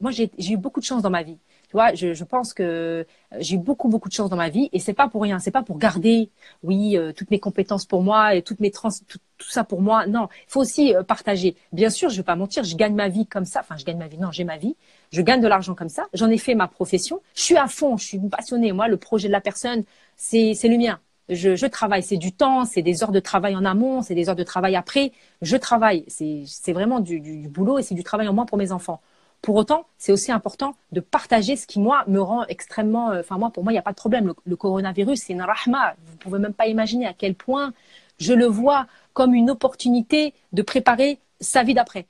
Moi, 0.00 0.10
j'ai 0.10 0.30
eu 0.38 0.56
beaucoup 0.56 0.80
de 0.80 0.84
chance 0.84 1.02
dans 1.02 1.10
ma 1.10 1.22
vie. 1.22 1.38
Tu 1.72 1.78
vois, 1.78 1.94
je, 1.94 2.12
je 2.12 2.24
pense 2.24 2.52
que 2.52 3.06
j'ai 3.38 3.54
eu 3.54 3.58
beaucoup 3.58 3.88
beaucoup 3.88 4.10
de 4.10 4.12
chance 4.12 4.28
dans 4.28 4.36
ma 4.36 4.50
vie 4.50 4.68
et 4.74 4.78
c'est 4.78 4.92
pas 4.92 5.08
pour 5.08 5.22
rien. 5.22 5.38
C'est 5.38 5.50
pas 5.50 5.62
pour 5.62 5.78
garder, 5.78 6.28
oui, 6.62 6.98
euh, 6.98 7.14
toutes 7.14 7.30
mes 7.30 7.40
compétences 7.40 7.86
pour 7.86 8.02
moi 8.02 8.34
et 8.34 8.42
toutes 8.42 8.60
mes 8.60 8.70
trans, 8.70 8.90
tout, 9.08 9.18
ça 9.38 9.64
pour 9.64 9.80
moi. 9.80 10.06
Non, 10.06 10.28
il 10.46 10.52
faut 10.52 10.60
aussi 10.60 10.94
euh, 10.94 11.02
partager. 11.02 11.56
Bien 11.72 11.88
sûr, 11.88 12.10
je 12.10 12.18
vais 12.18 12.22
pas 12.24 12.36
mentir, 12.36 12.62
je 12.62 12.76
gagne 12.76 12.94
ma 12.94 13.08
vie 13.08 13.26
comme 13.26 13.46
ça. 13.46 13.60
Enfin, 13.60 13.78
je 13.78 13.86
gagne 13.86 13.96
ma 13.96 14.06
vie. 14.06 14.18
Non, 14.18 14.30
j'ai 14.30 14.44
ma 14.44 14.58
vie. 14.58 14.76
Je 15.12 15.22
gagne 15.22 15.40
de 15.40 15.48
l'argent 15.48 15.74
comme 15.74 15.88
ça. 15.88 16.08
J'en 16.12 16.28
ai 16.28 16.36
fait 16.36 16.54
ma 16.54 16.68
profession. 16.68 17.22
Je 17.34 17.40
suis 17.40 17.56
à 17.56 17.68
fond. 17.68 17.96
Je 17.96 18.04
suis 18.04 18.18
passionnée. 18.18 18.72
Moi, 18.72 18.88
le 18.88 18.98
projet 18.98 19.28
de 19.28 19.32
la 19.32 19.40
personne, 19.40 19.84
c'est 20.14 20.52
c'est 20.52 20.68
le 20.68 20.76
mien 20.76 21.00
je, 21.28 21.56
je 21.56 21.66
travaille. 21.66 22.02
C'est 22.02 22.16
du 22.16 22.32
temps, 22.32 22.64
c'est 22.64 22.82
des 22.82 23.02
heures 23.02 23.12
de 23.12 23.20
travail 23.20 23.56
en 23.56 23.64
amont, 23.64 24.02
c'est 24.02 24.14
des 24.14 24.28
heures 24.28 24.36
de 24.36 24.42
travail 24.42 24.76
après. 24.76 25.12
Je 25.40 25.56
travaille. 25.56 26.04
C'est 26.08 26.72
vraiment 26.72 27.00
du, 27.00 27.20
du, 27.20 27.48
boulot 27.48 27.78
et 27.78 27.82
c'est 27.82 27.94
du 27.94 28.04
travail 28.04 28.28
en 28.28 28.34
moins 28.34 28.46
pour 28.46 28.58
mes 28.58 28.72
enfants. 28.72 29.00
Pour 29.42 29.56
autant, 29.56 29.86
c'est 29.98 30.12
aussi 30.12 30.30
important 30.30 30.76
de 30.92 31.00
partager 31.00 31.56
ce 31.56 31.66
qui, 31.66 31.80
moi, 31.80 32.04
me 32.06 32.20
rend 32.20 32.46
extrêmement... 32.46 33.10
Euh, 33.10 33.20
enfin, 33.20 33.38
moi, 33.38 33.50
pour 33.50 33.64
moi, 33.64 33.72
il 33.72 33.74
n'y 33.74 33.80
a 33.80 33.82
pas 33.82 33.90
de 33.90 33.96
problème. 33.96 34.32
Le, 34.44 34.56
coronavirus, 34.56 35.20
c'est 35.20 35.32
une 35.32 35.42
rahma. 35.42 35.96
Vous 36.06 36.16
pouvez 36.16 36.38
même 36.38 36.54
pas 36.54 36.68
imaginer 36.68 37.06
à 37.06 37.12
quel 37.12 37.34
point 37.34 37.74
je 38.20 38.32
le 38.32 38.46
vois 38.46 38.86
comme 39.12 39.34
une 39.34 39.50
opportunité 39.50 40.32
de 40.52 40.62
préparer 40.62 41.18
sa 41.40 41.64
vie 41.64 41.74
d'après. 41.74 42.06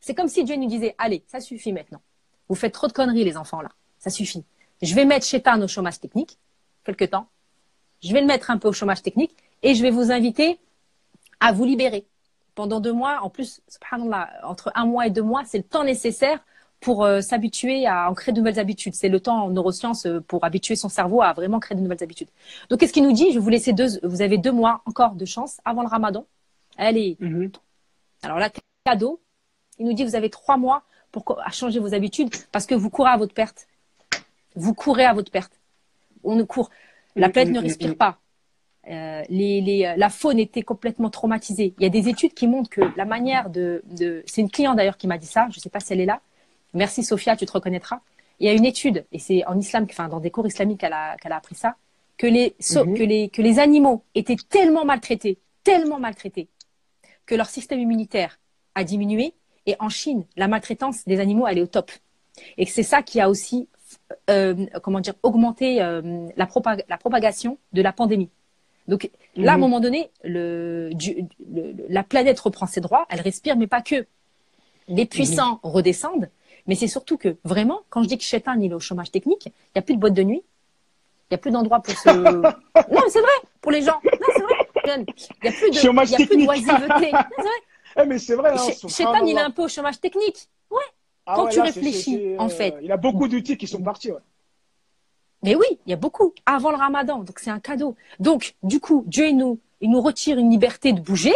C'est 0.00 0.14
comme 0.14 0.28
si 0.28 0.44
Dieu 0.44 0.54
nous 0.54 0.68
disait, 0.68 0.94
allez, 0.98 1.24
ça 1.26 1.40
suffit 1.40 1.72
maintenant. 1.72 2.00
Vous 2.48 2.54
faites 2.54 2.72
trop 2.72 2.86
de 2.86 2.92
conneries, 2.92 3.24
les 3.24 3.36
enfants, 3.36 3.60
là. 3.60 3.70
Ça 3.98 4.10
suffit. 4.10 4.44
Je 4.80 4.94
vais 4.94 5.04
mettre 5.04 5.26
Chétan 5.26 5.60
au 5.60 5.66
chômage 5.66 5.98
technique, 5.98 6.38
quelque 6.84 7.04
temps. 7.04 7.26
Je 8.04 8.12
vais 8.12 8.20
le 8.20 8.28
mettre 8.28 8.52
un 8.52 8.58
peu 8.58 8.68
au 8.68 8.72
chômage 8.72 9.02
technique 9.02 9.34
et 9.64 9.74
je 9.74 9.82
vais 9.82 9.90
vous 9.90 10.12
inviter 10.12 10.60
à 11.40 11.50
vous 11.50 11.64
libérer. 11.64 12.06
Pendant 12.54 12.78
deux 12.78 12.92
mois, 12.92 13.18
en 13.22 13.30
plus, 13.30 13.60
entre 14.44 14.70
un 14.76 14.86
mois 14.86 15.08
et 15.08 15.10
deux 15.10 15.22
mois, 15.22 15.42
c'est 15.44 15.58
le 15.58 15.64
temps 15.64 15.82
nécessaire 15.82 16.38
pour 16.80 17.04
euh, 17.04 17.20
s'habituer 17.20 17.86
à 17.86 18.10
en 18.10 18.14
créer 18.14 18.32
de 18.32 18.38
nouvelles 18.38 18.58
habitudes. 18.58 18.94
C'est 18.94 19.08
le 19.08 19.20
temps 19.20 19.44
en 19.44 19.50
neurosciences 19.50 20.06
euh, 20.06 20.20
pour 20.20 20.44
habituer 20.44 20.76
son 20.76 20.88
cerveau 20.88 21.22
à 21.22 21.32
vraiment 21.32 21.58
créer 21.58 21.76
de 21.76 21.82
nouvelles 21.82 22.02
habitudes. 22.02 22.28
Donc, 22.70 22.80
qu'est-ce 22.80 22.92
qu'il 22.92 23.02
nous 23.02 23.12
dit? 23.12 23.32
Je 23.32 23.38
vous 23.38 23.48
laisser 23.48 23.72
deux. 23.72 23.98
Vous 24.02 24.22
avez 24.22 24.38
deux 24.38 24.52
mois 24.52 24.82
encore 24.86 25.14
de 25.14 25.24
chance 25.24 25.58
avant 25.64 25.82
le 25.82 25.88
Ramadan. 25.88 26.24
Allez. 26.76 27.16
Mhm. 27.20 27.50
Alors 28.22 28.38
là, 28.38 28.50
cadeau. 28.84 29.20
Il 29.78 29.86
nous 29.86 29.92
dit 29.92 30.04
vous 30.04 30.16
avez 30.16 30.30
trois 30.30 30.56
mois 30.56 30.82
pour 31.12 31.40
changer 31.52 31.78
vos 31.78 31.94
habitudes 31.94 32.30
parce 32.52 32.66
que 32.66 32.74
vous 32.74 32.90
courez 32.90 33.10
à 33.10 33.16
votre 33.16 33.32
perte. 33.32 33.68
Vous 34.56 34.74
courez 34.74 35.04
à 35.04 35.14
votre 35.14 35.30
perte. 35.30 35.52
On 36.24 36.34
ne 36.34 36.42
court. 36.42 36.70
La 37.14 37.28
planète 37.28 37.54
ne 37.54 37.60
respire 37.60 37.96
pas. 37.96 38.18
Euh, 38.88 39.22
les, 39.28 39.94
la 39.96 40.08
faune 40.08 40.38
était 40.38 40.62
complètement 40.62 41.10
traumatisée. 41.10 41.74
Il 41.78 41.82
y 41.82 41.86
a 41.86 41.90
des 41.90 42.08
études 42.08 42.34
qui 42.34 42.48
montrent 42.48 42.70
que 42.70 42.80
la 42.96 43.04
manière 43.04 43.50
de, 43.50 43.82
c'est 44.26 44.40
une 44.40 44.50
cliente 44.50 44.76
d'ailleurs 44.76 44.96
qui 44.96 45.06
m'a 45.06 45.18
dit 45.18 45.26
ça. 45.26 45.46
Je 45.50 45.58
ne 45.58 45.60
sais 45.60 45.70
pas 45.70 45.80
si 45.80 45.92
elle 45.92 46.00
est 46.00 46.06
là. 46.06 46.20
Merci 46.74 47.02
Sophia, 47.02 47.36
tu 47.36 47.46
te 47.46 47.52
reconnaîtras. 47.52 48.00
Il 48.40 48.46
y 48.46 48.50
a 48.50 48.52
une 48.52 48.64
étude 48.64 49.04
et 49.10 49.18
c'est 49.18 49.44
en 49.46 49.58
islam, 49.58 49.86
enfin 49.90 50.08
dans 50.08 50.20
des 50.20 50.30
cours 50.30 50.46
islamiques 50.46 50.80
qu'elle 50.80 50.92
a, 50.92 51.16
appris 51.30 51.54
ça, 51.54 51.76
que 52.16 52.26
les, 52.26 52.54
mhm. 52.74 52.94
que 52.96 53.02
les 53.02 53.28
que 53.28 53.42
les 53.42 53.58
animaux 53.58 54.04
étaient 54.14 54.36
tellement 54.48 54.84
maltraités, 54.84 55.38
tellement 55.64 55.98
maltraités, 55.98 56.48
que 57.26 57.34
leur 57.34 57.46
système 57.46 57.80
immunitaire 57.80 58.38
a 58.74 58.84
diminué. 58.84 59.34
Et 59.66 59.76
en 59.80 59.90
Chine, 59.90 60.24
la 60.36 60.48
maltraitance 60.48 61.04
des 61.04 61.20
animaux, 61.20 61.46
elle 61.46 61.58
est 61.58 61.62
au 61.62 61.66
top. 61.66 61.90
Et 62.56 62.64
c'est 62.64 62.82
ça 62.82 63.02
qui 63.02 63.20
a 63.20 63.28
aussi 63.28 63.68
euh, 64.30 64.66
comment 64.82 65.00
dire, 65.00 65.14
augmenter 65.22 65.82
euh, 65.82 66.26
la, 66.36 66.48
la, 66.88 66.98
propagation 66.98 67.58
de 67.72 67.82
la 67.82 67.92
pandémie. 67.92 68.30
Donc 68.86 69.10
là, 69.36 69.52
à 69.52 69.54
un 69.54 69.56
mhm. 69.56 69.60
moment 69.60 69.80
donné, 69.80 70.10
le, 70.24 70.90
la 71.88 72.02
planète 72.02 72.38
reprend 72.40 72.66
ses 72.66 72.80
droits, 72.80 73.06
elle 73.10 73.20
respire, 73.20 73.56
mais 73.56 73.66
pas 73.66 73.82
que. 73.82 74.06
Les 74.88 75.04
puissants 75.04 75.60
mhm. 75.62 75.70
redescendent, 75.70 76.30
Mais 76.68 76.74
c'est 76.76 76.86
surtout 76.86 77.16
que, 77.16 77.36
vraiment, 77.44 77.80
quand 77.90 78.02
je 78.02 78.08
dis 78.08 78.18
que 78.18 78.22
Chetan, 78.24 78.60
il 78.60 78.70
est 78.70 78.74
au 78.74 78.80
chômage 78.80 79.10
technique, 79.10 79.46
il 79.46 79.52
n'y 79.74 79.78
a 79.78 79.82
plus 79.82 79.94
de 79.94 80.00
boîte 80.00 80.14
de 80.14 80.22
nuit, 80.22 80.42
il 80.44 81.32
n'y 81.32 81.34
a 81.34 81.38
plus 81.38 81.50
d'endroit 81.50 81.80
pour 81.80 81.94
se. 81.98 82.08
non, 82.10 83.02
c'est 83.08 83.20
vrai, 83.20 83.30
pour 83.60 83.72
les 83.72 83.82
gens. 83.82 84.00
Non, 84.04 84.28
c'est 84.36 84.42
vrai. 84.42 84.54
Il 84.86 85.06
n'y 85.42 85.48
a 85.48 85.52
plus 85.52 85.70
de, 85.70 85.74
Chômage 85.76 86.08
il 86.10 86.12
y 86.12 86.14
a 86.14 86.16
plus 86.18 86.24
de 86.26 86.28
technique. 86.30 86.48
oisiveté. 86.50 87.12
Non, 87.12 87.18
c'est 87.36 87.42
vrai. 87.42 87.50
Eh, 88.00 88.04
mais 88.06 88.18
c'est 88.18 88.34
vrai, 88.36 88.52
hein. 88.52 88.88
Chetan, 88.88 89.24
il 89.24 89.36
est 89.36 89.40
un 89.40 89.50
peu 89.50 89.62
au 89.62 89.68
chômage 89.68 89.98
technique. 89.98 90.48
Ouais. 90.70 90.76
Ah 91.26 91.32
quand 91.34 91.44
ouais, 91.46 91.50
tu 91.50 91.56
là, 91.58 91.64
réfléchis, 91.64 92.02
c'est- 92.02 92.34
c'est, 92.34 92.38
en 92.38 92.46
euh, 92.46 92.48
fait. 92.50 92.74
Il 92.82 92.92
a 92.92 92.96
beaucoup 92.96 93.26
d'outils 93.26 93.56
qui 93.56 93.66
sont 93.66 93.82
partis. 93.82 94.12
ouais. 94.12 94.20
Mais 95.42 95.54
oui, 95.56 95.66
il 95.86 95.90
y 95.90 95.92
a 95.94 95.96
beaucoup. 95.96 96.32
Avant 96.46 96.70
le 96.70 96.76
ramadan. 96.76 97.20
Donc, 97.20 97.38
c'est 97.38 97.50
un 97.50 97.58
cadeau. 97.60 97.96
Donc, 98.20 98.54
du 98.62 98.78
coup, 98.78 99.04
Dieu, 99.06 99.26
il 99.28 99.36
nous, 99.36 99.58
il 99.80 99.90
nous 99.90 100.00
retire 100.00 100.38
une 100.38 100.50
liberté 100.50 100.92
de 100.92 101.00
bouger. 101.00 101.34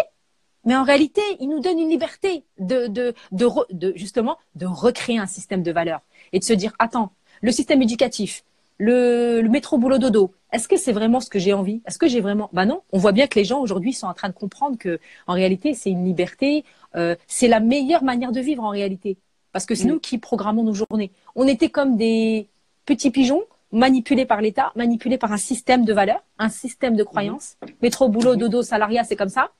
Mais 0.64 0.76
en 0.76 0.84
réalité, 0.84 1.22
il 1.40 1.48
nous 1.48 1.60
donne 1.60 1.78
une 1.78 1.88
liberté 1.88 2.44
de, 2.58 2.86
de, 2.86 3.14
de, 3.32 3.46
re- 3.46 3.66
de, 3.72 3.92
justement, 3.96 4.36
de 4.54 4.66
recréer 4.66 5.18
un 5.18 5.26
système 5.26 5.62
de 5.62 5.72
valeurs 5.72 6.02
et 6.32 6.38
de 6.38 6.44
se 6.44 6.52
dire, 6.52 6.72
attends, 6.78 7.12
le 7.40 7.50
système 7.50 7.82
éducatif, 7.82 8.44
le, 8.78 9.40
le 9.42 9.48
métro 9.48 9.76
boulot 9.78 9.98
dodo, 9.98 10.32
est-ce 10.52 10.68
que 10.68 10.76
c'est 10.76 10.92
vraiment 10.92 11.20
ce 11.20 11.30
que 11.30 11.38
j'ai 11.38 11.52
envie? 11.52 11.82
Est-ce 11.86 11.98
que 11.98 12.06
j'ai 12.08 12.20
vraiment 12.20 12.48
Bah 12.52 12.64
non. 12.66 12.82
On 12.92 12.98
voit 12.98 13.12
bien 13.12 13.26
que 13.26 13.38
les 13.38 13.44
gens 13.44 13.60
aujourd'hui 13.60 13.92
sont 13.92 14.06
en 14.06 14.14
train 14.14 14.28
de 14.28 14.34
comprendre 14.34 14.76
que, 14.78 14.98
en 15.26 15.32
réalité, 15.34 15.74
c'est 15.74 15.90
une 15.90 16.04
liberté, 16.04 16.64
euh, 16.94 17.16
c'est 17.26 17.48
la 17.48 17.60
meilleure 17.60 18.04
manière 18.04 18.32
de 18.32 18.40
vivre 18.40 18.62
en 18.64 18.70
réalité, 18.70 19.16
parce 19.52 19.66
que 19.66 19.74
c'est 19.74 19.86
Mm. 19.86 19.88
nous 19.92 20.00
qui 20.00 20.18
programmons 20.18 20.62
nos 20.62 20.74
journées. 20.74 21.10
On 21.34 21.46
était 21.48 21.70
comme 21.70 21.96
des 21.96 22.48
petits 22.86 23.10
pigeons 23.10 23.42
manipulés 23.72 24.26
par 24.26 24.40
l'État, 24.40 24.72
manipulés 24.76 25.18
par 25.18 25.32
un 25.32 25.38
système 25.38 25.84
de 25.84 25.92
valeurs, 25.92 26.22
un 26.38 26.48
système 26.50 26.94
de 26.94 27.04
croyances. 27.04 27.56
Métro 27.82 28.08
boulot 28.08 28.36
dodo 28.36 28.62
salariat, 28.62 29.04
c'est 29.04 29.16
comme 29.16 29.28
ça. 29.30 29.50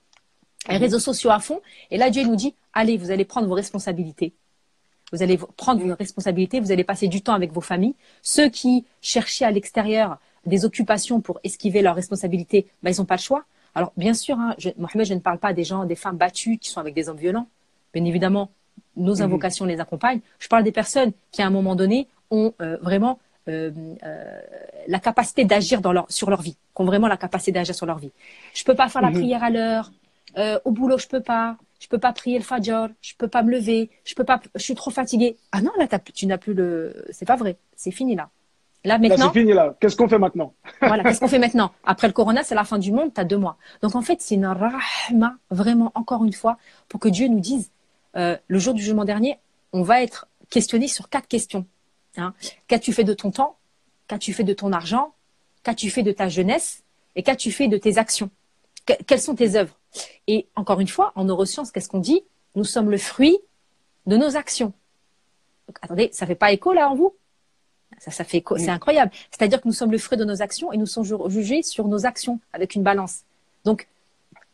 Les 0.68 0.76
réseaux 0.76 0.98
sociaux 0.98 1.30
à 1.30 1.40
fond. 1.40 1.60
Et 1.90 1.98
là, 1.98 2.10
Dieu 2.10 2.22
nous 2.24 2.36
dit, 2.36 2.54
allez, 2.72 2.96
vous 2.96 3.10
allez 3.10 3.24
prendre 3.24 3.48
vos 3.48 3.54
responsabilités. 3.54 4.32
Vous 5.12 5.22
allez 5.22 5.36
prendre 5.56 5.84
vos 5.84 5.94
responsabilités, 5.94 6.60
vous 6.60 6.72
allez 6.72 6.84
passer 6.84 7.08
du 7.08 7.20
temps 7.20 7.34
avec 7.34 7.52
vos 7.52 7.60
familles. 7.60 7.94
Ceux 8.22 8.48
qui 8.48 8.84
cherchaient 9.02 9.44
à 9.44 9.50
l'extérieur 9.50 10.18
des 10.46 10.64
occupations 10.64 11.20
pour 11.20 11.38
esquiver 11.44 11.82
leurs 11.82 11.94
responsabilités, 11.94 12.66
ben, 12.82 12.90
ils 12.94 12.98
n'ont 12.98 13.04
pas 13.04 13.16
le 13.16 13.20
choix. 13.20 13.44
Alors, 13.74 13.92
bien 13.96 14.14
sûr, 14.14 14.38
hein, 14.38 14.54
je, 14.58 14.70
Mohamed, 14.78 15.06
je 15.06 15.14
ne 15.14 15.18
parle 15.20 15.38
pas 15.38 15.52
des 15.52 15.64
gens, 15.64 15.84
des 15.84 15.94
femmes 15.96 16.16
battues 16.16 16.58
qui 16.58 16.70
sont 16.70 16.80
avec 16.80 16.94
des 16.94 17.08
hommes 17.08 17.18
violents. 17.18 17.46
Bien 17.92 18.04
évidemment, 18.04 18.50
nos 18.96 19.16
Mhm. 19.16 19.22
invocations 19.22 19.64
les 19.66 19.80
accompagnent. 19.80 20.20
Je 20.38 20.48
parle 20.48 20.64
des 20.64 20.72
personnes 20.72 21.12
qui, 21.30 21.42
à 21.42 21.46
un 21.46 21.50
moment 21.50 21.74
donné, 21.74 22.08
ont 22.30 22.54
euh, 22.60 22.78
vraiment 22.80 23.18
euh, 23.48 23.72
euh, 24.04 24.40
la 24.86 25.00
capacité 25.00 25.44
d'agir 25.44 25.80
leur, 25.90 26.06
sur 26.10 26.30
leur 26.30 26.40
vie, 26.42 26.52
qui 26.54 26.80
ont 26.82 26.84
vraiment 26.84 27.08
la 27.08 27.16
capacité 27.16 27.50
d'agir 27.50 27.74
sur 27.74 27.86
leur 27.86 27.98
vie. 27.98 28.12
Je 28.54 28.62
peux 28.62 28.76
pas 28.76 28.88
faire 28.88 29.02
la 29.02 29.10
Mhm. 29.10 29.14
prière 29.18 29.42
à 29.42 29.50
l'heure. 29.50 29.90
Euh, 30.38 30.58
au 30.64 30.70
boulot, 30.70 30.98
je 30.98 31.06
peux 31.06 31.22
pas. 31.22 31.56
Je 31.80 31.88
peux 31.88 31.98
pas 31.98 32.12
prier 32.12 32.38
le 32.38 32.44
fajr. 32.44 32.88
Je 33.00 33.14
peux 33.18 33.28
pas 33.28 33.42
me 33.42 33.50
lever. 33.50 33.90
Je 34.04 34.14
peux 34.14 34.24
pas. 34.24 34.40
Je 34.54 34.62
suis 34.62 34.74
trop 34.74 34.90
fatiguée. 34.90 35.36
Ah 35.50 35.60
non, 35.60 35.72
là, 35.78 35.86
tu 36.14 36.26
n'as 36.26 36.38
plus 36.38 36.54
le. 36.54 37.04
C'est 37.10 37.26
pas 37.26 37.36
vrai. 37.36 37.56
C'est 37.76 37.90
fini 37.90 38.14
là. 38.14 38.30
Là 38.84 38.94
Là, 38.94 38.98
maintenant, 38.98 39.30
c'est 39.32 39.40
fini, 39.40 39.52
là. 39.52 39.76
Qu'est-ce 39.80 39.96
qu'on 39.96 40.08
fait 40.08 40.18
maintenant? 40.18 40.54
Voilà, 40.80 41.04
qu'est-ce 41.04 41.20
qu'on 41.20 41.28
fait 41.28 41.38
maintenant? 41.38 41.72
Après 41.84 42.08
le 42.08 42.12
corona, 42.12 42.42
c'est 42.42 42.56
la 42.56 42.64
fin 42.64 42.78
du 42.78 42.90
monde, 42.90 43.14
tu 43.14 43.20
as 43.20 43.24
deux 43.24 43.36
mois. 43.36 43.56
Donc 43.80 43.94
en 43.94 44.02
fait, 44.02 44.20
c'est 44.20 44.34
une 44.34 44.46
rahma, 44.46 45.36
vraiment, 45.50 45.92
encore 45.94 46.24
une 46.24 46.32
fois, 46.32 46.58
pour 46.88 46.98
que 46.98 47.08
Dieu 47.08 47.28
nous 47.28 47.38
dise, 47.38 47.70
euh, 48.16 48.36
le 48.48 48.58
jour 48.58 48.74
du 48.74 48.82
jugement 48.82 49.04
dernier, 49.04 49.38
on 49.72 49.82
va 49.82 50.02
être 50.02 50.26
questionné 50.50 50.88
sur 50.88 51.08
quatre 51.08 51.28
questions. 51.28 51.64
Hein. 52.16 52.34
Qu'as-tu 52.66 52.92
fait 52.92 53.04
de 53.04 53.14
ton 53.14 53.30
temps? 53.30 53.56
Qu'as-tu 54.08 54.32
fait 54.32 54.44
de 54.44 54.52
ton 54.52 54.72
argent? 54.72 55.14
Qu'as-tu 55.62 55.88
fait 55.88 56.02
de 56.02 56.12
ta 56.12 56.28
jeunesse? 56.28 56.82
Et 57.14 57.22
qu'as-tu 57.22 57.52
fait 57.52 57.68
de 57.68 57.76
tes 57.76 57.98
actions? 57.98 58.30
Que- 58.86 59.02
Quelles 59.06 59.20
sont 59.20 59.34
tes 59.34 59.56
œuvres? 59.56 59.76
Et 60.26 60.46
encore 60.56 60.80
une 60.80 60.88
fois, 60.88 61.12
en 61.14 61.24
neurosciences, 61.24 61.70
qu'est-ce 61.70 61.88
qu'on 61.88 61.98
dit? 61.98 62.22
Nous 62.54 62.64
sommes 62.64 62.90
le 62.90 62.98
fruit 62.98 63.38
de 64.06 64.16
nos 64.16 64.36
actions. 64.36 64.72
Donc, 65.68 65.76
attendez, 65.82 66.10
ça 66.12 66.26
fait 66.26 66.34
pas 66.34 66.52
écho 66.52 66.72
là 66.72 66.88
en 66.90 66.94
vous? 66.94 67.14
Ça, 67.98 68.10
ça 68.10 68.24
fait 68.24 68.38
écho, 68.38 68.56
c'est 68.56 68.70
incroyable. 68.70 69.12
C'est-à-dire 69.30 69.60
que 69.60 69.68
nous 69.68 69.74
sommes 69.74 69.92
le 69.92 69.98
fruit 69.98 70.18
de 70.18 70.24
nos 70.24 70.40
actions 70.42 70.72
et 70.72 70.76
nous 70.78 70.86
sommes 70.86 71.04
ju- 71.04 71.14
jugés 71.28 71.62
sur 71.62 71.86
nos 71.88 72.06
actions 72.06 72.40
avec 72.52 72.74
une 72.74 72.82
balance. 72.82 73.20
Donc, 73.64 73.86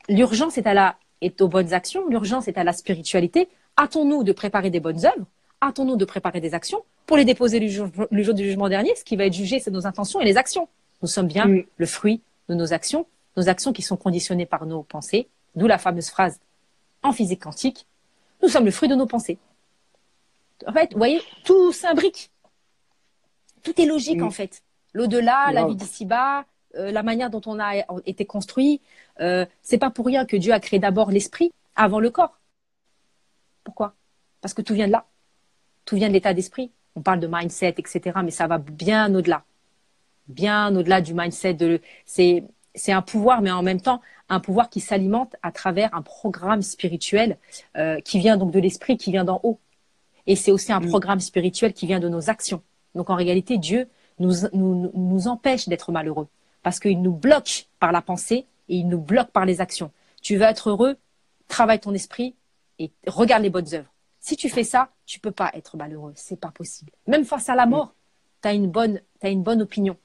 l'urgence 0.09 0.59
est 0.59 0.67
à 0.67 0.75
la, 0.75 0.97
est 1.23 1.41
aux 1.41 1.49
bonnes 1.49 1.73
actions, 1.73 2.07
l'urgence 2.09 2.49
est 2.49 2.59
à 2.59 2.65
la 2.65 2.73
spiritualité. 2.73 3.49
Hâtons-nous 3.79 4.25
de 4.25 4.33
préparer 4.33 4.71
des 4.71 4.81
bonnes 4.81 5.07
œuvres, 5.07 5.25
hâtons-nous 5.63 5.97
de 5.97 6.05
préparer 6.05 6.41
des 6.41 6.53
actions 6.53 6.83
pour 7.07 7.17
les 7.17 7.25
déposer 7.25 7.61
le 7.61 7.69
jour, 7.69 7.89
le 8.11 8.23
jour 8.23 8.35
du 8.35 8.45
jugement 8.45 8.69
dernier. 8.69 8.95
Ce 8.97 9.05
qui 9.05 9.17
va 9.17 9.25
être 9.27 9.33
jugé, 9.33 9.61
c'est 9.61 9.71
nos 9.71 9.87
intentions 9.87 10.21
et 10.21 10.25
les 10.25 10.37
actions. 10.37 10.69
Nous 11.01 11.09
sommes 11.09 11.29
bien 11.29 11.47
Mm. 11.47 11.65
le 11.77 11.87
fruit 11.87 12.21
de 12.49 12.55
nos 12.55 12.73
actions, 12.73 13.07
nos 13.39 13.49
actions 13.49 13.73
qui 13.73 13.83
sont 13.83 13.97
conditionnées 13.97 14.47
par 14.47 14.67
nos 14.67 14.83
pensées, 14.83 15.29
d'où 15.55 15.67
la 15.67 15.79
fameuse 15.79 16.11
phrase 16.11 16.41
en 17.03 17.13
physique 17.13 17.43
quantique, 17.43 17.87
nous 18.43 18.49
sommes 18.49 18.65
le 18.65 18.73
fruit 18.73 18.89
de 18.89 18.97
nos 18.97 19.07
pensées. 19.07 19.39
En 20.67 20.73
fait, 20.73 20.93
vous 20.93 20.99
voyez, 20.99 21.23
tout 21.45 21.73
s'imbrique. 21.73 22.31
Tout 23.63 23.81
est 23.81 23.87
logique, 23.87 24.23
en 24.23 24.31
fait. 24.31 24.63
L'au-delà, 24.93 25.53
la 25.53 25.65
vie 25.67 25.77
d'ici-bas, 25.77 26.47
euh, 26.75 26.91
la 26.91 27.03
manière 27.03 27.31
dont 27.31 27.41
on 27.47 27.61
a 27.61 27.77
été 28.07 28.25
construit. 28.25 28.81
Euh, 29.21 29.47
c'est 29.63 29.79
pas 29.79 29.91
pour 29.91 30.07
rien 30.07 30.27
que 30.27 30.37
Dieu 30.37 30.53
a 30.53 30.59
créé 30.59 30.81
d'abord 30.81 31.11
l'esprit 31.11 31.53
avant 31.77 32.01
le 32.01 32.11
corps. 32.11 32.39
Pourquoi? 33.63 33.95
Parce 34.41 34.55
que 34.55 34.63
tout 34.63 34.75
vient 34.75 34.89
de 34.89 34.93
là. 34.93 35.07
Tout 35.85 35.97
vient 35.97 36.09
de 36.09 36.13
l'état 36.13 36.35
d'esprit. 36.35 36.73
On 36.97 37.03
parle 37.03 37.21
de 37.21 37.29
mindset, 37.31 37.75
etc. 37.79 38.19
Mais 38.25 38.33
ça 38.33 38.49
va 38.49 38.59
bien 38.59 39.15
au-delà. 39.15 39.45
Bien 40.27 40.75
au-delà 40.75 41.01
du 41.01 41.15
mindset. 41.15 41.55
De, 41.55 41.81
c'est, 42.05 42.45
c'est 42.79 42.93
un 42.93 43.03
pouvoir, 43.03 43.43
mais 43.43 43.51
en 43.51 43.63
même 43.63 43.81
temps, 43.81 44.01
un 44.31 44.41
pouvoir 44.41 44.71
qui 44.71 44.81
s'alimente 44.81 45.37
à 45.43 45.53
travers 45.53 45.95
un 45.95 46.03
programme 46.03 46.63
spirituel 46.63 47.37
euh, 47.77 48.01
qui 48.01 48.19
vient 48.19 48.37
donc 48.37 48.51
de 48.53 48.61
l'esprit, 48.61 48.97
qui 48.97 49.11
vient 49.13 49.25
d'en 49.25 49.41
haut. 49.43 49.59
Et 50.27 50.37
c'est 50.37 50.51
aussi 50.53 50.73
un 50.73 50.81
Mm. 50.81 50.89
programme 50.89 51.21
spirituel 51.21 51.73
qui 51.73 51.87
vient 51.87 52.01
de 52.01 52.09
nos 52.09 52.31
actions. 52.31 52.63
Donc 52.95 53.11
en 53.11 53.15
réalité, 53.17 53.59
Dieu 53.59 53.89
nous, 54.19 54.33
nous, 54.53 54.91
nous 54.95 55.29
empêche 55.29 55.69
d'être 55.69 55.93
malheureux 55.93 56.29
parce 56.63 56.81
qu'il 56.81 57.01
nous 57.03 57.13
bloque 57.13 57.69
par 57.81 57.93
la 57.93 58.03
pensée 58.03 58.47
et 58.69 58.77
il 58.77 58.89
nous 58.89 59.01
bloque 59.01 59.31
par 59.31 59.45
les 59.47 59.61
actions. 59.61 59.91
Tu 60.23 60.37
veux 60.37 60.43
être 60.43 60.71
heureux, 60.71 60.97
travaille 61.49 61.81
ton 61.81 61.95
esprit 61.95 62.35
et 62.79 62.91
regarde 63.07 63.43
les 63.43 63.51
bonnes 63.51 63.73
œuvres. 63.75 63.93
Si 64.21 64.37
tu 64.37 64.49
fais 64.49 64.65
ça, 64.65 64.91
tu 65.07 65.21
peux 65.21 65.31
pas 65.31 65.51
être 65.55 65.77
malheureux, 65.77 66.13
c'est 66.17 66.39
pas 66.41 66.51
possible. 66.51 66.93
Même 67.07 67.25
face 67.25 67.49
à 67.49 67.55
la 67.55 67.67
mort, 67.67 67.95
tu 68.43 68.49
as 68.49 68.53
une 68.53 68.69
bonne 68.71 69.01
t'as 69.21 69.31
une 69.31 69.43
bonne 69.43 69.63
opinion. 69.63 69.97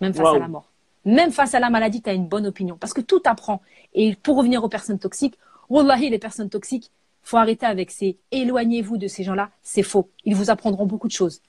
Même 0.00 0.14
face 0.14 0.24
Wow. 0.26 0.36
à 0.36 0.38
la 0.40 0.48
mort. 0.48 0.68
Même 1.04 1.32
face 1.32 1.54
à 1.54 1.60
la 1.60 1.70
maladie, 1.70 2.00
tu 2.02 2.08
as 2.10 2.14
une 2.14 2.26
bonne 2.26 2.46
opinion 2.46 2.76
parce 2.78 2.94
que 2.94 3.00
tout 3.00 3.22
apprend. 3.24 3.60
Et 3.92 4.16
pour 4.16 4.36
revenir 4.36 4.64
aux 4.64 4.68
personnes 4.68 4.98
toxiques, 4.98 5.34
wallahi 5.68 6.10
les 6.10 6.18
personnes 6.18 6.48
toxiques, 6.50 6.90
faut 7.22 7.36
arrêter 7.36 7.66
avec 7.66 7.90
ces 7.90 8.18
éloignez-vous 8.30 8.98
de 8.98 9.08
ces 9.08 9.22
gens-là, 9.24 9.50
c'est 9.62 9.82
faux. 9.82 10.10
Ils 10.24 10.34
vous 10.34 10.50
apprendront 10.50 10.86
beaucoup 10.86 11.08
de 11.08 11.12
choses. 11.12 11.40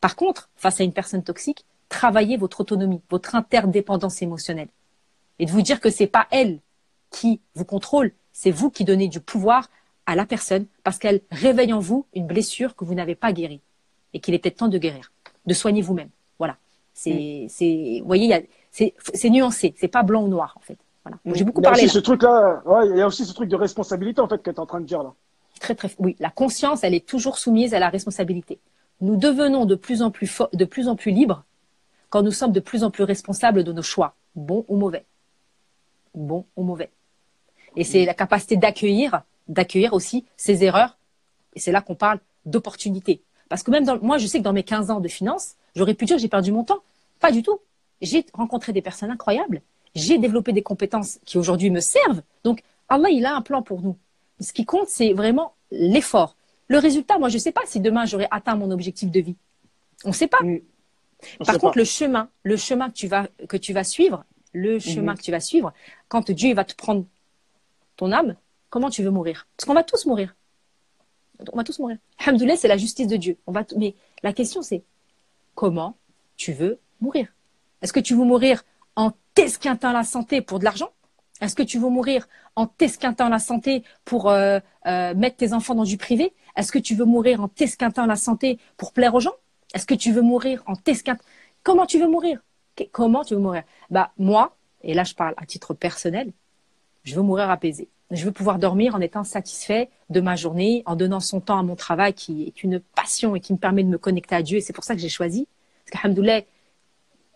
Par 0.00 0.16
contre, 0.16 0.48
face 0.56 0.80
à 0.80 0.84
une 0.84 0.92
personne 0.92 1.22
toxique, 1.22 1.64
travaillez 1.88 2.36
votre 2.36 2.60
autonomie, 2.60 3.00
votre 3.10 3.34
interdépendance 3.34 4.22
émotionnelle. 4.22 4.68
Et 5.38 5.46
de 5.46 5.50
vous 5.50 5.62
dire 5.62 5.80
que 5.80 5.90
c'est 5.90 6.06
pas 6.06 6.26
elle 6.30 6.60
qui 7.10 7.40
vous 7.54 7.64
contrôle, 7.64 8.12
c'est 8.32 8.50
vous 8.50 8.70
qui 8.70 8.84
donnez 8.84 9.08
du 9.08 9.20
pouvoir 9.20 9.70
à 10.06 10.14
la 10.14 10.26
personne 10.26 10.66
parce 10.82 10.98
qu'elle 10.98 11.20
réveille 11.30 11.72
en 11.72 11.78
vous 11.80 12.06
une 12.14 12.26
blessure 12.26 12.76
que 12.76 12.84
vous 12.84 12.94
n'avez 12.94 13.14
pas 13.14 13.32
guérie 13.32 13.60
et 14.12 14.20
qu'il 14.20 14.34
est 14.34 14.38
peut-être 14.38 14.58
temps 14.58 14.68
de 14.68 14.78
guérir, 14.78 15.12
de 15.46 15.54
soigner 15.54 15.82
vous-même. 15.82 16.10
Voilà. 16.38 16.56
C'est, 16.92 17.46
c'est, 17.48 17.98
vous 18.00 18.06
voyez, 18.06 18.24
il 18.24 18.30
y 18.30 18.34
a- 18.34 18.42
c'est, 18.74 19.30
nuancé, 19.30 19.74
c'est 19.78 19.88
pas 19.88 20.02
blanc 20.02 20.24
ou 20.24 20.28
noir 20.28 20.54
en 20.56 20.60
fait. 20.60 20.78
Voilà. 21.04 21.18
J'ai 21.26 21.44
beaucoup 21.44 21.60
Il 21.60 21.64
y 21.64 21.66
a 21.66 21.70
parlé 21.70 21.84
aussi 21.84 21.94
là. 21.94 22.00
ce 22.00 22.04
truc-là. 22.04 22.62
Ouais, 22.64 22.88
il 22.88 22.96
y 22.96 23.02
a 23.02 23.06
aussi 23.06 23.24
ce 23.24 23.32
truc 23.32 23.48
de 23.48 23.56
responsabilité, 23.56 24.20
en 24.20 24.28
fait, 24.28 24.42
que 24.42 24.50
tu 24.50 24.56
es 24.56 24.60
en 24.60 24.66
train 24.66 24.80
de 24.80 24.86
dire, 24.86 25.02
là. 25.02 25.12
Très 25.60 25.74
très. 25.74 25.90
Oui, 25.98 26.16
la 26.18 26.30
conscience, 26.30 26.82
elle 26.82 26.94
est 26.94 27.06
toujours 27.06 27.38
soumise 27.38 27.74
à 27.74 27.78
la 27.78 27.88
responsabilité. 27.88 28.58
Nous 29.00 29.16
devenons 29.16 29.66
de 29.66 29.74
plus 29.74 30.02
en 30.02 30.10
plus 30.10 30.42
de 30.52 30.64
plus 30.64 30.88
en 30.88 30.96
plus 30.96 31.12
libres 31.12 31.44
quand 32.10 32.22
nous 32.22 32.32
sommes 32.32 32.52
de 32.52 32.60
plus 32.60 32.84
en 32.84 32.90
plus 32.90 33.04
responsables 33.04 33.64
de 33.64 33.72
nos 33.72 33.82
choix, 33.82 34.14
bons 34.34 34.64
ou 34.68 34.76
mauvais. 34.76 35.04
Bons 36.14 36.46
ou 36.56 36.64
mauvais. 36.64 36.90
Et 37.76 37.84
c'est 37.84 38.04
la 38.04 38.14
capacité 38.14 38.56
d'accueillir, 38.56 39.22
d'accueillir 39.48 39.92
aussi 39.92 40.24
ces 40.36 40.64
erreurs. 40.64 40.96
Et 41.54 41.60
c'est 41.60 41.72
là 41.72 41.80
qu'on 41.80 41.94
parle 41.94 42.18
d'opportunité. 42.46 43.20
Parce 43.48 43.62
que 43.62 43.70
même 43.70 43.84
dans, 43.84 43.98
moi, 44.00 44.18
je 44.18 44.26
sais 44.26 44.38
que 44.38 44.44
dans 44.44 44.52
mes 44.52 44.62
15 44.64 44.90
ans 44.90 45.00
de 45.00 45.08
finance, 45.08 45.54
j'aurais 45.76 45.94
pu 45.94 46.04
dire 46.06 46.16
que 46.16 46.22
j'ai 46.22 46.28
perdu 46.28 46.50
mon 46.50 46.64
temps. 46.64 46.80
Pas 47.20 47.30
du 47.30 47.42
tout. 47.42 47.60
J'ai 48.00 48.24
rencontré 48.32 48.72
des 48.72 48.82
personnes 48.82 49.10
incroyables. 49.10 49.62
J'ai 49.94 50.18
développé 50.18 50.52
des 50.52 50.62
compétences 50.62 51.18
qui 51.24 51.38
aujourd'hui 51.38 51.70
me 51.70 51.80
servent. 51.80 52.22
Donc, 52.42 52.62
Allah, 52.88 53.10
il 53.10 53.24
a 53.26 53.34
un 53.34 53.42
plan 53.42 53.62
pour 53.62 53.80
nous. 53.82 53.96
Ce 54.40 54.52
qui 54.52 54.64
compte, 54.64 54.88
c'est 54.88 55.12
vraiment 55.12 55.54
l'effort. 55.70 56.36
Le 56.68 56.78
résultat, 56.78 57.18
moi, 57.18 57.28
je 57.28 57.34
ne 57.34 57.40
sais 57.40 57.52
pas 57.52 57.62
si 57.66 57.80
demain 57.80 58.04
j'aurais 58.04 58.28
atteint 58.30 58.56
mon 58.56 58.70
objectif 58.70 59.10
de 59.10 59.20
vie. 59.20 59.36
On 60.04 60.08
ne 60.08 60.14
sait 60.14 60.26
pas. 60.26 60.38
On 60.42 61.44
Par 61.44 61.54
sait 61.54 61.60
contre, 61.60 61.74
pas. 61.74 61.80
le 61.80 61.84
chemin, 61.84 62.28
le 62.42 62.56
chemin 62.56 62.88
que 62.90 62.94
tu 62.94 63.06
vas, 63.06 63.28
que 63.48 63.56
tu 63.56 63.72
vas 63.72 63.84
suivre, 63.84 64.24
le 64.52 64.78
chemin 64.78 65.12
Mhm. 65.12 65.18
que 65.18 65.22
tu 65.22 65.30
vas 65.30 65.40
suivre, 65.40 65.72
quand 66.08 66.30
Dieu 66.30 66.52
va 66.54 66.64
te 66.64 66.74
prendre 66.74 67.04
ton 67.96 68.12
âme, 68.12 68.36
comment 68.70 68.90
tu 68.90 69.02
veux 69.02 69.10
mourir? 69.10 69.46
Parce 69.56 69.66
qu'on 69.66 69.74
va 69.74 69.84
tous 69.84 70.04
mourir. 70.06 70.34
On 71.52 71.56
va 71.56 71.64
tous 71.64 71.78
mourir. 71.78 71.98
Alhamdoulilah, 72.18 72.56
c'est 72.56 72.68
la 72.68 72.76
justice 72.76 73.06
de 73.06 73.16
Dieu. 73.16 73.36
On 73.46 73.52
va 73.52 73.64
Mais 73.76 73.94
la 74.22 74.32
question, 74.32 74.62
c'est 74.62 74.82
comment 75.54 75.96
tu 76.36 76.52
veux 76.52 76.78
mourir? 77.00 77.28
Est-ce 77.84 77.92
que 77.92 78.00
tu 78.00 78.14
veux 78.14 78.24
mourir 78.24 78.62
en 78.96 79.12
t'esquintant 79.34 79.92
la 79.92 80.04
santé 80.04 80.40
pour 80.40 80.58
de 80.58 80.64
l'argent? 80.64 80.88
Est-ce 81.42 81.54
que 81.54 81.62
tu 81.62 81.78
veux 81.78 81.90
mourir 81.90 82.26
en 82.56 82.66
t'esquintant 82.66 83.28
la 83.28 83.38
santé 83.38 83.84
pour 84.06 84.30
euh, 84.30 84.58
euh, 84.86 85.14
mettre 85.14 85.36
tes 85.36 85.52
enfants 85.52 85.74
dans 85.74 85.84
du 85.84 85.98
privé? 85.98 86.32
Est-ce 86.56 86.72
que 86.72 86.78
tu 86.78 86.94
veux 86.94 87.04
mourir 87.04 87.42
en 87.42 87.48
t'esquintant 87.48 88.06
la 88.06 88.16
santé 88.16 88.58
pour 88.78 88.94
plaire 88.94 89.14
aux 89.14 89.20
gens? 89.20 89.34
Est-ce 89.74 89.84
que 89.84 89.92
tu 89.92 90.12
veux 90.12 90.22
mourir 90.22 90.62
en 90.64 90.76
t'esquintant? 90.76 91.22
Comment 91.62 91.84
tu 91.84 91.98
veux 91.98 92.08
mourir? 92.08 92.40
Comment 92.90 93.22
tu 93.22 93.34
veux 93.34 93.40
mourir? 93.40 93.64
Bah 93.90 94.12
moi, 94.16 94.56
et 94.82 94.94
là 94.94 95.04
je 95.04 95.12
parle 95.12 95.34
à 95.36 95.44
titre 95.44 95.74
personnel, 95.74 96.32
je 97.02 97.14
veux 97.14 97.22
mourir 97.22 97.50
apaisé. 97.50 97.90
Je 98.10 98.24
veux 98.24 98.32
pouvoir 98.32 98.58
dormir 98.58 98.94
en 98.94 99.00
étant 99.02 99.24
satisfait 99.24 99.90
de 100.08 100.22
ma 100.22 100.36
journée, 100.36 100.84
en 100.86 100.96
donnant 100.96 101.20
son 101.20 101.40
temps 101.40 101.58
à 101.58 101.62
mon 101.62 101.76
travail 101.76 102.14
qui 102.14 102.44
est 102.44 102.62
une 102.62 102.80
passion 102.80 103.36
et 103.36 103.40
qui 103.40 103.52
me 103.52 103.58
permet 103.58 103.84
de 103.84 103.88
me 103.88 103.98
connecter 103.98 104.36
à 104.36 104.42
Dieu. 104.42 104.56
Et 104.56 104.62
c'est 104.62 104.72
pour 104.72 104.84
ça 104.84 104.94
que 104.94 105.02
j'ai 105.02 105.10
choisi. 105.10 105.46
Parce 105.84 106.02
qu'Alhamdoulilah, 106.02 106.44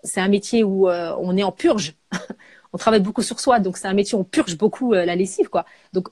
c'est 0.02 0.20
un 0.20 0.28
métier 0.28 0.64
où 0.64 0.88
euh, 0.88 1.14
on 1.18 1.36
est 1.36 1.42
en 1.42 1.52
purge. 1.52 1.94
on 2.72 2.78
travaille 2.78 3.00
beaucoup 3.00 3.22
sur 3.22 3.40
soi, 3.40 3.60
donc 3.60 3.76
c'est 3.76 3.88
un 3.88 3.94
métier 3.94 4.16
où 4.16 4.20
on 4.20 4.24
purge 4.24 4.56
beaucoup 4.56 4.94
euh, 4.94 5.04
la 5.04 5.16
lessive, 5.16 5.48
quoi. 5.48 5.64
Donc, 5.92 6.08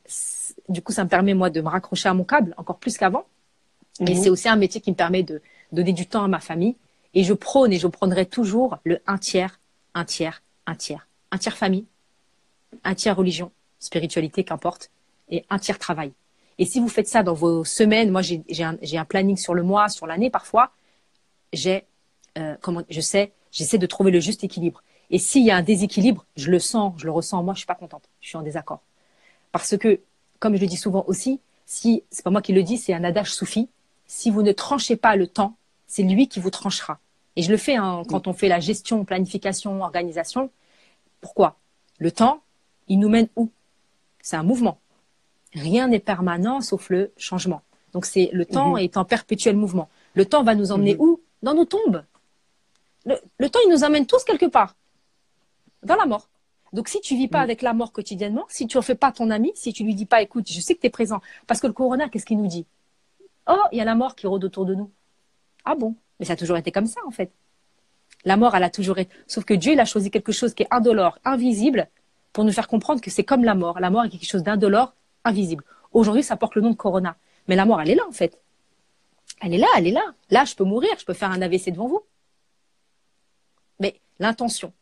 du 0.69 0.83
coup, 0.83 0.93
ça 0.93 1.05
me 1.05 1.09
permet, 1.09 1.35
moi, 1.35 1.51
de 1.51 1.61
me 1.61 1.69
raccrocher 1.69 2.09
à 2.09 2.15
mon 2.15 2.25
câble 2.25 2.55
encore 2.57 2.79
plus 2.79 2.97
qu'avant. 2.97 3.25
Et 4.01 4.15
mhm. 4.15 4.23
c'est 4.23 4.31
aussi 4.31 4.49
un 4.49 4.57
métier 4.57 4.81
qui 4.81 4.91
me 4.91 4.97
permet 4.97 5.23
de 5.23 5.41
donner 5.73 5.93
du 5.93 6.07
temps 6.07 6.25
à 6.25 6.29
ma 6.29 6.41
famille. 6.41 6.77
Et 7.15 7.25
je 7.25 7.33
prône 7.33 7.73
et 7.73 7.79
je 7.79 7.87
prônerai 7.87 8.27
toujours 8.27 8.79
le 8.85 9.01
un 9.07 9.19
tiers, 9.19 9.59
un 9.95 10.05
tiers, 10.05 10.43
un 10.67 10.75
tiers. 10.75 11.09
Un 11.31 11.39
tiers 11.39 11.57
famille, 11.57 11.87
un 12.85 12.95
tiers 12.95 13.17
religion, 13.17 13.51
spiritualité, 13.79 14.45
qu'importe, 14.45 14.91
et 15.29 15.45
un 15.51 15.59
tiers 15.59 15.79
travail. 15.79 16.13
Et 16.59 16.65
si 16.65 16.81
vous 16.81 16.89
faites 16.89 17.09
ça 17.09 17.23
dans 17.23 17.35
vos 17.35 17.65
semaines, 17.65 18.11
moi 18.11 18.23
j'ai 18.23 18.43
un, 18.61 18.77
un, 18.81 19.05
planning 19.05 19.37
sur 19.37 19.55
le 19.55 19.63
mois, 19.63 19.89
sur 19.89 20.07
l'année 20.07 20.31
parfois, 20.31 20.71
j'ai, 21.53 21.85
euh, 22.39 22.57
comment, 22.61 22.83
je 22.89 23.01
sais, 23.01 23.33
j'essaie 23.57 23.79
de 23.79 23.87
trouver 23.87 24.11
le 24.11 24.21
juste 24.21 24.45
équilibre. 24.45 24.83
Et 25.11 25.19
s'il 25.19 25.45
y 25.45 25.51
a 25.51 25.57
un 25.57 25.63
déséquilibre, 25.63 26.27
je 26.37 26.51
le 26.51 26.59
sens, 26.59 26.95
je 26.99 27.07
le 27.07 27.11
ressens, 27.11 27.43
moi 27.43 27.55
je 27.55 27.61
suis 27.61 27.67
pas 27.67 27.75
contente, 27.75 28.03
je 28.21 28.29
suis 28.29 28.37
en 28.37 28.43
désaccord. 28.43 28.83
Parce 29.51 29.77
que, 29.79 30.01
comme 30.39 30.55
je 30.57 30.61
le 30.61 30.67
dis 30.67 30.77
souvent 30.77 31.05
aussi, 31.07 31.41
si 31.65 32.03
c'est 32.11 32.23
pas 32.23 32.31
moi 32.31 32.43
qui 32.43 32.53
le 32.53 32.63
dis, 32.63 32.77
c'est 32.77 32.93
un 32.93 33.03
adage 33.03 33.33
soufi, 33.33 33.69
si 34.07 34.31
vous 34.31 34.43
ne 34.43 34.53
tranchez 34.53 34.97
pas 34.97 35.17
le 35.17 35.27
temps, 35.27 35.57
c'est 35.87 36.03
lui 36.03 36.29
qui 36.29 36.39
vous 36.39 36.51
tranchera. 36.51 36.99
Et 37.37 37.43
je 37.43 37.51
le 37.51 37.57
fais 37.57 37.77
hein, 37.77 38.03
quand 38.09 38.29
on 38.29 38.35
fait 38.35 38.49
la 38.49 38.61
gestion, 38.61 39.05
planification, 39.05 39.81
organisation. 39.81 40.51
Pourquoi? 41.21 41.57
Le 41.99 42.11
temps, 42.11 42.41
il 42.89 42.99
nous 42.99 43.09
mène 43.09 43.29
où? 43.37 43.51
C'est 44.21 44.37
un 44.37 44.43
mouvement. 44.43 44.79
Rien 45.55 45.89
n'est 45.89 45.99
permanent 46.01 46.61
sauf 46.61 46.91
le 46.91 47.13
changement. 47.17 47.63
Donc 47.93 48.05
c'est 48.05 48.29
le 48.33 48.45
temps 48.45 48.73
mhm. 48.73 48.79
est 48.79 48.97
en 48.97 49.05
perpétuel 49.05 49.57
mouvement. 49.57 49.89
Le 50.15 50.27
temps 50.27 50.43
va 50.43 50.55
nous 50.55 50.73
emmener 50.73 50.95
mhm. 50.95 51.01
où? 51.01 51.21
Dans 51.43 51.55
nos 51.55 51.65
tombes. 51.65 52.03
Le, 53.07 53.49
temps, 53.49 53.61
il 53.65 53.71
nous 53.71 53.85
emmène 53.85 54.05
tous 54.07 54.25
quelque 54.25 54.47
part. 54.47 54.75
Dans 55.83 55.97
la 55.97 56.07
mort. 56.07 56.29
Donc 56.73 56.89
si 56.89 57.01
tu 57.01 57.17
vis 57.17 57.29
pas 57.29 57.39
mhm. 57.39 57.45
avec 57.45 57.63
la 57.63 57.73
mort 57.73 57.93
quotidiennement, 57.93 58.45
si 58.49 58.67
tu 58.67 58.77
ne 58.77 58.83
fais 58.83 58.97
pas 58.97 59.13
ton 59.13 59.31
ami, 59.31 59.53
si 59.55 59.73
tu 59.73 59.85
lui 59.85 59.95
dis 59.95 60.07
pas, 60.07 60.21
écoute, 60.21 60.51
je 60.51 60.61
sais 60.61 60.75
que 60.75 60.81
tu 60.81 60.89
es 60.89 60.91
présent. 60.91 61.21
Parce 61.47 61.61
que 61.61 61.69
le 61.69 61.73
corona, 61.73 62.09
qu'est-ce 62.09 62.27
qu'il 62.27 62.39
nous 62.39 62.49
dit? 62.49 62.67
Oh, 63.49 63.63
il 63.71 63.79
y 63.79 63.81
a 63.81 63.85
la 63.85 63.95
mort 63.95 64.17
qui 64.17 64.27
rôde 64.27 64.45
autour 64.45 64.67
de 64.67 64.75
nous. 64.75 64.91
Ah 65.65 65.77
bon? 65.77 65.95
Mais 66.19 66.27
ça 66.27 66.33
a 66.33 66.37
toujours 66.37 66.57
été 66.57 66.73
comme 66.73 66.87
ça, 66.87 67.01
en 67.07 67.11
fait. 67.13 67.31
La 68.25 68.37
mort, 68.37 68.57
elle 68.57 68.65
a 68.65 68.71
toujours 68.71 68.99
été. 68.99 69.15
Sauf 69.29 69.45
que 69.45 69.55
Dieu, 69.55 69.73
il 69.73 69.81
a 69.81 69.85
choisi 69.85 70.11
quelque 70.11 70.33
chose 70.33 70.53
qui 70.55 70.65
est 70.65 70.69
indolore, 70.73 71.19
invisible, 71.25 71.89
pour 72.33 72.45
nous 72.45 72.53
faire 72.53 72.67
comprendre 72.67 73.01
que 73.01 73.11
c'est 73.11 73.25
comme 73.25 73.45
la 73.45 73.55
mort. 73.55 73.79
La 73.79 73.91
mort 73.91 74.05
est 74.05 74.09
quelque 74.09 74.27
chose 74.27 74.43
d'indolore, 74.43 74.95
invisible. 75.25 75.63
Aujourd'hui, 75.93 76.25
ça 76.25 76.37
porte 76.37 76.57
le 76.57 76.63
nom 76.63 76.71
de 76.71 76.77
corona. 76.77 77.17
Mais 77.47 77.55
la 77.55 77.65
mort, 77.65 77.81
elle 77.81 77.91
est 77.91 77.95
là, 77.95 78.03
en 78.09 78.13
fait. 78.13 78.41
Elle 79.41 79.55
est 79.55 79.59
là, 79.59 79.69
elle 79.77 79.87
est 79.87 79.93
là. 79.93 80.05
Là, 80.31 80.45
je 80.45 80.57
peux 80.57 80.65
mourir, 80.65 80.91
je 80.99 81.05
peux 81.05 81.15
faire 81.15 81.31
un 81.31 81.41
AVC 81.41 81.71
devant 81.71 81.87
vous. 81.87 82.03
L'intention. 84.19 84.73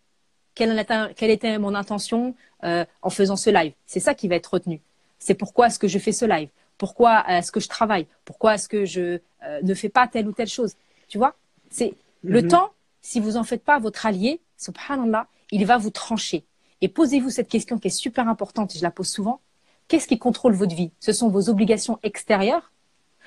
Quelle, 0.55 0.78
était 0.78 1.59
mon 1.59 1.74
intention 1.74 2.35
euh, 2.62 2.85
en 3.03 3.11
faisant 3.11 3.37
ce 3.37 3.51
live? 3.51 3.72
C'est 3.87 4.01
ça 4.01 4.14
qui 4.14 4.28
va 4.28 4.37
être 4.37 4.55
retenu. 4.55 4.80
C'est 5.18 5.35
pourquoi 5.35 5.66
est-ce 5.66 5.78
que 5.78 5.89
je 5.89 5.99
fais 5.99 6.12
ce 6.12 6.24
live? 6.24 6.49
Pourquoi 6.78 7.24
est-ce 7.28 7.51
que 7.51 7.61
je 7.61 7.68
travaille? 7.68 8.07
Pourquoi 8.24 8.55
est-ce 8.55 8.68
que 8.68 8.85
je 8.85 9.18
euh, 9.45 9.61
ne 9.62 9.74
fais 9.74 9.89
pas 9.89 10.07
telle 10.07 10.28
ou 10.28 10.32
telle 10.32 10.49
chose? 10.49 10.74
Tu 11.09 11.18
vois? 11.18 11.35
C'est 11.70 11.95
le 12.22 12.43
mhm. 12.43 12.49
temps. 12.49 12.70
Si 13.01 13.20
vous 13.20 13.37
en 13.37 13.45
faites 13.45 13.64
pas 13.64 13.78
votre 13.78 14.07
allié, 14.07 14.41
subhanallah, 14.57 15.26
il 15.51 15.66
va 15.66 15.76
vous 15.76 15.91
trancher. 15.91 16.45
Et 16.80 16.89
posez-vous 16.89 17.30
cette 17.30 17.49
question 17.49 17.78
qui 17.78 17.89
est 17.89 17.91
super 17.91 18.28
importante, 18.28 18.74
et 18.74 18.78
je 18.78 18.82
la 18.82 18.91
pose 18.91 19.09
souvent. 19.09 19.41
Qu'est-ce 19.89 20.09
qui 20.09 20.18
contrôle 20.18 20.55
votre 20.55 20.74
vie? 20.74 20.91
Ce 21.01 21.12
sont 21.12 21.28
vos 21.28 21.51
obligations 21.51 21.99
extérieures? 22.03 22.72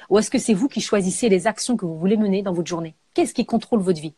Ou 0.10 0.20
est-ce 0.20 0.30
que 0.30 0.40
c'est 0.40 0.54
vous 0.54 0.68
qui 0.68 0.82
choisissez 0.82 1.30
les 1.30 1.48
actions 1.48 1.78
que 1.78 1.86
vous 1.86 1.98
voulez 1.98 2.18
mener 2.18 2.42
dans 2.42 2.54
votre 2.54 2.68
journée? 2.68 2.96
Qu'est-ce 3.14 3.34
qui 3.34 3.46
contrôle 3.46 3.82
votre 3.82 4.02
vie? 4.02 4.14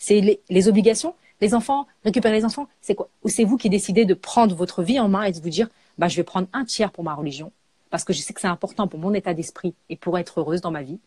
C'est 0.00 0.40
les, 0.48 0.68
obligations 0.68 1.14
Les 1.40 1.54
enfants 1.54 1.86
Récupérer 2.02 2.34
les 2.34 2.44
enfants 2.44 2.66
C'est 2.80 2.96
quoi? 2.96 3.08
Ou 3.22 3.28
c'est 3.28 3.44
vous 3.44 3.56
qui 3.56 3.70
décidez 3.70 4.04
de 4.04 4.14
prendre 4.14 4.56
votre 4.56 4.82
vie 4.82 4.98
en 4.98 5.08
main 5.08 5.22
et 5.22 5.32
de 5.32 5.38
vous 5.38 5.50
dire 5.50 5.68
bah, 5.98 6.08
je 6.08 6.16
vais 6.16 6.24
prendre 6.24 6.48
un 6.52 6.64
tiers 6.64 6.90
pour 6.90 7.04
ma 7.04 7.14
religion 7.14 7.52
parce 7.90 8.04
que 8.04 8.12
je 8.12 8.20
sais 8.20 8.32
que 8.32 8.40
c'est 8.40 8.48
important 8.48 8.88
pour 8.88 8.98
mon 8.98 9.12
état 9.14 9.34
d'esprit 9.34 9.74
et 9.90 9.96
pour 9.96 10.18
être 10.18 10.40
heureuse 10.40 10.62
dans 10.62 10.70
ma 10.70 10.82
vie 10.82 10.98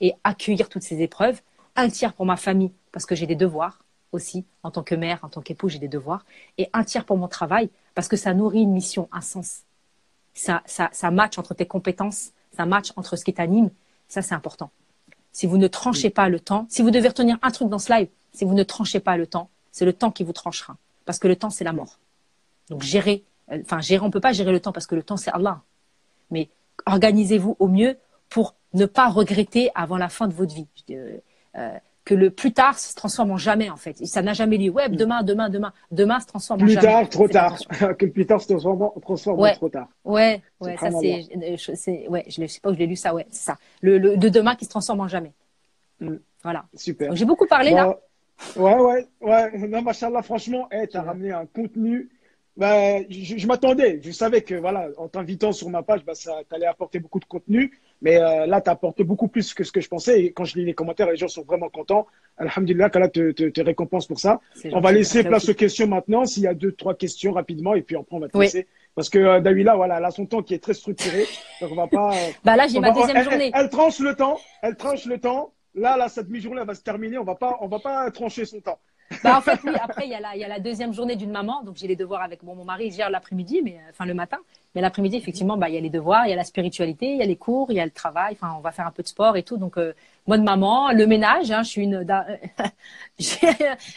et 0.00 0.14
accueillir 0.24 0.68
toutes 0.68 0.82
ces 0.82 1.02
épreuves. 1.02 1.40
Un 1.76 1.90
tiers 1.90 2.14
pour 2.14 2.26
ma 2.26 2.36
famille 2.36 2.72
parce 2.90 3.06
que 3.06 3.14
j'ai 3.14 3.26
des 3.26 3.36
devoirs 3.36 3.84
aussi, 4.12 4.46
en 4.62 4.70
tant 4.70 4.82
que 4.82 4.94
mère, 4.94 5.18
en 5.22 5.28
tant 5.28 5.42
qu'époux, 5.42 5.68
j'ai 5.68 5.78
des 5.78 5.88
devoirs, 5.88 6.24
et 6.56 6.70
un 6.72 6.82
tiers 6.82 7.04
pour 7.04 7.18
mon 7.18 7.28
travail, 7.28 7.68
parce 7.94 8.08
que 8.08 8.16
ça 8.16 8.32
nourrit 8.32 8.62
une 8.62 8.72
mission, 8.72 9.06
un 9.12 9.20
sens. 9.20 9.64
Ça, 10.32 10.62
ça, 10.64 10.88
ça 10.92 11.10
match 11.10 11.36
entre 11.38 11.52
tes 11.52 11.66
compétences, 11.66 12.30
ça 12.56 12.64
match 12.64 12.92
entre 12.96 13.16
ce 13.16 13.24
qui 13.24 13.34
t'anime, 13.34 13.70
ça 14.08 14.22
c'est 14.22 14.34
important. 14.34 14.70
Si 15.32 15.46
vous 15.46 15.58
ne 15.58 15.68
tranchez 15.68 16.10
pas 16.10 16.28
le 16.28 16.40
temps, 16.40 16.66
si 16.70 16.82
vous 16.82 16.90
devez 16.90 17.08
retenir 17.08 17.38
un 17.42 17.50
truc 17.50 17.68
dans 17.68 17.78
ce 17.78 17.92
live, 17.92 18.08
si 18.38 18.44
vous 18.44 18.54
ne 18.54 18.62
tranchez 18.62 19.00
pas 19.00 19.16
le 19.16 19.26
temps, 19.26 19.50
c'est 19.72 19.84
le 19.84 19.92
temps 19.92 20.12
qui 20.12 20.22
vous 20.22 20.32
tranchera, 20.32 20.76
parce 21.04 21.18
que 21.18 21.26
le 21.26 21.34
temps 21.34 21.50
c'est 21.50 21.64
la 21.64 21.72
mort. 21.72 21.98
Donc 22.70 22.82
gérer, 22.82 23.24
euh, 23.50 23.58
enfin 23.64 23.80
gérer, 23.80 24.04
on 24.04 24.10
peut 24.12 24.20
pas 24.20 24.32
gérer 24.32 24.52
le 24.52 24.60
temps 24.60 24.70
parce 24.70 24.86
que 24.86 24.94
le 24.94 25.02
temps 25.02 25.16
c'est 25.16 25.32
Allah, 25.32 25.62
mais 26.30 26.48
organisez-vous 26.86 27.56
au 27.58 27.66
mieux 27.66 27.96
pour 28.28 28.54
ne 28.74 28.86
pas 28.86 29.08
regretter 29.08 29.70
avant 29.74 29.96
la 29.96 30.08
fin 30.08 30.28
de 30.28 30.34
votre 30.34 30.54
vie. 30.54 30.68
Euh, 30.90 31.18
euh, 31.56 31.70
que 32.04 32.14
le 32.14 32.30
plus 32.30 32.52
tard 32.52 32.78
se 32.78 32.94
transforme 32.94 33.32
en 33.32 33.36
jamais 33.36 33.68
en 33.68 33.76
fait. 33.76 34.06
Ça 34.06 34.22
n'a 34.22 34.32
jamais 34.32 34.56
lieu. 34.56 34.70
Ouais, 34.70 34.88
demain, 34.88 35.22
demain, 35.22 35.50
demain, 35.50 35.72
demain 35.90 36.20
se 36.20 36.26
transforme 36.26 36.62
en 36.62 36.66
jamais. 36.66 36.78
Plus 36.78 36.86
tard, 36.86 37.08
trop 37.08 37.28
tard. 37.28 37.58
que 37.98 38.06
le 38.06 38.12
plus 38.12 38.24
tard 38.24 38.40
se 38.40 38.46
transforme, 38.46 38.82
en 38.82 39.52
trop 39.52 39.68
tard. 39.68 39.88
Ouais, 40.04 40.40
ouais, 40.60 40.76
ça 40.78 40.90
c'est, 41.74 42.08
ouais, 42.08 42.24
je 42.28 42.40
ne 42.40 42.46
sais 42.46 42.60
pas 42.60 42.70
où 42.70 42.74
je 42.74 42.78
l'ai 42.78 42.86
lu 42.86 42.96
ça, 42.96 43.12
ouais, 43.12 43.26
c'est 43.30 43.44
ça. 43.44 43.58
Le, 43.82 43.98
le, 43.98 44.16
de 44.16 44.28
demain 44.28 44.54
qui 44.54 44.64
se 44.64 44.70
transforme 44.70 45.00
en 45.00 45.08
jamais. 45.08 45.32
Mm. 46.00 46.14
Voilà. 46.42 46.64
Super. 46.74 47.14
J'ai 47.16 47.24
beaucoup 47.24 47.46
parlé 47.46 47.72
là. 47.72 47.98
Ouais, 48.56 48.74
ouais, 48.74 49.06
ouais. 49.20 49.68
Non, 49.68 49.82
machallah, 49.82 50.22
franchement, 50.22 50.68
hey, 50.70 50.88
tu 50.88 50.96
as 50.96 51.02
ramené 51.02 51.32
un 51.32 51.46
contenu. 51.46 52.08
Bah, 52.56 52.98
je, 53.08 53.46
m'attendais, 53.46 54.00
je 54.02 54.10
savais 54.10 54.42
que 54.42 54.56
voilà, 54.56 54.88
en 54.96 55.06
t'invitant 55.06 55.52
sur 55.52 55.70
ma 55.70 55.84
page, 55.84 56.04
bah, 56.04 56.16
ça 56.16 56.40
allait 56.50 56.66
apporter 56.66 56.98
beaucoup 56.98 57.20
de 57.20 57.24
contenu. 57.24 57.78
Mais 58.02 58.16
euh, 58.16 58.46
là, 58.46 58.60
tu 58.60 58.68
apporté 58.68 59.04
beaucoup 59.04 59.28
plus 59.28 59.54
que 59.54 59.62
ce 59.62 59.70
que 59.70 59.80
je 59.80 59.88
pensais. 59.88 60.24
Et 60.24 60.32
quand 60.32 60.44
je 60.44 60.56
lis 60.58 60.64
les 60.64 60.74
commentaires, 60.74 61.08
les 61.08 61.16
gens 61.16 61.28
sont 61.28 61.44
vraiment 61.44 61.68
contents. 61.68 62.08
Alhamdulillah, 62.36 62.90
qu'Allah 62.90 63.08
te, 63.08 63.30
te, 63.30 63.48
te 63.48 63.60
récompense 63.60 64.08
pour 64.08 64.18
ça. 64.18 64.40
On 64.72 64.80
va 64.80 64.90
laisser 64.90 65.22
place 65.22 65.48
aux 65.48 65.54
questions 65.54 65.86
maintenant. 65.86 66.24
S'il 66.24 66.44
y 66.44 66.46
a 66.48 66.54
deux, 66.54 66.72
trois 66.72 66.94
questions 66.94 67.32
rapidement, 67.32 67.74
et 67.74 67.82
puis 67.82 67.94
après, 67.94 68.16
on 68.16 68.20
va 68.20 68.28
te 68.28 68.36
laisser. 68.36 68.66
Parce 68.96 69.08
que 69.08 69.18
euh, 69.18 69.40
Dawila, 69.40 69.76
voilà, 69.76 69.98
elle 69.98 70.04
a 70.04 70.10
son 70.10 70.26
temps 70.26 70.42
qui 70.42 70.54
est 70.54 70.58
très 70.58 70.74
structuré. 70.74 71.26
Donc, 71.60 71.70
on 71.70 71.76
va 71.76 71.86
pas. 71.86 72.12
Euh, 72.12 72.30
bah 72.42 72.56
là, 72.56 72.66
j'ai 72.66 72.80
ma 72.80 72.90
deuxième 72.90 73.22
journée. 73.22 73.52
Elle, 73.54 73.70
tranche 73.70 74.00
le 74.00 74.16
temps. 74.16 74.40
Elle 74.62 74.74
tranche 74.74 75.04
le 75.04 75.18
temps. 75.18 75.52
Là, 75.74 75.96
là, 75.96 76.08
cette 76.08 76.28
mi-journée, 76.28 76.64
va 76.64 76.74
se 76.74 76.82
terminer. 76.82 77.18
On 77.18 77.24
va 77.24 77.34
pas, 77.36 77.58
on 77.60 77.68
va 77.68 77.78
pas 77.80 78.10
trancher 78.10 78.44
son 78.44 78.60
temps. 78.60 78.80
Bah, 79.24 79.38
en 79.38 79.40
fait, 79.40 79.58
oui, 79.64 79.72
après, 79.80 80.06
il 80.06 80.10
y, 80.10 80.14
a 80.14 80.20
la, 80.20 80.36
il 80.36 80.40
y 80.40 80.44
a 80.44 80.48
la 80.48 80.60
deuxième 80.60 80.92
journée 80.92 81.16
d'une 81.16 81.30
maman. 81.30 81.62
Donc, 81.62 81.76
j'ai 81.76 81.86
les 81.86 81.96
devoirs 81.96 82.22
avec 82.22 82.44
bon, 82.44 82.54
mon 82.54 82.64
mari, 82.64 82.90
gère 82.90 83.10
l'après-midi, 83.10 83.62
mais 83.64 83.78
enfin 83.90 84.04
le 84.04 84.14
matin. 84.14 84.38
Mais 84.74 84.82
l'après-midi, 84.82 85.16
effectivement, 85.16 85.56
bah, 85.56 85.68
il 85.68 85.74
y 85.74 85.78
a 85.78 85.80
les 85.80 85.90
devoirs, 85.90 86.26
il 86.26 86.30
y 86.30 86.32
a 86.32 86.36
la 86.36 86.44
spiritualité, 86.44 87.12
il 87.12 87.16
y 87.16 87.22
a 87.22 87.26
les 87.26 87.36
cours, 87.36 87.70
il 87.70 87.76
y 87.76 87.80
a 87.80 87.84
le 87.84 87.90
travail. 87.90 88.34
Enfin, 88.34 88.54
on 88.56 88.60
va 88.60 88.70
faire 88.70 88.86
un 88.86 88.90
peu 88.90 89.02
de 89.02 89.08
sport 89.08 89.36
et 89.36 89.42
tout. 89.42 89.56
Donc, 89.56 89.78
euh, 89.78 89.94
moi 90.26 90.36
de 90.36 90.42
maman, 90.42 90.92
le 90.92 91.06
ménage, 91.06 91.50
hein, 91.50 91.62
je 91.62 91.68
suis 91.70 91.82
une, 91.82 92.06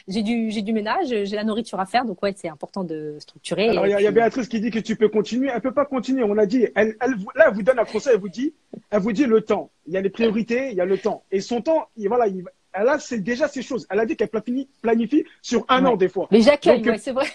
j'ai 0.07 0.24
du, 0.24 0.49
j'ai 0.49 0.62
du 0.62 0.72
ménage, 0.72 1.07
j'ai 1.09 1.36
la 1.36 1.43
nourriture 1.43 1.80
à 1.80 1.86
faire. 1.86 2.05
Donc, 2.05 2.24
ouais, 2.24 2.34
c'est 2.38 2.47
important 2.47 2.86
de 2.86 3.18
structurer. 3.20 3.70
Alors, 3.70 3.86
il 3.86 3.91
y, 3.91 4.07
a 4.07 4.12
Béatrice 4.12 4.47
qui 4.47 4.62
dit 4.62 4.72
que 4.72 4.80
tu 4.80 4.95
peux 4.95 5.09
continuer. 5.09 5.51
Elle 5.53 5.62
peut 5.62 5.74
pas 5.74 5.86
continuer. 5.86 6.24
On 6.24 6.38
a 6.38 6.45
dit, 6.45 6.68
elle, 6.74 6.95
elle, 7.01 7.16
là, 7.36 7.45
elle 7.47 7.53
vous 7.53 7.64
donne 7.64 7.80
un 7.80 7.86
conseil. 7.86 8.14
Elle 8.16 8.22
vous 8.22 8.30
dit, 8.30 8.53
elle 8.89 9.01
vous 9.01 9.12
dit 9.12 9.26
le 9.26 9.41
temps. 9.41 9.72
Il 9.88 9.93
y 9.93 9.97
a 9.97 10.01
les 10.01 10.09
priorités, 10.09 10.70
il 10.70 10.78
y 10.78 10.82
a 10.82 10.86
le 10.86 10.97
temps. 10.97 11.24
Et 11.32 11.41
son 11.41 11.62
temps, 11.62 11.89
il, 11.97 12.07
voilà, 12.07 12.28
il, 12.28 12.45
elle 12.74 12.88
a 12.88 12.99
c'est 12.99 13.19
déjà 13.19 13.47
ces 13.47 13.61
choses. 13.61 13.86
Elle 13.89 13.99
a 13.99 14.05
dit 14.05 14.15
qu'elle 14.15 14.30
planifie, 14.30 14.69
planifie 14.82 15.26
sur 15.41 15.65
un 15.69 15.86
an 15.86 15.95
des 15.95 16.09
fois. 16.09 16.28
Mais 16.32 16.41
j'accueille, 16.41 16.88
ouais, 16.88 16.97
c'est 16.97 17.11
vrai. 17.11 17.28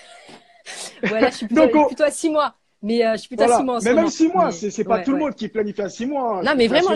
voilà, 1.02 1.30
je 1.30 1.36
suis 1.36 1.46
plutôt, 1.46 1.86
plutôt 1.86 2.04
à 2.04 2.10
six 2.10 2.30
mois. 2.30 2.54
Mais 2.82 3.04
euh, 3.04 3.12
je 3.12 3.18
suis 3.18 3.28
plutôt 3.28 3.44
à 3.44 3.56
six 3.56 3.64
mois. 3.64 3.78
En 3.78 3.82
mais 3.82 3.94
même 3.94 4.08
six 4.08 4.28
mois, 4.28 4.50
c'est 4.52 4.84
pas 4.84 5.00
tout 5.00 5.12
le 5.12 5.18
monde 5.18 5.34
qui 5.34 5.48
planifie 5.48 5.82
à 5.82 5.88
six 5.88 6.06
mois. 6.06 6.42
Non, 6.42 6.52
mais 6.56 6.66
vraiment, 6.66 6.94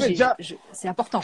c'est 0.73 0.89
important. 0.89 1.21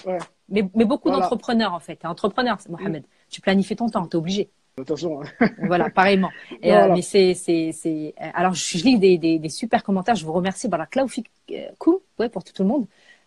Mais, 0.48 0.64
mais 0.74 0.84
beaucoup 0.84 1.10
d'entrepreneurs, 1.10 1.74
en 1.74 1.80
fait. 1.80 2.04
Entrepreneur, 2.04 2.58
Mohamed. 2.68 3.04
Tu 3.28 3.40
planifies 3.40 3.76
ton 3.76 3.88
temps, 3.88 4.06
tu 4.06 4.16
es 4.16 4.16
obligé. 4.16 4.50
Attention. 4.78 5.22
Hein. 5.22 5.48
voilà, 5.66 5.88
pareillement. 5.88 6.30
Et, 6.62 6.72
euh, 6.72 6.92
mais 6.92 7.00
c'est, 7.00 7.32
c'est, 7.32 7.72
c'est. 7.72 8.14
Alors, 8.34 8.52
je, 8.52 8.78
lis 8.78 8.98
des, 8.98 9.16
des, 9.16 9.38
des, 9.38 9.48
super 9.48 9.82
commentaires. 9.82 10.16
Je 10.16 10.24
vous 10.26 10.34
remercie. 10.34 10.68
Voilà, 10.68 10.86
Klaufik 10.86 11.30
Kou, 11.78 12.02
ouais, 12.18 12.28
pour 12.28 12.44
tout 12.44 12.62
le 12.62 12.68
monde. 12.68 12.86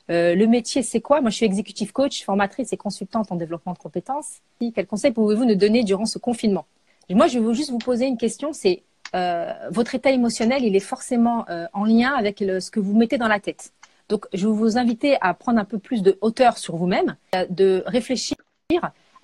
Euh, 0.10 0.36
le 0.36 0.48
métier, 0.48 0.82
c'est 0.82 1.02
quoi? 1.02 1.22
Moi, 1.22 1.30
je 1.30 1.36
suis 1.36 1.46
executive 1.46 1.92
coach, 1.92 2.24
formatrice 2.24 2.74
et 2.74 2.78
consultante 2.78 3.32
en 3.32 3.36
développement 3.36 3.74
de 3.74 3.78
compétences. 3.78 4.40
Quel 4.74 4.88
conseil 4.88 5.12
pouvez-vous 5.12 5.46
nous 5.46 5.56
donner 5.56 5.84
durant 5.84 6.06
ce 6.06 6.18
confinement? 6.18 6.66
Moi, 7.10 7.28
je 7.28 7.40
veux 7.40 7.54
juste 7.54 7.72
vous 7.72 7.80
poser 7.80 8.06
une 8.06 8.18
question, 8.18 8.54
c'est 8.54 8.84
euh, 9.16 9.52
votre 9.72 9.96
état 9.96 10.12
émotionnel, 10.12 10.64
il 10.64 10.76
est 10.76 10.80
forcément 10.80 11.46
euh, 11.50 11.66
en 11.74 11.86
lien 11.86 12.14
avec 12.14 12.40
ce 12.40 12.70
que 12.70 12.80
vous 12.80 12.96
mettez 12.96 13.18
dans 13.18 13.28
la 13.28 13.40
tête. 13.40 13.74
Donc, 14.10 14.26
je 14.34 14.48
vous 14.48 14.78
inviter 14.78 15.18
à 15.22 15.34
prendre 15.34 15.60
un 15.60 15.66
peu 15.66 15.80
plus 15.80 16.02
de 16.02 16.18
hauteur 16.22 16.58
sur 16.58 16.76
vous-même, 16.76 17.16
de 17.50 17.84
réfléchir 17.86 18.38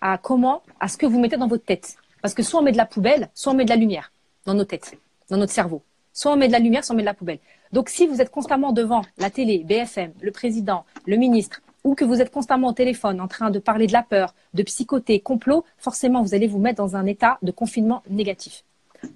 à 0.01 0.17
comment, 0.17 0.61
à 0.79 0.87
ce 0.87 0.97
que 0.97 1.05
vous 1.05 1.19
mettez 1.19 1.37
dans 1.37 1.47
votre 1.47 1.65
tête. 1.65 1.95
Parce 2.21 2.33
que 2.33 2.43
soit 2.43 2.59
on 2.59 2.63
met 2.63 2.71
de 2.71 2.77
la 2.77 2.85
poubelle, 2.85 3.29
soit 3.33 3.51
on 3.53 3.55
met 3.55 3.65
de 3.65 3.69
la 3.69 3.75
lumière 3.75 4.11
dans 4.45 4.53
nos 4.53 4.63
têtes, 4.63 4.97
dans 5.29 5.37
notre 5.37 5.53
cerveau. 5.53 5.81
Soit 6.13 6.31
on 6.33 6.37
met 6.37 6.47
de 6.47 6.53
la 6.53 6.59
lumière, 6.59 6.83
soit 6.83 6.93
on 6.93 6.97
met 6.97 7.03
de 7.03 7.07
la 7.07 7.13
poubelle. 7.13 7.39
Donc, 7.71 7.89
si 7.89 8.07
vous 8.07 8.21
êtes 8.21 8.31
constamment 8.31 8.71
devant 8.71 9.01
la 9.17 9.29
télé, 9.29 9.63
BFM, 9.63 10.13
le 10.21 10.31
président, 10.31 10.85
le 11.05 11.17
ministre, 11.17 11.61
ou 11.83 11.93
que 11.93 12.03
vous 12.03 12.21
êtes 12.21 12.31
constamment 12.31 12.69
au 12.69 12.73
téléphone 12.73 13.21
en 13.21 13.27
train 13.27 13.51
de 13.51 13.59
parler 13.59 13.87
de 13.87 13.93
la 13.93 14.03
peur, 14.03 14.33
de 14.53 14.63
psychoter, 14.63 15.19
complot, 15.19 15.63
forcément, 15.77 16.23
vous 16.23 16.33
allez 16.33 16.47
vous 16.47 16.59
mettre 16.59 16.77
dans 16.77 16.95
un 16.95 17.05
état 17.05 17.37
de 17.41 17.51
confinement 17.51 18.01
négatif. 18.09 18.63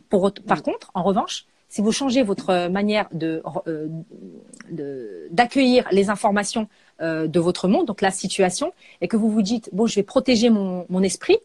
Par 0.09 0.61
contre, 0.61 0.91
en 0.93 1.03
revanche, 1.03 1.45
si 1.67 1.81
vous 1.81 1.91
changez 1.91 2.23
votre 2.23 2.67
manière 2.67 3.07
de, 3.11 3.43
euh, 3.67 3.87
d'accueillir 5.31 5.87
les 5.91 6.09
informations 6.09 6.67
euh, 7.01 7.27
de 7.27 7.39
votre 7.39 7.67
monde, 7.67 7.85
donc 7.85 8.01
la 8.01 8.11
situation, 8.11 8.73
et 9.01 9.07
que 9.07 9.17
vous 9.17 9.29
vous 9.29 9.43
dites 9.43 9.69
bon, 9.71 9.87
je 9.87 9.95
vais 9.95 10.03
protéger 10.03 10.49
mon, 10.49 10.85
mon 10.89 11.01
esprit, 11.03 11.37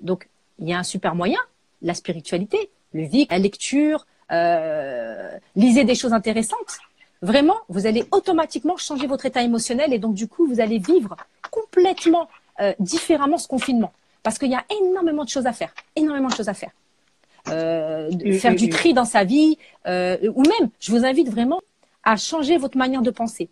donc 0.00 0.28
il 0.58 0.68
y 0.68 0.72
a 0.72 0.78
un 0.78 0.82
super 0.82 1.14
moyen, 1.14 1.40
la 1.82 1.94
spiritualité, 1.94 2.70
le 2.92 3.04
vivre, 3.04 3.28
la 3.30 3.38
lecture, 3.38 4.06
euh, 4.32 5.38
lisez 5.56 5.84
des 5.84 5.94
choses 5.94 6.12
intéressantes. 6.12 6.78
Vraiment, 7.22 7.56
vous 7.68 7.86
allez 7.86 8.04
automatiquement 8.12 8.76
changer 8.76 9.06
votre 9.06 9.26
état 9.26 9.42
émotionnel 9.42 9.92
et 9.92 9.98
donc 9.98 10.14
du 10.14 10.28
coup, 10.28 10.46
vous 10.46 10.60
allez 10.60 10.78
vivre 10.78 11.16
complètement 11.50 12.28
euh, 12.60 12.72
différemment 12.78 13.38
ce 13.38 13.48
confinement. 13.48 13.92
Parce 14.22 14.38
qu'il 14.38 14.50
y 14.50 14.54
a 14.54 14.64
énormément 14.80 15.24
de 15.24 15.28
choses 15.28 15.46
à 15.46 15.52
faire, 15.52 15.72
énormément 15.96 16.28
de 16.28 16.34
choses 16.34 16.48
à 16.48 16.54
faire. 16.54 16.70
Euh, 17.48 18.10
faire 18.38 18.54
du 18.54 18.68
tri 18.68 18.92
dans 18.92 19.04
sa 19.04 19.24
vie, 19.24 19.56
euh, 19.86 20.18
ou 20.34 20.42
même, 20.42 20.70
je 20.80 20.90
vous 20.92 21.04
invite 21.04 21.30
vraiment 21.30 21.60
à 22.04 22.16
changer 22.16 22.58
votre 22.58 22.76
manière 22.76 23.02
de 23.02 23.10
penser. 23.10 23.48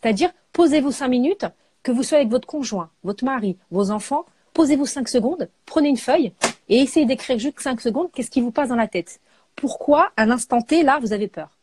C'est-à-dire, 0.00 0.30
posez-vous 0.52 0.92
cinq 0.92 1.08
minutes, 1.08 1.46
que 1.82 1.90
vous 1.90 2.02
soyez 2.02 2.20
avec 2.20 2.30
votre 2.30 2.46
conjoint, 2.46 2.90
votre 3.02 3.24
mari, 3.24 3.56
vos 3.70 3.90
enfants, 3.90 4.24
posez-vous 4.54 4.86
cinq 4.86 5.08
secondes, 5.08 5.48
prenez 5.66 5.88
une 5.88 5.96
feuille 5.96 6.32
et 6.68 6.80
essayez 6.80 7.06
d'écrire 7.06 7.38
juste 7.38 7.60
cinq 7.60 7.80
secondes 7.80 8.08
qu'est-ce 8.12 8.30
qui 8.30 8.40
vous 8.40 8.50
passe 8.50 8.68
dans 8.68 8.76
la 8.76 8.88
tête. 8.88 9.20
Pourquoi, 9.58 10.12
à 10.16 10.24
l'instant 10.24 10.62
T, 10.62 10.84
là, 10.84 11.00
vous 11.00 11.12
avez 11.12 11.26
peur 11.26 11.58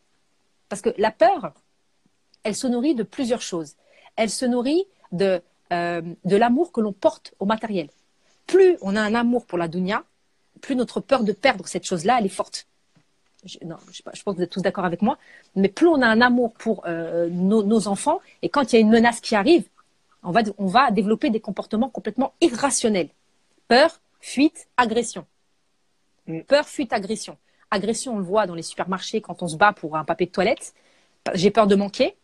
Parce 0.68 0.82
que 0.82 0.90
la 0.98 1.12
peur, 1.12 1.54
elle 2.44 2.54
se 2.54 2.68
nourrit 2.68 2.94
de 2.94 3.04
plusieurs 3.04 3.42
choses. 3.42 3.76
Elle 4.18 4.30
se 4.30 4.46
nourrit 4.46 4.84
de, 5.14 5.42
euh, 5.72 6.02
de 6.26 6.36
l'amour 6.36 6.74
que 6.74 6.82
l'on 6.82 6.92
porte 6.92 7.34
au 7.40 7.46
matériel. 7.46 7.88
Plus 8.48 8.78
on 8.82 8.98
a 8.98 9.02
un 9.02 9.16
amour 9.16 9.46
pour 9.46 9.58
la 9.58 9.70
dunya, 9.70 10.04
plus 10.60 10.76
notre 10.76 11.00
peur 11.00 11.24
de 11.24 11.32
perdre 11.32 11.68
cette 11.70 11.86
chose-là, 11.86 12.18
elle 12.20 12.26
est 12.26 12.30
forte. 12.30 12.68
Je, 13.46 13.60
non, 13.64 13.78
je, 13.94 14.02
pense 14.02 14.22
que 14.26 14.32
vous 14.32 14.42
êtes 14.42 14.50
tous 14.50 14.62
d'accord 14.62 14.84
avec 14.84 15.02
moi, 15.02 15.18
mais 15.56 15.70
plus 15.70 15.88
on 15.88 16.02
a 16.02 16.08
un 16.08 16.20
amour 16.20 16.52
pour 16.54 16.84
euh, 16.88 17.30
nos, 17.30 17.64
nos, 17.64 17.88
enfants, 17.88 18.20
et 18.42 18.50
quand 18.50 18.74
il 18.74 18.76
y 18.76 18.78
a 18.78 18.82
une 18.82 18.90
menace 18.90 19.22
qui 19.22 19.36
arrive, 19.36 19.64
on 20.22 20.32
va, 20.32 20.42
on 20.58 20.66
va 20.66 20.92
développer 20.92 21.30
des 21.30 21.40
comportements 21.40 21.90
complètement 21.90 22.34
irrationnels. 22.42 23.10
Peur, 23.70 24.02
fuite, 24.20 24.68
agression. 24.76 25.26
Mm. 26.28 26.42
Peur, 26.42 26.68
fuite, 26.68 26.92
agression. 26.92 27.38
Agression, 27.76 28.16
on 28.16 28.18
le 28.18 28.24
voit 28.24 28.48
dans 28.48 28.56
les 28.56 28.64
supermarchés 28.64 29.22
quand 29.22 29.44
on 29.44 29.48
se 29.48 29.58
bat 29.58 29.74
pour 29.74 29.96
un 29.98 30.04
papier 30.04 30.26
de 30.26 30.32
toilette. 30.32 30.74
J'ai 31.34 31.52
peur 31.52 31.68
de 31.68 31.76
manquer. 31.76 32.16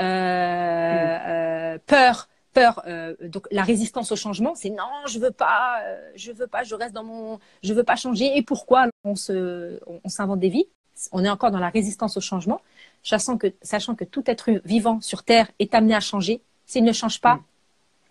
Euh, 0.00 0.04
mm. 0.04 1.28
euh, 1.28 1.78
peur, 1.86 2.28
peur, 2.54 2.82
euh, 2.86 3.14
donc 3.20 3.46
la 3.50 3.62
résistance 3.62 4.12
au 4.12 4.16
changement, 4.16 4.54
c'est 4.54 4.70
non, 4.70 4.90
je 5.06 5.18
veux 5.18 5.30
pas, 5.30 5.82
je 6.14 6.32
veux 6.32 6.46
pas, 6.46 6.62
je 6.62 6.74
reste 6.74 6.94
dans 6.94 7.04
mon, 7.04 7.38
je 7.62 7.74
veux 7.74 7.84
pas 7.84 7.96
changer. 7.96 8.36
Et 8.36 8.42
pourquoi 8.42 8.86
on 9.04 9.14
se, 9.14 9.78
on, 9.86 10.00
on 10.02 10.08
s'invente 10.08 10.40
des 10.40 10.48
vies? 10.48 10.68
On 11.12 11.24
est 11.24 11.30
encore 11.30 11.50
dans 11.50 11.58
la 11.58 11.70
résistance 11.70 12.16
au 12.16 12.20
changement, 12.20 12.60
sachant 13.02 13.36
que, 13.38 13.48
sachant 13.62 13.94
que 13.94 14.04
tout 14.04 14.24
être 14.26 14.50
vivant 14.64 15.00
sur 15.00 15.22
Terre 15.22 15.50
est 15.58 15.74
amené 15.74 15.94
à 15.94 16.00
changer. 16.00 16.40
S'il 16.66 16.84
ne 16.84 16.92
change 16.92 17.20
pas, 17.20 17.36
mm. 17.36 17.44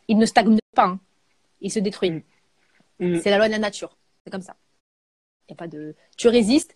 il 0.09 0.17
ne 0.17 0.25
stagne 0.25 0.57
pas, 0.75 0.85
hein. 0.85 0.99
il 1.61 1.71
se 1.71 1.79
détruit. 1.79 2.23
Mm. 2.99 3.19
C'est 3.21 3.31
la 3.31 3.37
loi 3.37 3.47
de 3.47 3.53
la 3.53 3.59
nature, 3.59 3.97
c'est 4.23 4.31
comme 4.31 4.41
ça. 4.41 4.55
Il 5.47 5.51
y 5.51 5.53
a 5.53 5.55
pas 5.55 5.67
de, 5.67 5.95
tu 6.17 6.27
résistes, 6.27 6.75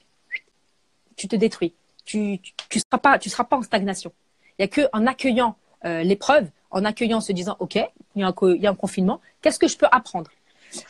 tu 1.16 1.28
te 1.28 1.36
détruis. 1.36 1.74
Tu, 2.06 2.40
tu 2.70 2.80
seras 2.80 3.44
pas, 3.44 3.58
en 3.58 3.62
stagnation. 3.62 4.12
Il 4.60 4.64
y 4.64 4.66
a 4.66 4.68
que 4.68 4.82
en 4.94 5.08
accueillant 5.08 5.56
euh, 5.86 6.04
l'épreuve, 6.04 6.50
en 6.72 6.86
accueillant, 6.86 7.18
en 7.18 7.22
se 7.22 7.32
disant, 7.32 7.56
OK, 7.60 7.76
il 7.76 8.22
y 8.22 8.24
a 8.24 8.28
un, 8.70 8.76
confinement, 8.76 9.22
qu'est-ce 9.42 9.60
que 9.60 9.68
je 9.68 9.78
peux 9.78 9.88
apprendre? 9.92 10.32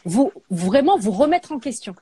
Vous, 0.05 0.31
Vraiment 0.49 0.97
vous 0.97 1.11
remettre 1.11 1.51
en 1.51 1.59
question. 1.59 1.95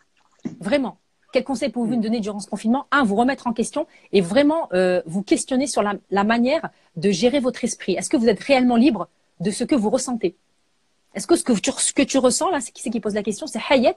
Vraiment. 0.60 0.98
Quel 1.32 1.44
conseil 1.46 1.70
pouvez-vous 1.70 1.98
me 1.98 2.02
donner 2.02 2.20
durant 2.20 2.40
ce 2.40 2.50
confinement? 2.50 2.88
Un, 2.92 3.04
vous 3.04 3.16
remettre 3.16 3.48
en 3.48 3.54
question 3.54 3.88
et 4.12 4.20
vraiment 4.20 4.68
euh, 4.74 5.02
vous 5.06 5.24
questionner 5.24 5.66
sur 5.66 5.82
la, 5.82 6.24
manière 6.24 6.70
de 6.98 7.10
gérer 7.10 7.40
votre 7.40 7.64
esprit. 7.64 7.94
Est-ce 7.94 8.10
que 8.10 8.18
vous 8.18 8.28
êtes 8.28 8.42
réellement 8.42 8.76
libre 8.76 9.08
de 9.40 9.50
ce 9.50 9.64
que 9.64 9.76
vous 9.76 9.90
ressentez? 9.90 10.36
Est-ce 11.16 11.28
que 11.28 11.36
ce 11.36 11.44
que 11.44 11.54
tu, 11.54 11.72
ce 11.72 11.94
que 11.94 12.02
tu 12.02 12.18
ressens, 12.18 12.50
là, 12.52 12.60
c'est 12.60 12.72
qui 12.72 12.90
qui 12.90 13.00
pose 13.00 13.16
la 13.16 13.24
question? 13.24 13.48
C'est 13.48 13.62
Hayet. 13.70 13.96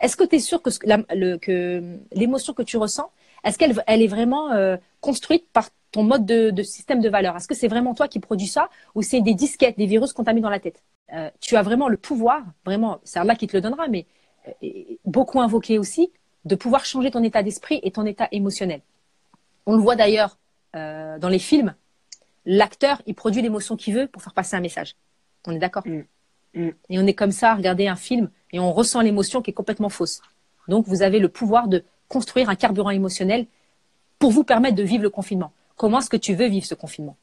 Est-ce 0.00 0.16
que 0.16 0.24
tu 0.24 0.36
es 0.36 0.38
sûr 0.38 0.62
que 0.62 1.98
l'émotion 2.12 2.52
que 2.52 2.62
tu 2.62 2.76
ressens, 2.76 3.10
est-ce 3.44 3.58
qu'elle 3.58 3.74
elle 3.86 4.02
est 4.02 4.08
vraiment 4.08 4.52
euh, 4.52 4.76
construite 5.00 5.48
par 5.52 5.68
ton 5.90 6.02
mode 6.02 6.26
de, 6.26 6.50
de 6.50 6.62
système 6.62 7.00
de 7.00 7.08
valeur 7.08 7.36
Est-ce 7.36 7.48
que 7.48 7.54
c'est 7.54 7.68
vraiment 7.68 7.94
toi 7.94 8.08
qui 8.08 8.20
produis 8.20 8.46
ça 8.46 8.68
ou 8.94 9.02
c'est 9.02 9.20
des 9.20 9.34
disquettes, 9.34 9.78
des 9.78 9.86
virus 9.86 10.12
qu'on 10.12 10.24
t'a 10.24 10.32
mis 10.32 10.40
dans 10.40 10.50
la 10.50 10.60
tête? 10.60 10.82
Euh, 11.14 11.30
Tu 11.40 11.56
as 11.56 11.62
vraiment 11.62 11.88
le 11.88 11.96
pouvoir, 11.96 12.42
vraiment, 12.64 13.00
c'est 13.04 13.18
Allah 13.18 13.34
qui 13.34 13.46
te 13.46 13.56
le 13.56 13.60
donnera, 13.60 13.88
mais 13.88 14.06
euh, 14.62 14.68
beaucoup 15.04 15.40
invoqué 15.40 15.78
aussi, 15.78 16.12
de 16.44 16.54
pouvoir 16.54 16.84
changer 16.84 17.10
ton 17.10 17.22
état 17.22 17.42
d'esprit 17.42 17.80
et 17.82 17.90
ton 17.90 18.04
état 18.06 18.28
émotionnel. 18.32 18.80
On 19.66 19.76
le 19.76 19.82
voit 19.82 19.96
d'ailleurs 19.96 20.38
dans 20.74 21.28
les 21.28 21.40
films, 21.40 21.74
l'acteur, 22.46 23.02
il 23.06 23.14
produit 23.14 23.42
l'émotion 23.42 23.76
qu'il 23.76 23.94
veut 23.94 24.06
pour 24.06 24.22
faire 24.22 24.34
passer 24.34 24.54
un 24.54 24.60
message. 24.60 24.94
On 25.46 25.52
est 25.52 25.58
d'accord? 25.58 25.82
Mm. 25.86 26.02
Mm. 26.54 26.70
Et 26.88 26.98
on 26.98 27.06
est 27.06 27.14
comme 27.14 27.30
ça 27.32 27.52
à 27.52 27.54
regarder 27.54 27.86
un 27.88 27.96
film 27.96 28.30
et 28.52 28.58
on 28.58 28.72
ressent 28.72 29.00
l'émotion 29.00 29.42
qui 29.42 29.50
est 29.50 29.54
complètement 29.54 29.88
fausse. 29.88 30.20
Donc 30.66 30.86
vous 30.86 31.02
avez 31.02 31.18
le 31.18 31.28
pouvoir 31.28 31.68
de 31.68 31.84
construire 32.08 32.48
un 32.48 32.54
carburant 32.54 32.90
émotionnel 32.90 33.46
pour 34.18 34.30
vous 34.30 34.44
permettre 34.44 34.76
de 34.76 34.82
vivre 34.82 35.02
le 35.02 35.10
confinement. 35.10 35.52
Comment 35.76 36.00
est-ce 36.00 36.10
que 36.10 36.16
tu 36.16 36.34
veux 36.34 36.46
vivre 36.48 36.66
ce 36.66 36.74
confinement? 36.74 37.16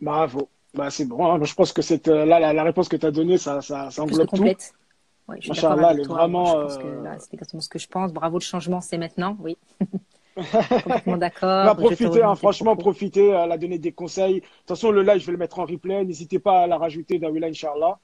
Bravo. 0.00 0.48
Bah, 0.74 0.90
c'est 0.90 1.06
bon. 1.06 1.26
Hein. 1.26 1.42
Je 1.42 1.54
pense 1.54 1.72
que 1.72 1.82
cette, 1.82 2.08
euh, 2.08 2.24
là, 2.24 2.38
la, 2.38 2.52
la 2.52 2.62
réponse 2.62 2.88
que 2.88 2.96
tu 2.96 3.06
as 3.06 3.10
donnée, 3.10 3.38
ça, 3.38 3.60
ça, 3.62 3.90
ça 3.90 4.02
englobe 4.02 4.28
tout. 4.28 4.42
Ouais, 4.42 5.38
je 5.40 5.52
suis 5.52 5.62
là, 5.62 5.90
elle 5.90 6.00
est 6.00 6.04
vraiment. 6.04 6.46
Je 6.46 6.52
pense 6.62 6.78
que 6.78 6.86
euh, 6.86 7.02
là, 7.02 7.16
c'est 7.18 7.34
exactement 7.34 7.60
ce 7.60 7.68
que 7.68 7.78
je 7.78 7.88
pense. 7.88 8.12
Bravo, 8.12 8.38
le 8.38 8.42
changement, 8.42 8.80
c'est 8.80 8.96
maintenant, 8.96 9.36
oui. 9.40 9.58
Complètement 10.36 11.16
d'accord. 11.16 11.64
Va 11.64 11.74
profiter, 11.74 12.22
hein, 12.22 12.34
franchement, 12.36 12.76
profiter, 12.76 13.34
à 13.34 13.46
la 13.46 13.58
donner 13.58 13.78
des 13.78 13.92
conseils. 13.92 14.34
De 14.36 14.40
toute 14.40 14.68
façon, 14.68 14.90
le 14.90 15.02
live, 15.02 15.18
je 15.18 15.26
vais 15.26 15.32
le 15.32 15.38
mettre 15.38 15.58
en 15.58 15.64
replay. 15.66 16.04
N'hésitez 16.04 16.38
pas 16.38 16.62
à 16.62 16.66
la 16.66 16.78
rajouter, 16.78 17.18
Dawila, 17.18 17.48
Inch'Allah. 17.48 17.98